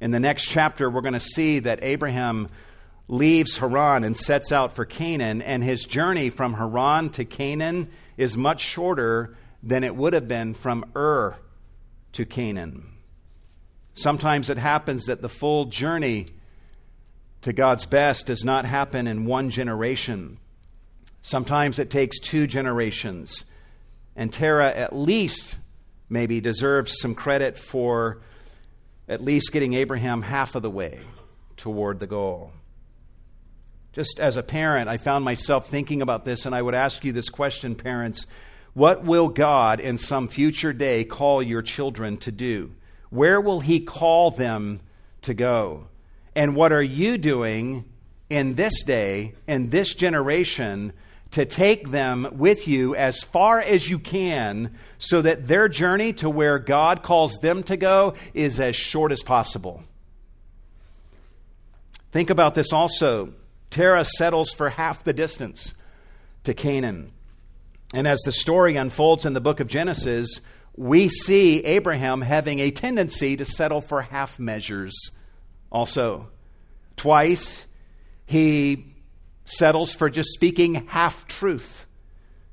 In 0.01 0.11
the 0.11 0.19
next 0.19 0.45
chapter, 0.45 0.89
we're 0.89 1.01
going 1.01 1.13
to 1.13 1.19
see 1.19 1.59
that 1.59 1.79
Abraham 1.81 2.49
leaves 3.07 3.57
Haran 3.57 4.03
and 4.03 4.17
sets 4.17 4.51
out 4.51 4.73
for 4.73 4.85
Canaan, 4.85 5.41
and 5.41 5.63
his 5.63 5.85
journey 5.85 6.29
from 6.29 6.53
Haran 6.53 7.09
to 7.11 7.25
Canaan 7.25 7.89
is 8.17 8.35
much 8.37 8.61
shorter 8.61 9.35
than 9.61 9.83
it 9.83 9.95
would 9.95 10.13
have 10.13 10.27
been 10.27 10.53
from 10.53 10.85
Ur 10.95 11.35
to 12.13 12.25
Canaan. 12.25 12.92
Sometimes 13.93 14.49
it 14.49 14.57
happens 14.57 15.05
that 15.05 15.21
the 15.21 15.29
full 15.29 15.65
journey 15.65 16.27
to 17.43 17.53
God's 17.53 17.85
best 17.85 18.25
does 18.27 18.43
not 18.43 18.65
happen 18.65 19.05
in 19.05 19.25
one 19.25 19.49
generation. 19.49 20.39
Sometimes 21.21 21.77
it 21.79 21.89
takes 21.89 22.19
two 22.19 22.47
generations. 22.47 23.45
And 24.15 24.31
Terah, 24.31 24.71
at 24.71 24.95
least, 24.95 25.55
maybe 26.09 26.41
deserves 26.41 26.99
some 26.99 27.15
credit 27.15 27.57
for 27.57 28.21
at 29.07 29.23
least 29.23 29.51
getting 29.51 29.73
Abraham 29.73 30.21
half 30.21 30.55
of 30.55 30.63
the 30.63 30.69
way 30.69 30.99
toward 31.57 31.99
the 31.99 32.07
goal. 32.07 32.51
Just 33.91 34.19
as 34.19 34.37
a 34.37 34.43
parent, 34.43 34.89
I 34.89 34.97
found 34.97 35.23
myself 35.23 35.67
thinking 35.67 36.01
about 36.01 36.25
this, 36.25 36.45
and 36.45 36.55
I 36.55 36.61
would 36.61 36.73
ask 36.73 37.03
you 37.03 37.11
this 37.11 37.29
question, 37.29 37.75
parents 37.75 38.25
What 38.73 39.03
will 39.03 39.27
God 39.27 39.79
in 39.79 39.97
some 39.97 40.27
future 40.27 40.73
day 40.73 41.03
call 41.03 41.43
your 41.43 41.61
children 41.61 42.17
to 42.17 42.31
do? 42.31 42.71
Where 43.13 43.39
will 43.39 43.59
He 43.59 43.79
call 43.79 44.31
them 44.31 44.79
to 45.21 45.35
go? 45.35 45.85
And 46.35 46.55
what 46.55 46.71
are 46.71 46.81
you 46.81 47.19
doing 47.19 47.85
in 48.27 48.55
this 48.55 48.81
day, 48.81 49.35
in 49.47 49.69
this 49.69 49.93
generation, 49.93 50.93
to 51.29 51.45
take 51.45 51.91
them 51.91 52.27
with 52.31 52.67
you 52.67 52.95
as 52.95 53.21
far 53.21 53.59
as 53.59 53.87
you 53.87 53.99
can 53.99 54.75
so 54.97 55.21
that 55.21 55.47
their 55.47 55.69
journey 55.69 56.11
to 56.13 56.27
where 56.27 56.57
God 56.57 57.03
calls 57.03 57.37
them 57.37 57.61
to 57.63 57.77
go 57.77 58.15
is 58.33 58.59
as 58.59 58.75
short 58.75 59.11
as 59.11 59.21
possible? 59.21 59.83
Think 62.11 62.31
about 62.31 62.55
this 62.55 62.73
also. 62.73 63.33
Terah 63.69 64.05
settles 64.05 64.51
for 64.51 64.71
half 64.71 65.03
the 65.03 65.13
distance 65.13 65.75
to 66.45 66.55
Canaan. 66.55 67.11
And 67.93 68.07
as 68.07 68.21
the 68.21 68.31
story 68.31 68.75
unfolds 68.75 69.23
in 69.23 69.33
the 69.33 69.41
book 69.41 69.59
of 69.59 69.67
Genesis, 69.67 70.41
we 70.75 71.07
see 71.09 71.63
Abraham 71.65 72.21
having 72.21 72.59
a 72.59 72.71
tendency 72.71 73.37
to 73.37 73.45
settle 73.45 73.81
for 73.81 74.01
half 74.01 74.39
measures 74.39 75.11
also. 75.71 76.29
Twice, 76.97 77.65
he 78.25 78.85
settles 79.45 79.93
for 79.93 80.09
just 80.09 80.29
speaking 80.29 80.87
half 80.87 81.27
truth 81.27 81.85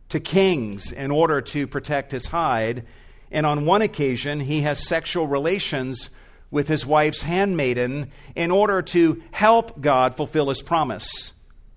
to 0.08 0.20
kings 0.20 0.92
in 0.92 1.10
order 1.10 1.40
to 1.40 1.66
protect 1.66 2.12
his 2.12 2.26
hide. 2.26 2.84
And 3.30 3.46
on 3.46 3.64
one 3.64 3.82
occasion, 3.82 4.40
he 4.40 4.62
has 4.62 4.86
sexual 4.86 5.26
relations 5.26 6.10
with 6.50 6.68
his 6.68 6.84
wife's 6.84 7.22
handmaiden 7.22 8.10
in 8.34 8.50
order 8.50 8.82
to 8.82 9.22
help 9.30 9.80
God 9.80 10.16
fulfill 10.16 10.48
his 10.48 10.62
promise. 10.62 11.32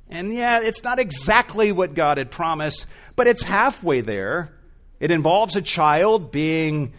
And 0.10 0.34
yeah, 0.34 0.62
it's 0.62 0.84
not 0.84 1.00
exactly 1.00 1.72
what 1.72 1.94
God 1.94 2.18
had 2.18 2.32
promised, 2.32 2.88
but 3.16 3.28
it's 3.28 3.44
halfway 3.44 4.02
there. 4.02 4.52
It 5.04 5.12
involves 5.12 5.58
a 5.58 5.62
child 5.62 6.32
being 6.32 6.94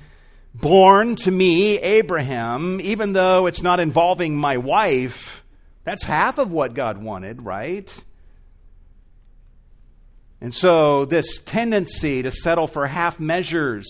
born 0.54 1.16
to 1.16 1.30
me, 1.30 1.78
Abraham, 1.78 2.78
even 2.82 3.14
though 3.14 3.46
it's 3.46 3.62
not 3.62 3.80
involving 3.80 4.36
my 4.36 4.58
wife. 4.58 5.42
That's 5.84 6.04
half 6.04 6.36
of 6.36 6.52
what 6.52 6.74
God 6.74 6.98
wanted, 6.98 7.40
right? 7.40 7.90
And 10.42 10.52
so, 10.52 11.06
this 11.06 11.38
tendency 11.46 12.22
to 12.22 12.30
settle 12.30 12.66
for 12.66 12.86
half 12.86 13.18
measures, 13.18 13.86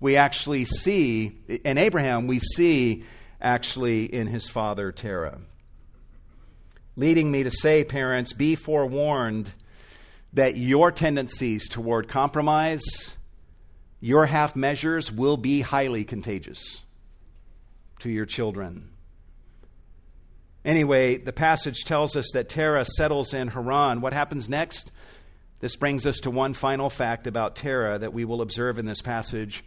we 0.00 0.18
actually 0.18 0.66
see 0.66 1.38
in 1.48 1.78
Abraham, 1.78 2.26
we 2.26 2.40
see 2.40 3.04
actually 3.40 4.04
in 4.04 4.26
his 4.26 4.50
father 4.50 4.92
Terah. 4.92 5.38
Leading 6.94 7.30
me 7.30 7.42
to 7.42 7.50
say, 7.50 7.84
parents, 7.84 8.34
be 8.34 8.54
forewarned 8.54 9.50
that 10.34 10.58
your 10.58 10.92
tendencies 10.92 11.70
toward 11.70 12.06
compromise 12.06 13.15
your 14.00 14.26
half 14.26 14.54
measures 14.56 15.10
will 15.10 15.36
be 15.36 15.60
highly 15.60 16.04
contagious 16.04 16.82
to 18.00 18.10
your 18.10 18.26
children. 18.26 18.90
Anyway, 20.64 21.16
the 21.16 21.32
passage 21.32 21.84
tells 21.84 22.16
us 22.16 22.30
that 22.32 22.48
Terah 22.48 22.84
settles 22.84 23.32
in 23.32 23.48
Haran. 23.48 24.00
What 24.00 24.12
happens 24.12 24.48
next? 24.48 24.90
This 25.60 25.76
brings 25.76 26.04
us 26.04 26.18
to 26.20 26.30
one 26.30 26.54
final 26.54 26.90
fact 26.90 27.26
about 27.26 27.56
Terah 27.56 27.98
that 27.98 28.12
we 28.12 28.24
will 28.24 28.42
observe 28.42 28.78
in 28.78 28.84
this 28.84 29.00
passage, 29.00 29.64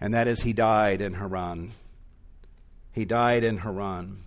and 0.00 0.14
that 0.14 0.28
is 0.28 0.42
he 0.42 0.52
died 0.52 1.00
in 1.00 1.14
Haran. 1.14 1.70
He 2.92 3.04
died 3.04 3.44
in 3.44 3.58
Haran. 3.58 4.24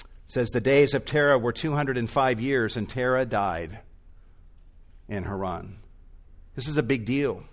It 0.00 0.32
says 0.32 0.48
the 0.48 0.60
days 0.60 0.94
of 0.94 1.04
Terah 1.04 1.38
were 1.38 1.52
205 1.52 2.40
years, 2.40 2.76
and 2.76 2.88
Terah 2.88 3.26
died 3.26 3.78
in 5.08 5.24
Haran. 5.24 5.76
This 6.56 6.66
is 6.66 6.78
a 6.78 6.82
big 6.82 7.04
deal. 7.04 7.44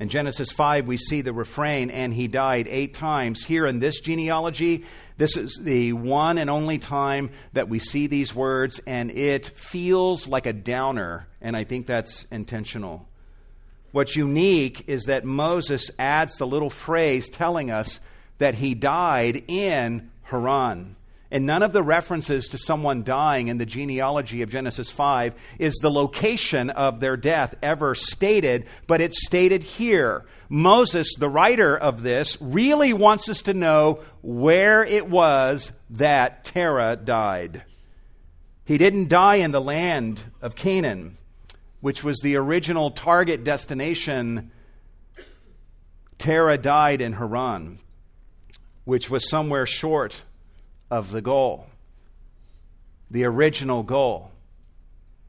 In 0.00 0.08
Genesis 0.08 0.50
5, 0.50 0.86
we 0.86 0.96
see 0.96 1.20
the 1.20 1.34
refrain, 1.34 1.90
and 1.90 2.14
he 2.14 2.26
died 2.26 2.66
eight 2.68 2.94
times. 2.94 3.44
Here 3.44 3.66
in 3.66 3.80
this 3.80 4.00
genealogy, 4.00 4.86
this 5.18 5.36
is 5.36 5.60
the 5.62 5.92
one 5.92 6.38
and 6.38 6.48
only 6.48 6.78
time 6.78 7.28
that 7.52 7.68
we 7.68 7.80
see 7.80 8.06
these 8.06 8.34
words, 8.34 8.80
and 8.86 9.10
it 9.10 9.44
feels 9.44 10.26
like 10.26 10.46
a 10.46 10.54
downer, 10.54 11.28
and 11.42 11.54
I 11.54 11.64
think 11.64 11.86
that's 11.86 12.24
intentional. 12.30 13.06
What's 13.92 14.16
unique 14.16 14.88
is 14.88 15.04
that 15.04 15.26
Moses 15.26 15.90
adds 15.98 16.38
the 16.38 16.46
little 16.46 16.70
phrase 16.70 17.28
telling 17.28 17.70
us 17.70 18.00
that 18.38 18.54
he 18.54 18.74
died 18.74 19.44
in 19.48 20.10
Haran. 20.22 20.96
And 21.32 21.46
none 21.46 21.62
of 21.62 21.72
the 21.72 21.82
references 21.82 22.48
to 22.48 22.58
someone 22.58 23.04
dying 23.04 23.48
in 23.48 23.58
the 23.58 23.66
genealogy 23.66 24.42
of 24.42 24.50
Genesis 24.50 24.90
5 24.90 25.34
is 25.60 25.76
the 25.76 25.90
location 25.90 26.70
of 26.70 26.98
their 26.98 27.16
death 27.16 27.54
ever 27.62 27.94
stated, 27.94 28.66
but 28.88 29.00
it's 29.00 29.24
stated 29.24 29.62
here. 29.62 30.24
Moses, 30.48 31.14
the 31.16 31.28
writer 31.28 31.76
of 31.76 32.02
this, 32.02 32.36
really 32.40 32.92
wants 32.92 33.28
us 33.28 33.42
to 33.42 33.54
know 33.54 34.00
where 34.22 34.82
it 34.82 35.08
was 35.08 35.70
that 35.90 36.44
Terah 36.44 36.96
died. 36.96 37.62
He 38.64 38.76
didn't 38.76 39.08
die 39.08 39.36
in 39.36 39.52
the 39.52 39.60
land 39.60 40.20
of 40.42 40.56
Canaan, 40.56 41.16
which 41.80 42.02
was 42.02 42.18
the 42.18 42.34
original 42.34 42.90
target 42.90 43.44
destination. 43.44 44.50
Terah 46.18 46.58
died 46.58 47.00
in 47.00 47.12
Haran, 47.12 47.78
which 48.84 49.08
was 49.08 49.28
somewhere 49.28 49.66
short 49.66 50.22
of 50.90 51.10
the 51.10 51.22
goal, 51.22 51.66
the 53.10 53.24
original 53.24 53.82
goal, 53.82 54.30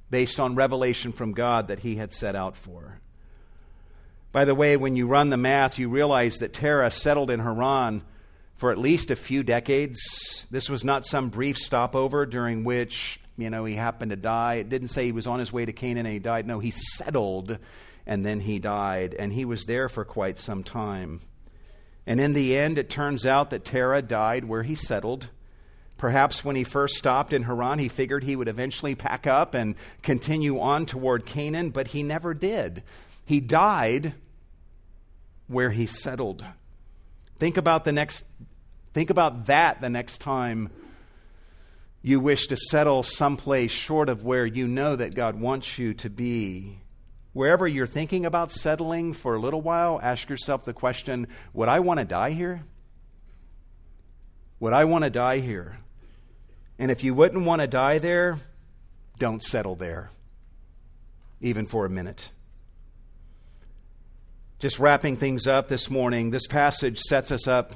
based 0.10 0.40
on 0.40 0.56
revelation 0.56 1.12
from 1.12 1.34
God 1.34 1.68
that 1.68 1.80
he 1.80 1.96
had 1.96 2.14
set 2.14 2.36
out 2.36 2.56
for. 2.56 3.00
By 4.32 4.46
the 4.46 4.56
way, 4.56 4.78
when 4.78 4.96
you 4.96 5.08
run 5.08 5.30
the 5.30 5.38
math, 5.38 5.78
you 5.78 5.90
realize 5.90 6.38
that 6.38 6.54
Terah 6.54 6.92
settled 6.92 7.30
in 7.30 7.40
Haran 7.40 8.04
for 8.56 8.72
at 8.72 8.78
least 8.78 9.12
a 9.12 9.16
few 9.16 9.44
decades. 9.44 10.46
This 10.50 10.70
was 10.70 10.84
not 10.84 11.06
some 11.06 11.30
brief 11.30 11.58
stopover 11.58 12.26
during 12.26 12.64
which 12.64 13.20
you 13.42 13.50
know, 13.50 13.66
he 13.66 13.76
happened 13.76 14.12
to 14.12 14.16
die. 14.16 14.56
It 14.56 14.70
didn't 14.70 14.90
say 14.90 15.06
he 15.06 15.12
was 15.12 15.28
on 15.28 15.40
his 15.40 15.52
way 15.52 15.66
to 15.66 15.74
Canaan 15.74 16.06
and 16.06 16.14
he 16.14 16.20
died. 16.20 16.46
No, 16.46 16.60
he 16.60 16.72
settled 16.72 17.58
and 18.06 18.26
then 18.26 18.40
he 18.40 18.60
died. 18.60 19.16
And 19.18 19.34
he 19.34 19.46
was 19.46 19.66
there 19.66 19.90
for 19.90 20.06
quite 20.06 20.38
some 20.38 20.64
time. 20.64 21.22
And 22.06 22.20
in 22.20 22.34
the 22.34 22.58
end, 22.58 22.78
it 22.78 22.90
turns 22.90 23.26
out 23.26 23.50
that 23.52 23.66
Terah 23.66 24.02
died 24.02 24.46
where 24.46 24.64
he 24.64 24.76
settled. 24.76 25.30
Perhaps 26.02 26.44
when 26.44 26.56
he 26.56 26.64
first 26.64 26.96
stopped 26.96 27.32
in 27.32 27.44
Haran, 27.44 27.78
he 27.78 27.88
figured 27.88 28.24
he 28.24 28.36
would 28.36 28.48
eventually 28.48 28.96
pack 28.96 29.28
up 29.28 29.54
and 29.54 29.76
continue 30.02 30.60
on 30.60 30.88
toward 30.88 31.28
Canaan, 31.28 31.70
but 31.70 31.90
he 31.90 32.02
never 32.02 32.34
did. 32.34 32.82
He 33.24 33.40
died 33.40 34.16
where 35.46 35.70
he 35.70 35.86
settled. 35.86 36.44
Think 37.38 37.56
about 37.56 37.86
the 37.86 37.92
next 37.92 38.24
think 38.96 39.12
about 39.12 39.46
that 39.46 39.80
the 39.80 39.92
next 39.92 40.18
time 40.18 40.72
you 42.02 42.20
wish 42.20 42.48
to 42.48 42.58
settle 42.58 43.04
someplace 43.04 43.72
short 43.72 44.10
of 44.10 44.24
where 44.24 44.48
you 44.48 44.68
know 44.68 44.96
that 44.96 45.14
God 45.14 45.40
wants 45.40 45.78
you 45.78 45.94
to 45.94 46.10
be. 46.10 46.80
Wherever 47.34 47.68
you're 47.68 47.86
thinking 47.86 48.26
about 48.26 48.52
settling 48.52 49.14
for 49.14 49.36
a 49.36 49.40
little 49.40 49.62
while, 49.62 50.00
ask 50.02 50.30
yourself 50.30 50.66
the 50.66 50.74
question 50.74 51.28
Would 51.54 51.70
I 51.70 51.80
want 51.80 52.00
to 52.00 52.06
die 52.08 52.32
here? 52.32 52.64
Would 54.60 54.74
I 54.74 54.86
want 54.86 55.04
to 55.04 55.12
die 55.12 55.38
here? 55.38 55.78
And 56.82 56.90
if 56.90 57.04
you 57.04 57.14
wouldn't 57.14 57.46
want 57.46 57.62
to 57.62 57.68
die 57.68 58.00
there, 58.00 58.40
don't 59.20 59.44
settle 59.44 59.76
there, 59.76 60.10
even 61.40 61.68
for 61.68 61.86
a 61.86 61.90
minute. 61.92 62.32
Just 64.58 64.80
wrapping 64.80 65.16
things 65.16 65.46
up 65.46 65.68
this 65.68 65.92
morning, 65.92 66.32
this 66.32 66.48
passage 66.48 66.98
sets 66.98 67.32
us 67.32 67.48
up 67.48 67.76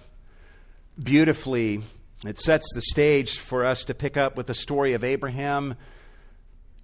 beautifully. 1.02 1.82
It 2.26 2.40
sets 2.40 2.66
the 2.74 2.82
stage 2.82 3.38
for 3.38 3.64
us 3.64 3.84
to 3.84 3.94
pick 3.94 4.18
up 4.18 4.36
with 4.36 4.48
the 4.48 4.56
story 4.56 4.94
of 4.94 5.04
Abraham 5.04 5.76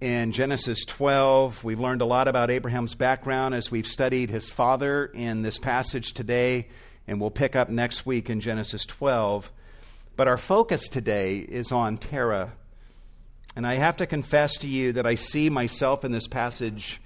in 0.00 0.30
Genesis 0.30 0.84
12. 0.84 1.64
We've 1.64 1.80
learned 1.80 2.02
a 2.02 2.06
lot 2.06 2.28
about 2.28 2.52
Abraham's 2.52 2.94
background 2.94 3.56
as 3.56 3.68
we've 3.68 3.84
studied 3.84 4.30
his 4.30 4.48
father 4.48 5.06
in 5.06 5.42
this 5.42 5.58
passage 5.58 6.12
today, 6.12 6.68
and 7.08 7.20
we'll 7.20 7.32
pick 7.32 7.56
up 7.56 7.68
next 7.68 8.06
week 8.06 8.30
in 8.30 8.38
Genesis 8.38 8.86
12. 8.86 9.50
But 10.14 10.28
our 10.28 10.36
focus 10.36 10.88
today 10.88 11.38
is 11.38 11.72
on 11.72 11.96
Terah. 11.96 12.52
And 13.56 13.66
I 13.66 13.76
have 13.76 13.96
to 13.98 14.06
confess 14.06 14.58
to 14.58 14.68
you 14.68 14.92
that 14.92 15.06
I 15.06 15.14
see 15.14 15.48
myself 15.48 16.04
in 16.04 16.12
this 16.12 16.28
passage 16.28 17.00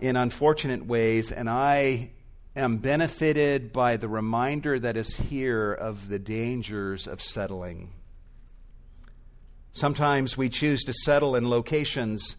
in 0.00 0.16
unfortunate 0.16 0.86
ways, 0.86 1.30
and 1.30 1.48
I 1.48 2.10
am 2.56 2.78
benefited 2.78 3.72
by 3.72 3.96
the 3.96 4.08
reminder 4.08 4.78
that 4.78 4.96
is 4.96 5.16
here 5.16 5.72
of 5.72 6.08
the 6.08 6.18
dangers 6.18 7.06
of 7.06 7.22
settling. 7.22 7.92
Sometimes 9.72 10.36
we 10.36 10.48
choose 10.48 10.82
to 10.84 10.92
settle 10.92 11.34
in 11.34 11.48
locations 11.48 12.36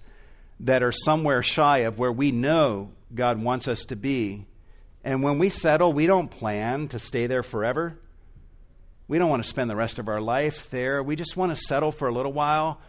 that 0.59 0.83
are 0.83 0.91
somewhere 0.91 1.41
shy 1.41 1.79
of 1.79 1.97
where 1.97 2.11
we 2.11 2.31
know 2.31 2.91
God 3.13 3.41
wants 3.41 3.67
us 3.67 3.85
to 3.85 3.95
be. 3.95 4.45
And 5.03 5.23
when 5.23 5.39
we 5.39 5.49
settle, 5.49 5.91
we 5.91 6.07
don't 6.07 6.29
plan 6.29 6.87
to 6.89 6.99
stay 6.99 7.27
there 7.27 7.43
forever. 7.43 7.97
We 9.07 9.17
don't 9.17 9.29
want 9.29 9.43
to 9.43 9.49
spend 9.49 9.69
the 9.69 9.75
rest 9.75 9.99
of 9.99 10.07
our 10.07 10.21
life 10.21 10.69
there. 10.69 11.03
We 11.03 11.15
just 11.15 11.35
want 11.35 11.51
to 11.51 11.55
settle 11.55 11.91
for 11.91 12.07
a 12.07 12.13
little 12.13 12.33
while 12.33 12.79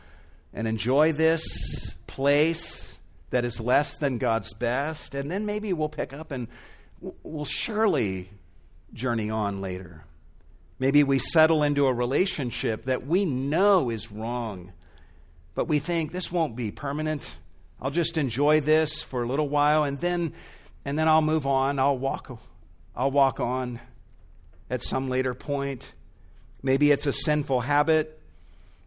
and 0.53 0.69
enjoy 0.69 1.13
this 1.13 1.95
place 2.07 2.95
that 3.31 3.45
is 3.45 3.59
less 3.59 3.97
than 3.97 4.19
God's 4.19 4.55
best. 4.55 5.15
And 5.15 5.31
then 5.31 5.45
maybe 5.45 5.73
we'll 5.73 5.89
pick 5.89 6.13
up 6.13 6.31
and 6.31 6.47
we'll 7.01 7.45
surely 7.45 8.31
journey 8.93 9.29
on 9.29 9.61
later. 9.61 10.05
Maybe 10.79 11.03
we 11.03 11.19
settle 11.19 11.63
into 11.63 11.87
a 11.87 11.93
relationship 11.93 12.85
that 12.85 13.07
we 13.07 13.25
know 13.25 13.91
is 13.91 14.11
wrong, 14.11 14.73
but 15.55 15.67
we 15.67 15.79
think 15.79 16.13
this 16.13 16.31
won't 16.31 16.55
be 16.55 16.71
permanent. 16.71 17.35
I'll 17.81 17.91
just 17.91 18.17
enjoy 18.17 18.61
this 18.61 19.03
for 19.03 19.23
a 19.23 19.27
little 19.27 19.49
while 19.49 19.85
and 19.85 20.01
then 20.01 20.33
and 20.85 20.99
then 20.99 21.09
I'll 21.09 21.23
move 21.23 21.47
on. 21.47 21.79
I'll 21.79 21.99
walk 21.99 22.39
I'll 22.95 23.11
walk 23.11 23.41
on 23.41 23.81
at 24.71 24.83
some 24.83 25.09
later 25.09 25.35
point. 25.35 25.93
Maybe 26.65 26.91
it's 26.91 27.07
a 27.07 27.13
sinful 27.13 27.61
habit 27.61 28.19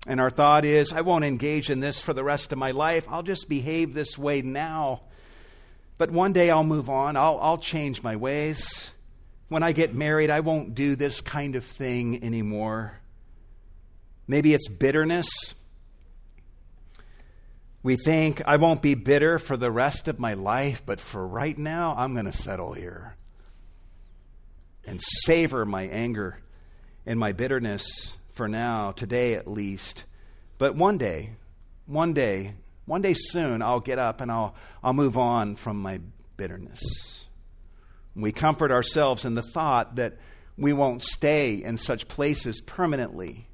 and 0.07 0.21
our 0.21 0.29
thought 0.29 0.63
is 0.63 0.93
I 0.93 1.01
won't 1.01 1.25
engage 1.25 1.69
in 1.69 1.81
this 1.81 1.99
for 1.99 2.13
the 2.13 2.23
rest 2.23 2.53
of 2.53 2.57
my 2.57 2.71
life. 2.71 3.05
I'll 3.09 3.23
just 3.23 3.49
behave 3.49 3.93
this 3.93 4.17
way 4.17 4.41
now. 4.41 5.01
But 5.97 6.11
one 6.11 6.31
day 6.31 6.49
I'll 6.49 6.63
move 6.63 6.89
on. 6.89 7.17
I'll, 7.17 7.37
I'll 7.41 7.57
change 7.57 8.01
my 8.01 8.15
ways. 8.15 8.91
When 9.49 9.63
I 9.63 9.73
get 9.73 9.93
married, 9.93 10.29
I 10.29 10.39
won't 10.39 10.75
do 10.75 10.95
this 10.95 11.19
kind 11.19 11.55
of 11.55 11.65
thing 11.65 12.23
anymore. 12.23 12.99
Maybe 14.27 14.53
it's 14.53 14.69
bitterness. 14.69 15.27
We 17.83 17.95
think, 17.95 18.41
I 18.45 18.57
won't 18.57 18.81
be 18.81 18.95
bitter 18.95 19.39
for 19.39 19.55
the 19.55 19.71
rest 19.71 20.07
of 20.07 20.19
my 20.19 20.33
life, 20.33 20.83
but 20.85 20.99
for 20.99 21.25
right 21.25 21.57
now, 21.57 21.95
I'm 21.97 22.13
going 22.13 22.25
to 22.25 22.33
settle 22.33 22.73
here 22.73 23.15
and 24.85 25.01
savor 25.01 25.65
my 25.65 25.83
anger 25.83 26.39
and 27.07 27.17
my 27.17 27.31
bitterness 27.31 28.17
for 28.33 28.49
now, 28.49 28.91
today 28.91 29.33
at 29.33 29.47
least. 29.47 30.03
But 30.57 30.75
one 30.75 30.97
day, 30.97 31.31
one 31.85 32.13
day, 32.13 32.53
one 32.85 33.01
day 33.01 33.15
soon, 33.15 33.61
I'll 33.61 33.79
get 33.79 33.97
up 33.97 34.19
and 34.19 34.29
I'll, 34.29 34.53
I'll 34.83 34.93
move 34.93 35.17
on 35.17 35.55
from 35.55 35.81
my 35.81 36.01
bitterness. 36.35 37.25
We 38.13 38.33
comfort 38.33 38.71
ourselves 38.71 39.23
in 39.23 39.35
the 39.35 39.41
thought 39.41 39.95
that 39.95 40.17
we 40.57 40.73
won't 40.73 41.01
stay 41.01 41.63
in 41.63 41.77
such 41.77 42.09
places 42.09 42.59
permanently. 42.61 43.47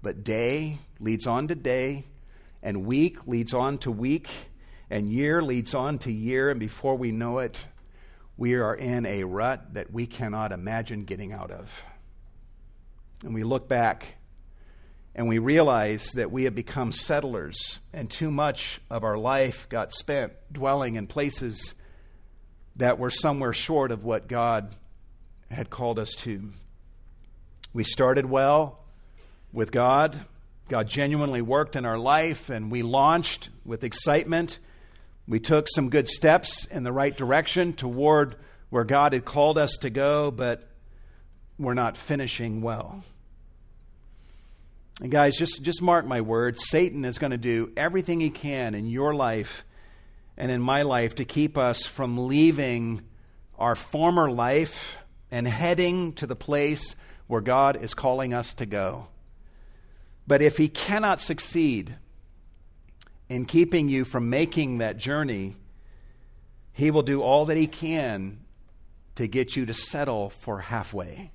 But 0.00 0.24
day 0.24 0.78
leads 0.98 1.26
on 1.26 1.48
to 1.48 1.54
day, 1.54 2.06
and 2.62 2.86
week 2.86 3.26
leads 3.26 3.52
on 3.52 3.78
to 3.78 3.90
week, 3.90 4.30
and 4.88 5.12
year 5.12 5.42
leads 5.42 5.74
on 5.74 5.98
to 6.00 6.12
year, 6.12 6.48
and 6.48 6.58
before 6.58 6.96
we 6.96 7.10
know 7.10 7.40
it, 7.40 7.66
we 8.38 8.54
are 8.54 8.74
in 8.74 9.04
a 9.04 9.24
rut 9.24 9.74
that 9.74 9.92
we 9.92 10.06
cannot 10.06 10.52
imagine 10.52 11.04
getting 11.04 11.32
out 11.32 11.50
of. 11.50 11.84
And 13.24 13.34
we 13.34 13.42
look 13.42 13.68
back 13.68 14.14
and 15.14 15.28
we 15.28 15.38
realize 15.38 16.08
that 16.14 16.30
we 16.30 16.44
have 16.44 16.54
become 16.54 16.90
settlers, 16.90 17.78
and 17.92 18.10
too 18.10 18.30
much 18.30 18.80
of 18.90 19.04
our 19.04 19.16
life 19.16 19.68
got 19.68 19.92
spent 19.92 20.32
dwelling 20.52 20.96
in 20.96 21.06
places 21.06 21.74
that 22.76 22.98
were 22.98 23.10
somewhere 23.10 23.52
short 23.52 23.92
of 23.92 24.02
what 24.02 24.26
God 24.26 24.74
had 25.50 25.70
called 25.70 26.00
us 26.00 26.14
to. 26.16 26.50
We 27.72 27.84
started 27.84 28.26
well 28.26 28.80
with 29.52 29.70
God. 29.70 30.18
God 30.68 30.88
genuinely 30.88 31.42
worked 31.42 31.76
in 31.76 31.84
our 31.84 31.98
life, 31.98 32.50
and 32.50 32.70
we 32.70 32.82
launched 32.82 33.50
with 33.64 33.84
excitement. 33.84 34.58
We 35.28 35.38
took 35.38 35.68
some 35.68 35.90
good 35.90 36.08
steps 36.08 36.64
in 36.66 36.82
the 36.82 36.92
right 36.92 37.16
direction 37.16 37.72
toward 37.72 38.34
where 38.68 38.84
God 38.84 39.12
had 39.12 39.24
called 39.24 39.58
us 39.58 39.76
to 39.82 39.90
go, 39.90 40.32
but 40.32 40.68
we're 41.56 41.74
not 41.74 41.96
finishing 41.96 42.60
well. 42.62 43.04
And 45.00 45.10
guys, 45.10 45.36
just, 45.36 45.62
just 45.62 45.82
mark 45.82 46.06
my 46.06 46.20
words 46.20 46.68
Satan 46.68 47.04
is 47.04 47.18
going 47.18 47.32
to 47.32 47.38
do 47.38 47.72
everything 47.76 48.20
he 48.20 48.30
can 48.30 48.74
in 48.74 48.86
your 48.86 49.14
life 49.14 49.64
and 50.36 50.50
in 50.50 50.60
my 50.60 50.82
life 50.82 51.16
to 51.16 51.24
keep 51.24 51.58
us 51.58 51.86
from 51.86 52.26
leaving 52.28 53.02
our 53.58 53.74
former 53.74 54.30
life 54.30 54.98
and 55.30 55.46
heading 55.46 56.12
to 56.14 56.26
the 56.26 56.36
place 56.36 56.94
where 57.26 57.40
God 57.40 57.82
is 57.82 57.94
calling 57.94 58.34
us 58.34 58.54
to 58.54 58.66
go. 58.66 59.08
But 60.26 60.42
if 60.42 60.56
He 60.56 60.68
cannot 60.68 61.20
succeed 61.20 61.96
in 63.28 63.46
keeping 63.46 63.88
you 63.88 64.04
from 64.04 64.30
making 64.30 64.78
that 64.78 64.96
journey, 64.96 65.56
He 66.72 66.90
will 66.90 67.02
do 67.02 67.22
all 67.22 67.46
that 67.46 67.56
He 67.56 67.66
can 67.66 68.40
to 69.16 69.26
get 69.26 69.56
you 69.56 69.66
to 69.66 69.74
settle 69.74 70.30
for 70.30 70.60
halfway. 70.60 71.30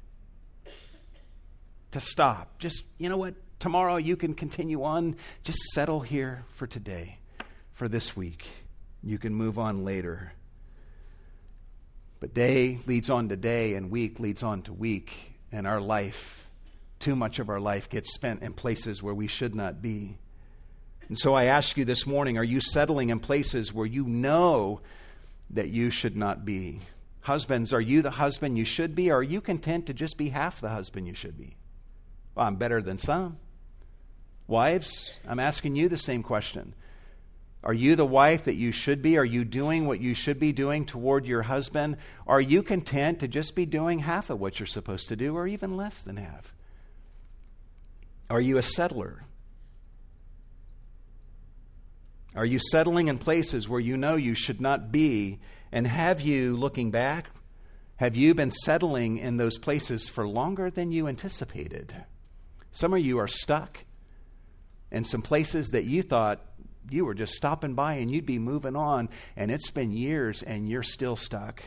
To 1.92 2.00
stop. 2.00 2.60
Just, 2.60 2.84
you 2.98 3.10
know 3.10 3.18
what? 3.18 3.36
Tomorrow 3.60 3.98
you 3.98 4.16
can 4.16 4.34
continue 4.34 4.84
on. 4.84 5.18
Just 5.44 5.60
settle 5.74 6.00
here 6.00 6.46
for 6.54 6.66
today, 6.66 7.20
for 7.74 7.90
this 7.90 8.16
week. 8.16 8.48
You 9.04 9.18
can 9.18 9.34
move 9.34 9.60
on 9.60 9.84
later. 9.84 10.34
But 12.22 12.34
day 12.34 12.80
leads 12.86 13.10
on 13.10 13.30
to 13.30 13.36
day, 13.36 13.76
and 13.76 13.92
week 13.92 14.20
leads 14.20 14.44
on 14.44 14.62
to 14.64 14.74
week, 14.74 15.34
and 15.52 15.68
our 15.68 15.82
life, 15.82 16.50
too 17.00 17.16
much 17.16 17.40
of 17.40 17.50
our 17.50 17.60
life, 17.60 17.90
gets 17.90 18.14
spent 18.14 18.44
in 18.44 18.54
places 18.54 19.04
where 19.04 19.14
we 19.14 19.28
should 19.28 19.56
not 19.56 19.82
be. 19.82 20.18
And 21.08 21.18
so 21.18 21.34
I 21.34 21.46
ask 21.46 21.76
you 21.76 21.86
this 21.86 22.06
morning 22.06 22.38
are 22.38 22.44
you 22.44 22.62
settling 22.62 23.10
in 23.10 23.20
places 23.20 23.74
where 23.74 23.86
you 23.86 24.06
know 24.06 24.82
that 25.50 25.70
you 25.70 25.90
should 25.90 26.16
not 26.16 26.46
be? 26.46 26.80
Husbands, 27.22 27.74
are 27.74 27.82
you 27.82 28.02
the 28.02 28.12
husband 28.12 28.58
you 28.58 28.66
should 28.66 28.96
be, 28.96 29.12
or 29.12 29.18
are 29.18 29.24
you 29.24 29.42
content 29.42 29.86
to 29.88 29.94
just 29.94 30.18
be 30.18 30.30
half 30.30 30.62
the 30.62 30.70
husband 30.70 31.08
you 31.08 31.14
should 31.14 31.38
be? 31.38 31.56
Well, 32.36 32.48
I'm 32.48 32.56
better 32.56 32.82
than 32.82 32.98
some. 32.98 33.38
Wives, 34.50 35.14
I'm 35.28 35.40
asking 35.40 35.76
you 35.76 35.90
the 35.90 35.96
same 35.96 36.24
question. 36.24 36.74
Are 37.64 37.74
you 37.74 37.96
the 37.96 38.06
wife 38.06 38.46
that 38.46 38.56
you 38.56 38.72
should 38.72 39.00
be? 39.04 39.16
Are 39.16 39.26
you 39.26 39.46
doing 39.46 39.86
what 39.86 40.02
you 40.02 40.16
should 40.16 40.40
be 40.40 40.52
doing 40.52 40.88
toward 40.88 41.28
your 41.28 41.44
husband? 41.44 41.98
Are 42.26 42.42
you 42.42 42.64
content 42.64 43.20
to 43.20 43.28
just 43.28 43.54
be 43.54 43.68
doing 43.68 44.00
half 44.00 44.32
of 44.32 44.40
what 44.40 44.60
you're 44.60 44.66
supposed 44.66 45.08
to 45.10 45.16
do, 45.16 45.36
or 45.36 45.46
even 45.46 45.78
less 45.78 46.02
than 46.02 46.18
half? 46.18 46.56
Are 48.28 48.42
you 48.42 48.58
a 48.58 48.64
settler? 48.64 49.24
Are 52.36 52.46
you 52.46 52.58
settling 52.72 53.08
in 53.08 53.20
places 53.20 53.70
where 53.70 53.80
you 53.80 53.98
know 53.98 54.16
you 54.16 54.34
should 54.34 54.60
not 54.60 54.92
be? 54.92 55.38
And 55.72 55.86
have 55.86 56.22
you, 56.22 56.58
looking 56.58 56.90
back, 56.90 57.30
have 57.98 58.16
you 58.16 58.34
been 58.34 58.52
settling 58.52 59.18
in 59.18 59.38
those 59.38 59.60
places 59.60 60.10
for 60.10 60.28
longer 60.28 60.72
than 60.72 60.92
you 60.92 61.08
anticipated? 61.08 61.94
Some 62.72 62.96
of 62.96 63.00
you 63.02 63.20
are 63.20 63.28
stuck 63.28 63.86
in 64.92 65.04
some 65.04 65.22
places 65.22 65.70
that 65.70 65.86
you 65.86 66.02
thought 66.02 66.42
you 66.90 67.06
were 67.06 67.14
just 67.14 67.34
stopping 67.34 67.76
by 67.76 67.96
and 67.96 68.12
you'd 68.12 68.26
be 68.26 68.40
moving 68.40 68.76
on, 68.76 69.10
and 69.36 69.52
it's 69.52 69.70
been 69.70 69.92
years 69.92 70.44
and 70.44 70.68
you're 70.68 70.84
still 70.84 71.16
stuck. 71.16 71.62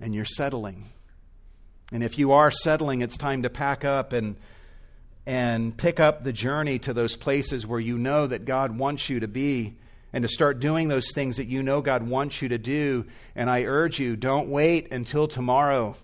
And 0.00 0.14
you're 0.14 0.24
settling. 0.24 0.86
And 1.92 2.02
if 2.02 2.18
you 2.18 2.32
are 2.32 2.50
settling, 2.50 3.00
it's 3.00 3.16
time 3.16 3.42
to 3.42 3.50
pack 3.50 3.84
up 3.84 4.12
and 4.12 4.36
and 5.26 5.76
pick 5.76 6.00
up 6.00 6.22
the 6.22 6.32
journey 6.32 6.78
to 6.80 6.92
those 6.92 7.16
places 7.16 7.66
where 7.66 7.80
you 7.80 7.96
know 7.96 8.26
that 8.26 8.44
God 8.44 8.76
wants 8.76 9.08
you 9.08 9.20
to 9.20 9.28
be 9.28 9.74
and 10.12 10.22
to 10.22 10.28
start 10.28 10.60
doing 10.60 10.88
those 10.88 11.12
things 11.12 11.38
that 11.38 11.46
you 11.46 11.62
know 11.62 11.80
God 11.80 12.02
wants 12.02 12.42
you 12.42 12.50
to 12.50 12.58
do. 12.58 13.06
And 13.34 13.48
I 13.48 13.62
urge 13.62 13.98
you, 13.98 14.16
don't 14.16 14.48
wait 14.48 14.92
until 14.92 15.26
tomorrow. 15.26 15.96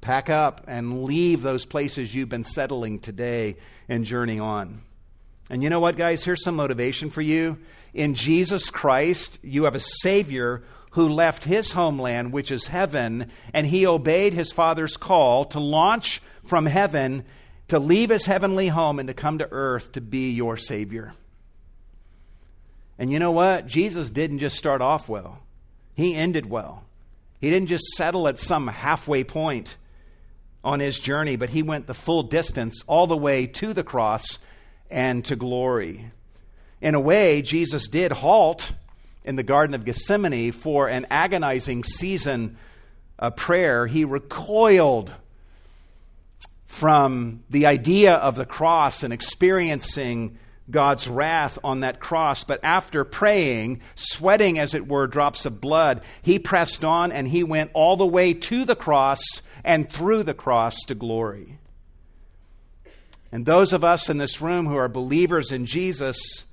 Pack 0.00 0.28
up 0.28 0.64
and 0.66 1.04
leave 1.04 1.42
those 1.42 1.64
places 1.64 2.14
you've 2.14 2.28
been 2.28 2.44
settling 2.44 2.98
today 2.98 3.56
and 3.88 4.04
journey 4.04 4.40
on. 4.40 4.82
And 5.48 5.62
you 5.62 5.70
know 5.70 5.80
what, 5.80 5.96
guys? 5.96 6.24
Here's 6.24 6.42
some 6.42 6.56
motivation 6.56 7.10
for 7.10 7.22
you. 7.22 7.58
In 7.94 8.14
Jesus 8.14 8.68
Christ, 8.70 9.38
you 9.42 9.64
have 9.64 9.74
a 9.74 9.80
Savior 9.80 10.64
who 10.92 11.08
left 11.08 11.44
his 11.44 11.72
homeland, 11.72 12.32
which 12.32 12.50
is 12.50 12.68
heaven, 12.68 13.30
and 13.52 13.66
he 13.66 13.86
obeyed 13.86 14.32
his 14.32 14.50
Father's 14.50 14.96
call 14.96 15.44
to 15.46 15.60
launch 15.60 16.22
from 16.44 16.66
heaven 16.66 17.24
to 17.68 17.78
leave 17.78 18.10
his 18.10 18.26
heavenly 18.26 18.68
home 18.68 18.98
and 18.98 19.08
to 19.08 19.14
come 19.14 19.38
to 19.38 19.48
earth 19.50 19.92
to 19.92 20.00
be 20.00 20.30
your 20.30 20.56
Savior. 20.56 21.12
And 22.98 23.12
you 23.12 23.18
know 23.18 23.32
what? 23.32 23.66
Jesus 23.66 24.08
didn't 24.08 24.38
just 24.38 24.56
start 24.56 24.80
off 24.80 25.08
well, 25.08 25.40
he 25.94 26.14
ended 26.14 26.48
well. 26.48 26.84
He 27.40 27.50
didn't 27.50 27.68
just 27.68 27.84
settle 27.88 28.28
at 28.28 28.38
some 28.38 28.66
halfway 28.66 29.22
point 29.22 29.76
on 30.64 30.80
his 30.80 30.98
journey, 30.98 31.36
but 31.36 31.50
he 31.50 31.62
went 31.62 31.86
the 31.86 31.94
full 31.94 32.22
distance 32.22 32.82
all 32.86 33.06
the 33.06 33.16
way 33.16 33.46
to 33.46 33.74
the 33.74 33.84
cross 33.84 34.38
and 34.90 35.24
to 35.26 35.36
glory. 35.36 36.10
In 36.80 36.94
a 36.94 37.00
way, 37.00 37.42
Jesus 37.42 37.88
did 37.88 38.12
halt 38.12 38.72
in 39.24 39.36
the 39.36 39.42
Garden 39.42 39.74
of 39.74 39.84
Gethsemane 39.84 40.52
for 40.52 40.88
an 40.88 41.06
agonizing 41.10 41.84
season 41.84 42.56
of 43.18 43.36
prayer. 43.36 43.86
He 43.86 44.04
recoiled 44.04 45.12
from 46.66 47.42
the 47.48 47.66
idea 47.66 48.14
of 48.14 48.36
the 48.36 48.44
cross 48.44 49.02
and 49.02 49.12
experiencing 49.12 50.38
God's 50.70 51.08
wrath 51.08 51.58
on 51.64 51.80
that 51.80 52.00
cross. 52.00 52.44
But 52.44 52.60
after 52.62 53.04
praying, 53.04 53.80
sweating 53.94 54.58
as 54.58 54.74
it 54.74 54.86
were 54.86 55.06
drops 55.06 55.46
of 55.46 55.60
blood, 55.60 56.02
he 56.22 56.38
pressed 56.38 56.84
on 56.84 57.12
and 57.12 57.26
he 57.28 57.42
went 57.42 57.70
all 57.72 57.96
the 57.96 58.06
way 58.06 58.34
to 58.34 58.64
the 58.64 58.76
cross 58.76 59.22
and 59.64 59.90
through 59.90 60.24
the 60.24 60.34
cross 60.34 60.82
to 60.84 60.94
glory. 60.94 61.58
And 63.32 63.44
those 63.44 63.72
of 63.72 63.84
us 63.84 64.08
in 64.08 64.18
this 64.18 64.40
room 64.40 64.66
who 64.66 64.76
are 64.76 64.88
believers 64.88 65.52
in 65.52 65.66
Jesus 65.66 66.44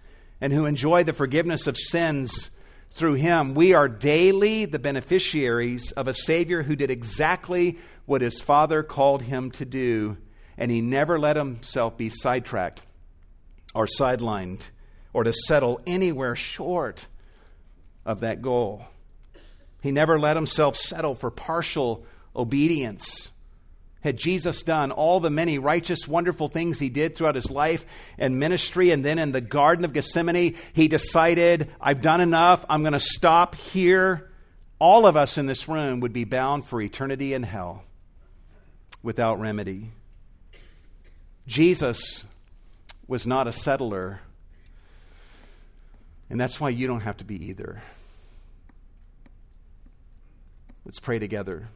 and 0.42 0.52
who 0.52 0.66
enjoy 0.66 1.04
the 1.04 1.14
forgiveness 1.14 1.68
of 1.68 1.78
sins 1.78 2.50
through 2.92 3.16
him, 3.16 3.54
we 3.54 3.74
are 3.74 3.88
daily 3.88 4.66
the 4.66 4.80
beneficiaries 4.80 5.92
of 5.92 6.08
a 6.08 6.14
Savior 6.14 6.64
who 6.64 6.76
did 6.76 6.92
exactly 6.92 7.78
what 8.06 8.22
his 8.22 8.40
father 8.40 8.84
called 8.84 9.24
him 9.24 9.52
to 9.52 9.66
do, 9.66 10.18
and 10.58 10.70
he 10.70 10.82
never 10.82 11.20
let 11.20 11.36
himself 11.36 11.98
be 11.98 12.10
sidetracked 12.10 12.82
or 13.74 13.88
sidelined 13.88 14.62
or 15.14 15.24
to 15.24 15.34
settle 15.34 15.80
anywhere 15.88 16.36
short 16.36 17.08
of 18.06 18.20
that 18.20 18.42
goal. 18.42 18.86
He 19.82 19.92
never 19.92 20.20
let 20.20 20.36
himself 20.36 20.78
settle 20.78 21.16
for 21.16 21.30
partial 21.32 22.06
obedience. 22.36 23.30
Had 24.04 24.18
Jesus 24.18 24.62
done 24.64 24.92
all 24.92 25.22
the 25.22 25.30
many 25.30 25.58
righteous, 25.60 26.10
wonderful 26.10 26.50
things 26.50 26.78
he 26.78 26.90
did 26.90 27.16
throughout 27.16 27.36
his 27.36 27.50
life 27.50 27.86
and 28.18 28.38
ministry, 28.38 28.92
and 28.92 29.04
then 29.04 29.18
in 29.18 29.32
the 29.32 29.40
Garden 29.40 29.86
of 29.86 29.94
Gethsemane, 29.94 30.56
he 30.74 30.90
decided, 30.90 31.72
I've 31.80 32.02
done 32.02 32.20
enough, 32.20 32.66
I'm 32.70 32.82
going 32.82 32.92
to 32.92 33.00
stop 33.00 33.56
here, 33.56 34.30
all 34.78 35.06
of 35.06 35.16
us 35.16 35.38
in 35.38 35.46
this 35.46 35.70
room 35.70 36.02
would 36.02 36.12
be 36.12 36.26
bound 36.26 36.66
for 36.66 36.82
eternity 36.82 37.34
in 37.34 37.44
hell 37.44 37.86
without 39.02 39.40
remedy. 39.40 39.92
Jesus 41.48 42.26
was 43.08 43.26
not 43.26 43.48
a 43.48 43.54
settler, 43.54 44.20
and 46.30 46.38
that's 46.42 46.60
why 46.60 46.68
you 46.70 46.88
don't 46.88 47.02
have 47.02 47.18
to 47.18 47.24
be 47.24 47.46
either. 47.46 47.82
Let's 50.84 51.00
pray 51.00 51.20
together. 51.20 51.70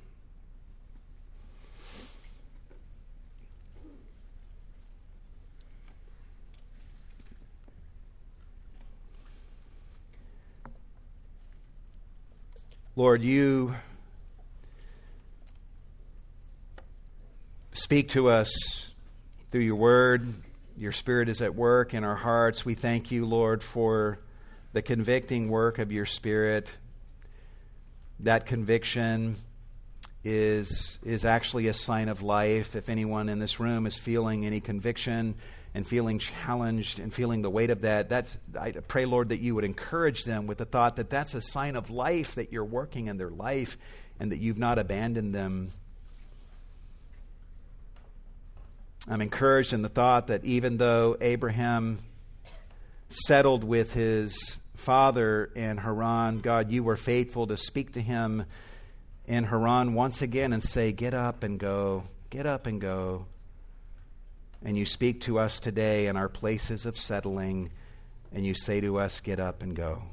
Lord, 12.97 13.21
you 13.21 13.75
Speak 17.73 18.09
to 18.09 18.29
us 18.29 18.89
through 19.51 19.61
your 19.61 19.75
word. 19.75 20.33
Your 20.77 20.91
spirit 20.91 21.29
is 21.29 21.43
at 21.43 21.53
work 21.53 21.93
in 21.93 22.03
our 22.03 22.15
hearts. 22.15 22.65
We 22.65 22.73
thank 22.73 23.11
you, 23.11 23.27
Lord, 23.27 23.61
for 23.61 24.17
the 24.73 24.81
convicting 24.81 25.47
work 25.47 25.77
of 25.77 25.91
your 25.91 26.07
spirit. 26.07 26.67
That 28.21 28.47
conviction 28.47 29.35
is, 30.23 30.97
is 31.03 31.23
actually 31.23 31.67
a 31.67 31.73
sign 31.73 32.09
of 32.09 32.23
life. 32.23 32.75
If 32.75 32.89
anyone 32.89 33.29
in 33.29 33.37
this 33.37 33.59
room 33.59 33.85
is 33.85 33.95
feeling 33.99 34.43
any 34.43 34.59
conviction 34.59 35.35
and 35.78 35.86
feeling 35.86 36.17
challenged 36.17 36.97
and 36.97 37.13
feeling 37.13 37.43
the 37.43 37.51
weight 37.51 37.69
of 37.69 37.82
that, 37.82 38.09
that's, 38.09 38.36
I 38.59 38.71
pray, 38.71 39.05
Lord, 39.05 39.30
that 39.30 39.41
you 39.41 39.53
would 39.53 39.63
encourage 39.63 40.23
them 40.23 40.47
with 40.47 40.57
the 40.57 40.65
thought 40.65 40.95
that 40.95 41.11
that's 41.11 41.36
a 41.36 41.41
sign 41.41 41.75
of 41.75 41.91
life, 41.91 42.34
that 42.34 42.51
you're 42.51 42.65
working 42.65 43.05
in 43.05 43.17
their 43.17 43.30
life 43.30 43.78
and 44.19 44.32
that 44.32 44.39
you've 44.39 44.57
not 44.57 44.80
abandoned 44.80 45.36
them. 45.36 45.71
I'm 49.07 49.21
encouraged 49.21 49.71
in 49.71 49.84
the 49.84 49.89
thought 49.89 50.28
that 50.28 50.43
even 50.43 50.78
though 50.78 51.15
Abraham 51.21 51.99
settled 53.09 53.63
with 53.63 53.93
his 53.93 54.57
father 54.73 55.51
in 55.53 55.78
Haran, 55.78 56.39
God, 56.39 56.71
you 56.71 56.84
were 56.84 56.97
faithful 56.97 57.45
to 57.45 57.55
speak 57.55 57.91
to 57.91 58.01
him 58.01 58.45
in 59.28 59.43
Haran 59.43 59.93
once 59.93 60.23
again 60.23 60.53
and 60.53 60.63
say, 60.63 60.91
Get 60.91 61.13
up 61.13 61.43
and 61.43 61.59
go, 61.59 62.05
get 62.32 62.47
up 62.47 62.65
and 62.65 62.82
go. 62.82 63.28
And 64.63 64.77
you 64.77 64.85
speak 64.85 65.21
to 65.21 65.39
us 65.39 65.59
today 65.59 66.07
in 66.07 66.17
our 66.17 66.29
places 66.29 66.85
of 66.85 66.97
settling, 66.97 67.71
and 68.33 68.45
you 68.45 68.53
say 68.53 68.81
to 68.81 68.99
us, 68.99 69.19
Get 69.19 69.39
up 69.39 69.61
and 69.61 69.75
go 69.75 70.03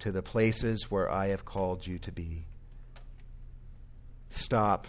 to 0.00 0.12
the 0.12 0.22
places 0.22 0.90
where 0.90 1.10
I 1.10 1.28
have 1.28 1.44
called 1.44 1.86
you 1.86 1.98
to 2.00 2.12
be. 2.12 2.44
Stop 4.28 4.86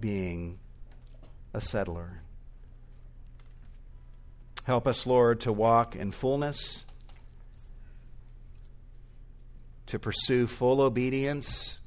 being 0.00 0.58
a 1.52 1.60
settler. 1.60 2.22
Help 4.64 4.86
us, 4.86 5.06
Lord, 5.06 5.40
to 5.40 5.52
walk 5.52 5.96
in 5.96 6.12
fullness, 6.12 6.84
to 9.86 9.98
pursue 9.98 10.46
full 10.46 10.80
obedience 10.80 11.78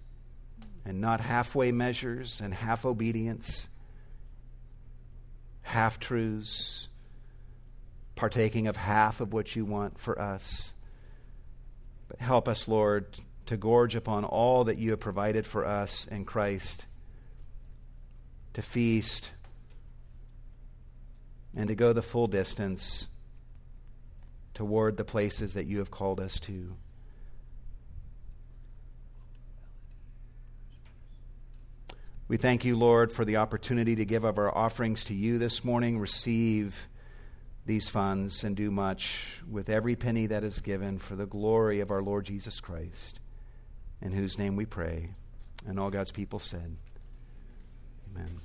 and 0.84 1.00
not 1.00 1.22
halfway 1.22 1.72
measures 1.72 2.42
and 2.44 2.54
half 2.54 2.86
obedience, 2.86 3.68
half 5.62 6.00
truths, 6.00 6.90
partaking 8.16 8.68
of 8.68 8.78
half 8.78 9.22
of 9.22 9.34
what 9.34 9.56
you 9.56 9.66
want 9.66 10.00
for 10.00 10.20
us. 10.20 10.74
But 12.08 12.20
help 12.20 12.48
us, 12.48 12.68
Lord, 12.68 13.18
to 13.46 13.58
gorge 13.58 13.96
upon 13.96 14.26
all 14.26 14.66
that 14.66 14.78
you 14.78 14.92
have 14.92 15.00
provided 15.00 15.46
for 15.46 15.66
us 15.66 16.06
in 16.06 16.26
Christ, 16.26 16.86
to 18.54 18.62
feast 18.62 19.32
and 21.56 21.68
to 21.68 21.76
go 21.76 21.94
the 21.94 22.02
full 22.02 22.28
distance 22.28 23.08
toward 24.54 24.98
the 24.98 25.04
places 25.04 25.54
that 25.54 25.66
you 25.66 25.80
have 25.80 25.92
called 25.92 26.20
us 26.20 26.40
to. 26.42 26.76
We 32.32 32.38
thank 32.38 32.64
you, 32.64 32.78
Lord, 32.78 33.12
for 33.12 33.26
the 33.26 33.36
opportunity 33.36 33.94
to 33.98 34.06
give 34.06 34.24
of 34.24 34.38
our 34.38 34.58
offerings 34.58 35.04
to 35.04 35.14
you 35.14 35.38
this 35.38 35.66
morning. 35.66 36.00
Receive 36.00 36.88
these 37.66 37.90
funds 37.90 38.46
and 38.46 38.56
do 38.56 38.72
much 38.72 39.42
with 39.52 39.70
every 39.70 39.98
penny 39.98 40.28
that 40.28 40.46
is 40.46 40.60
given 40.62 40.98
for 40.98 41.18
the 41.18 41.26
glory 41.26 41.82
of 41.82 41.92
our 41.92 42.02
Lord 42.02 42.24
Jesus 42.24 42.62
Christ, 42.62 43.20
in 44.02 44.14
whose 44.14 44.38
name 44.38 44.56
we 44.56 44.66
pray. 44.66 45.10
And 45.68 45.78
all 45.78 45.90
God's 45.90 46.14
people 46.14 46.40
said, 46.40 46.78
Amen. 48.16 48.40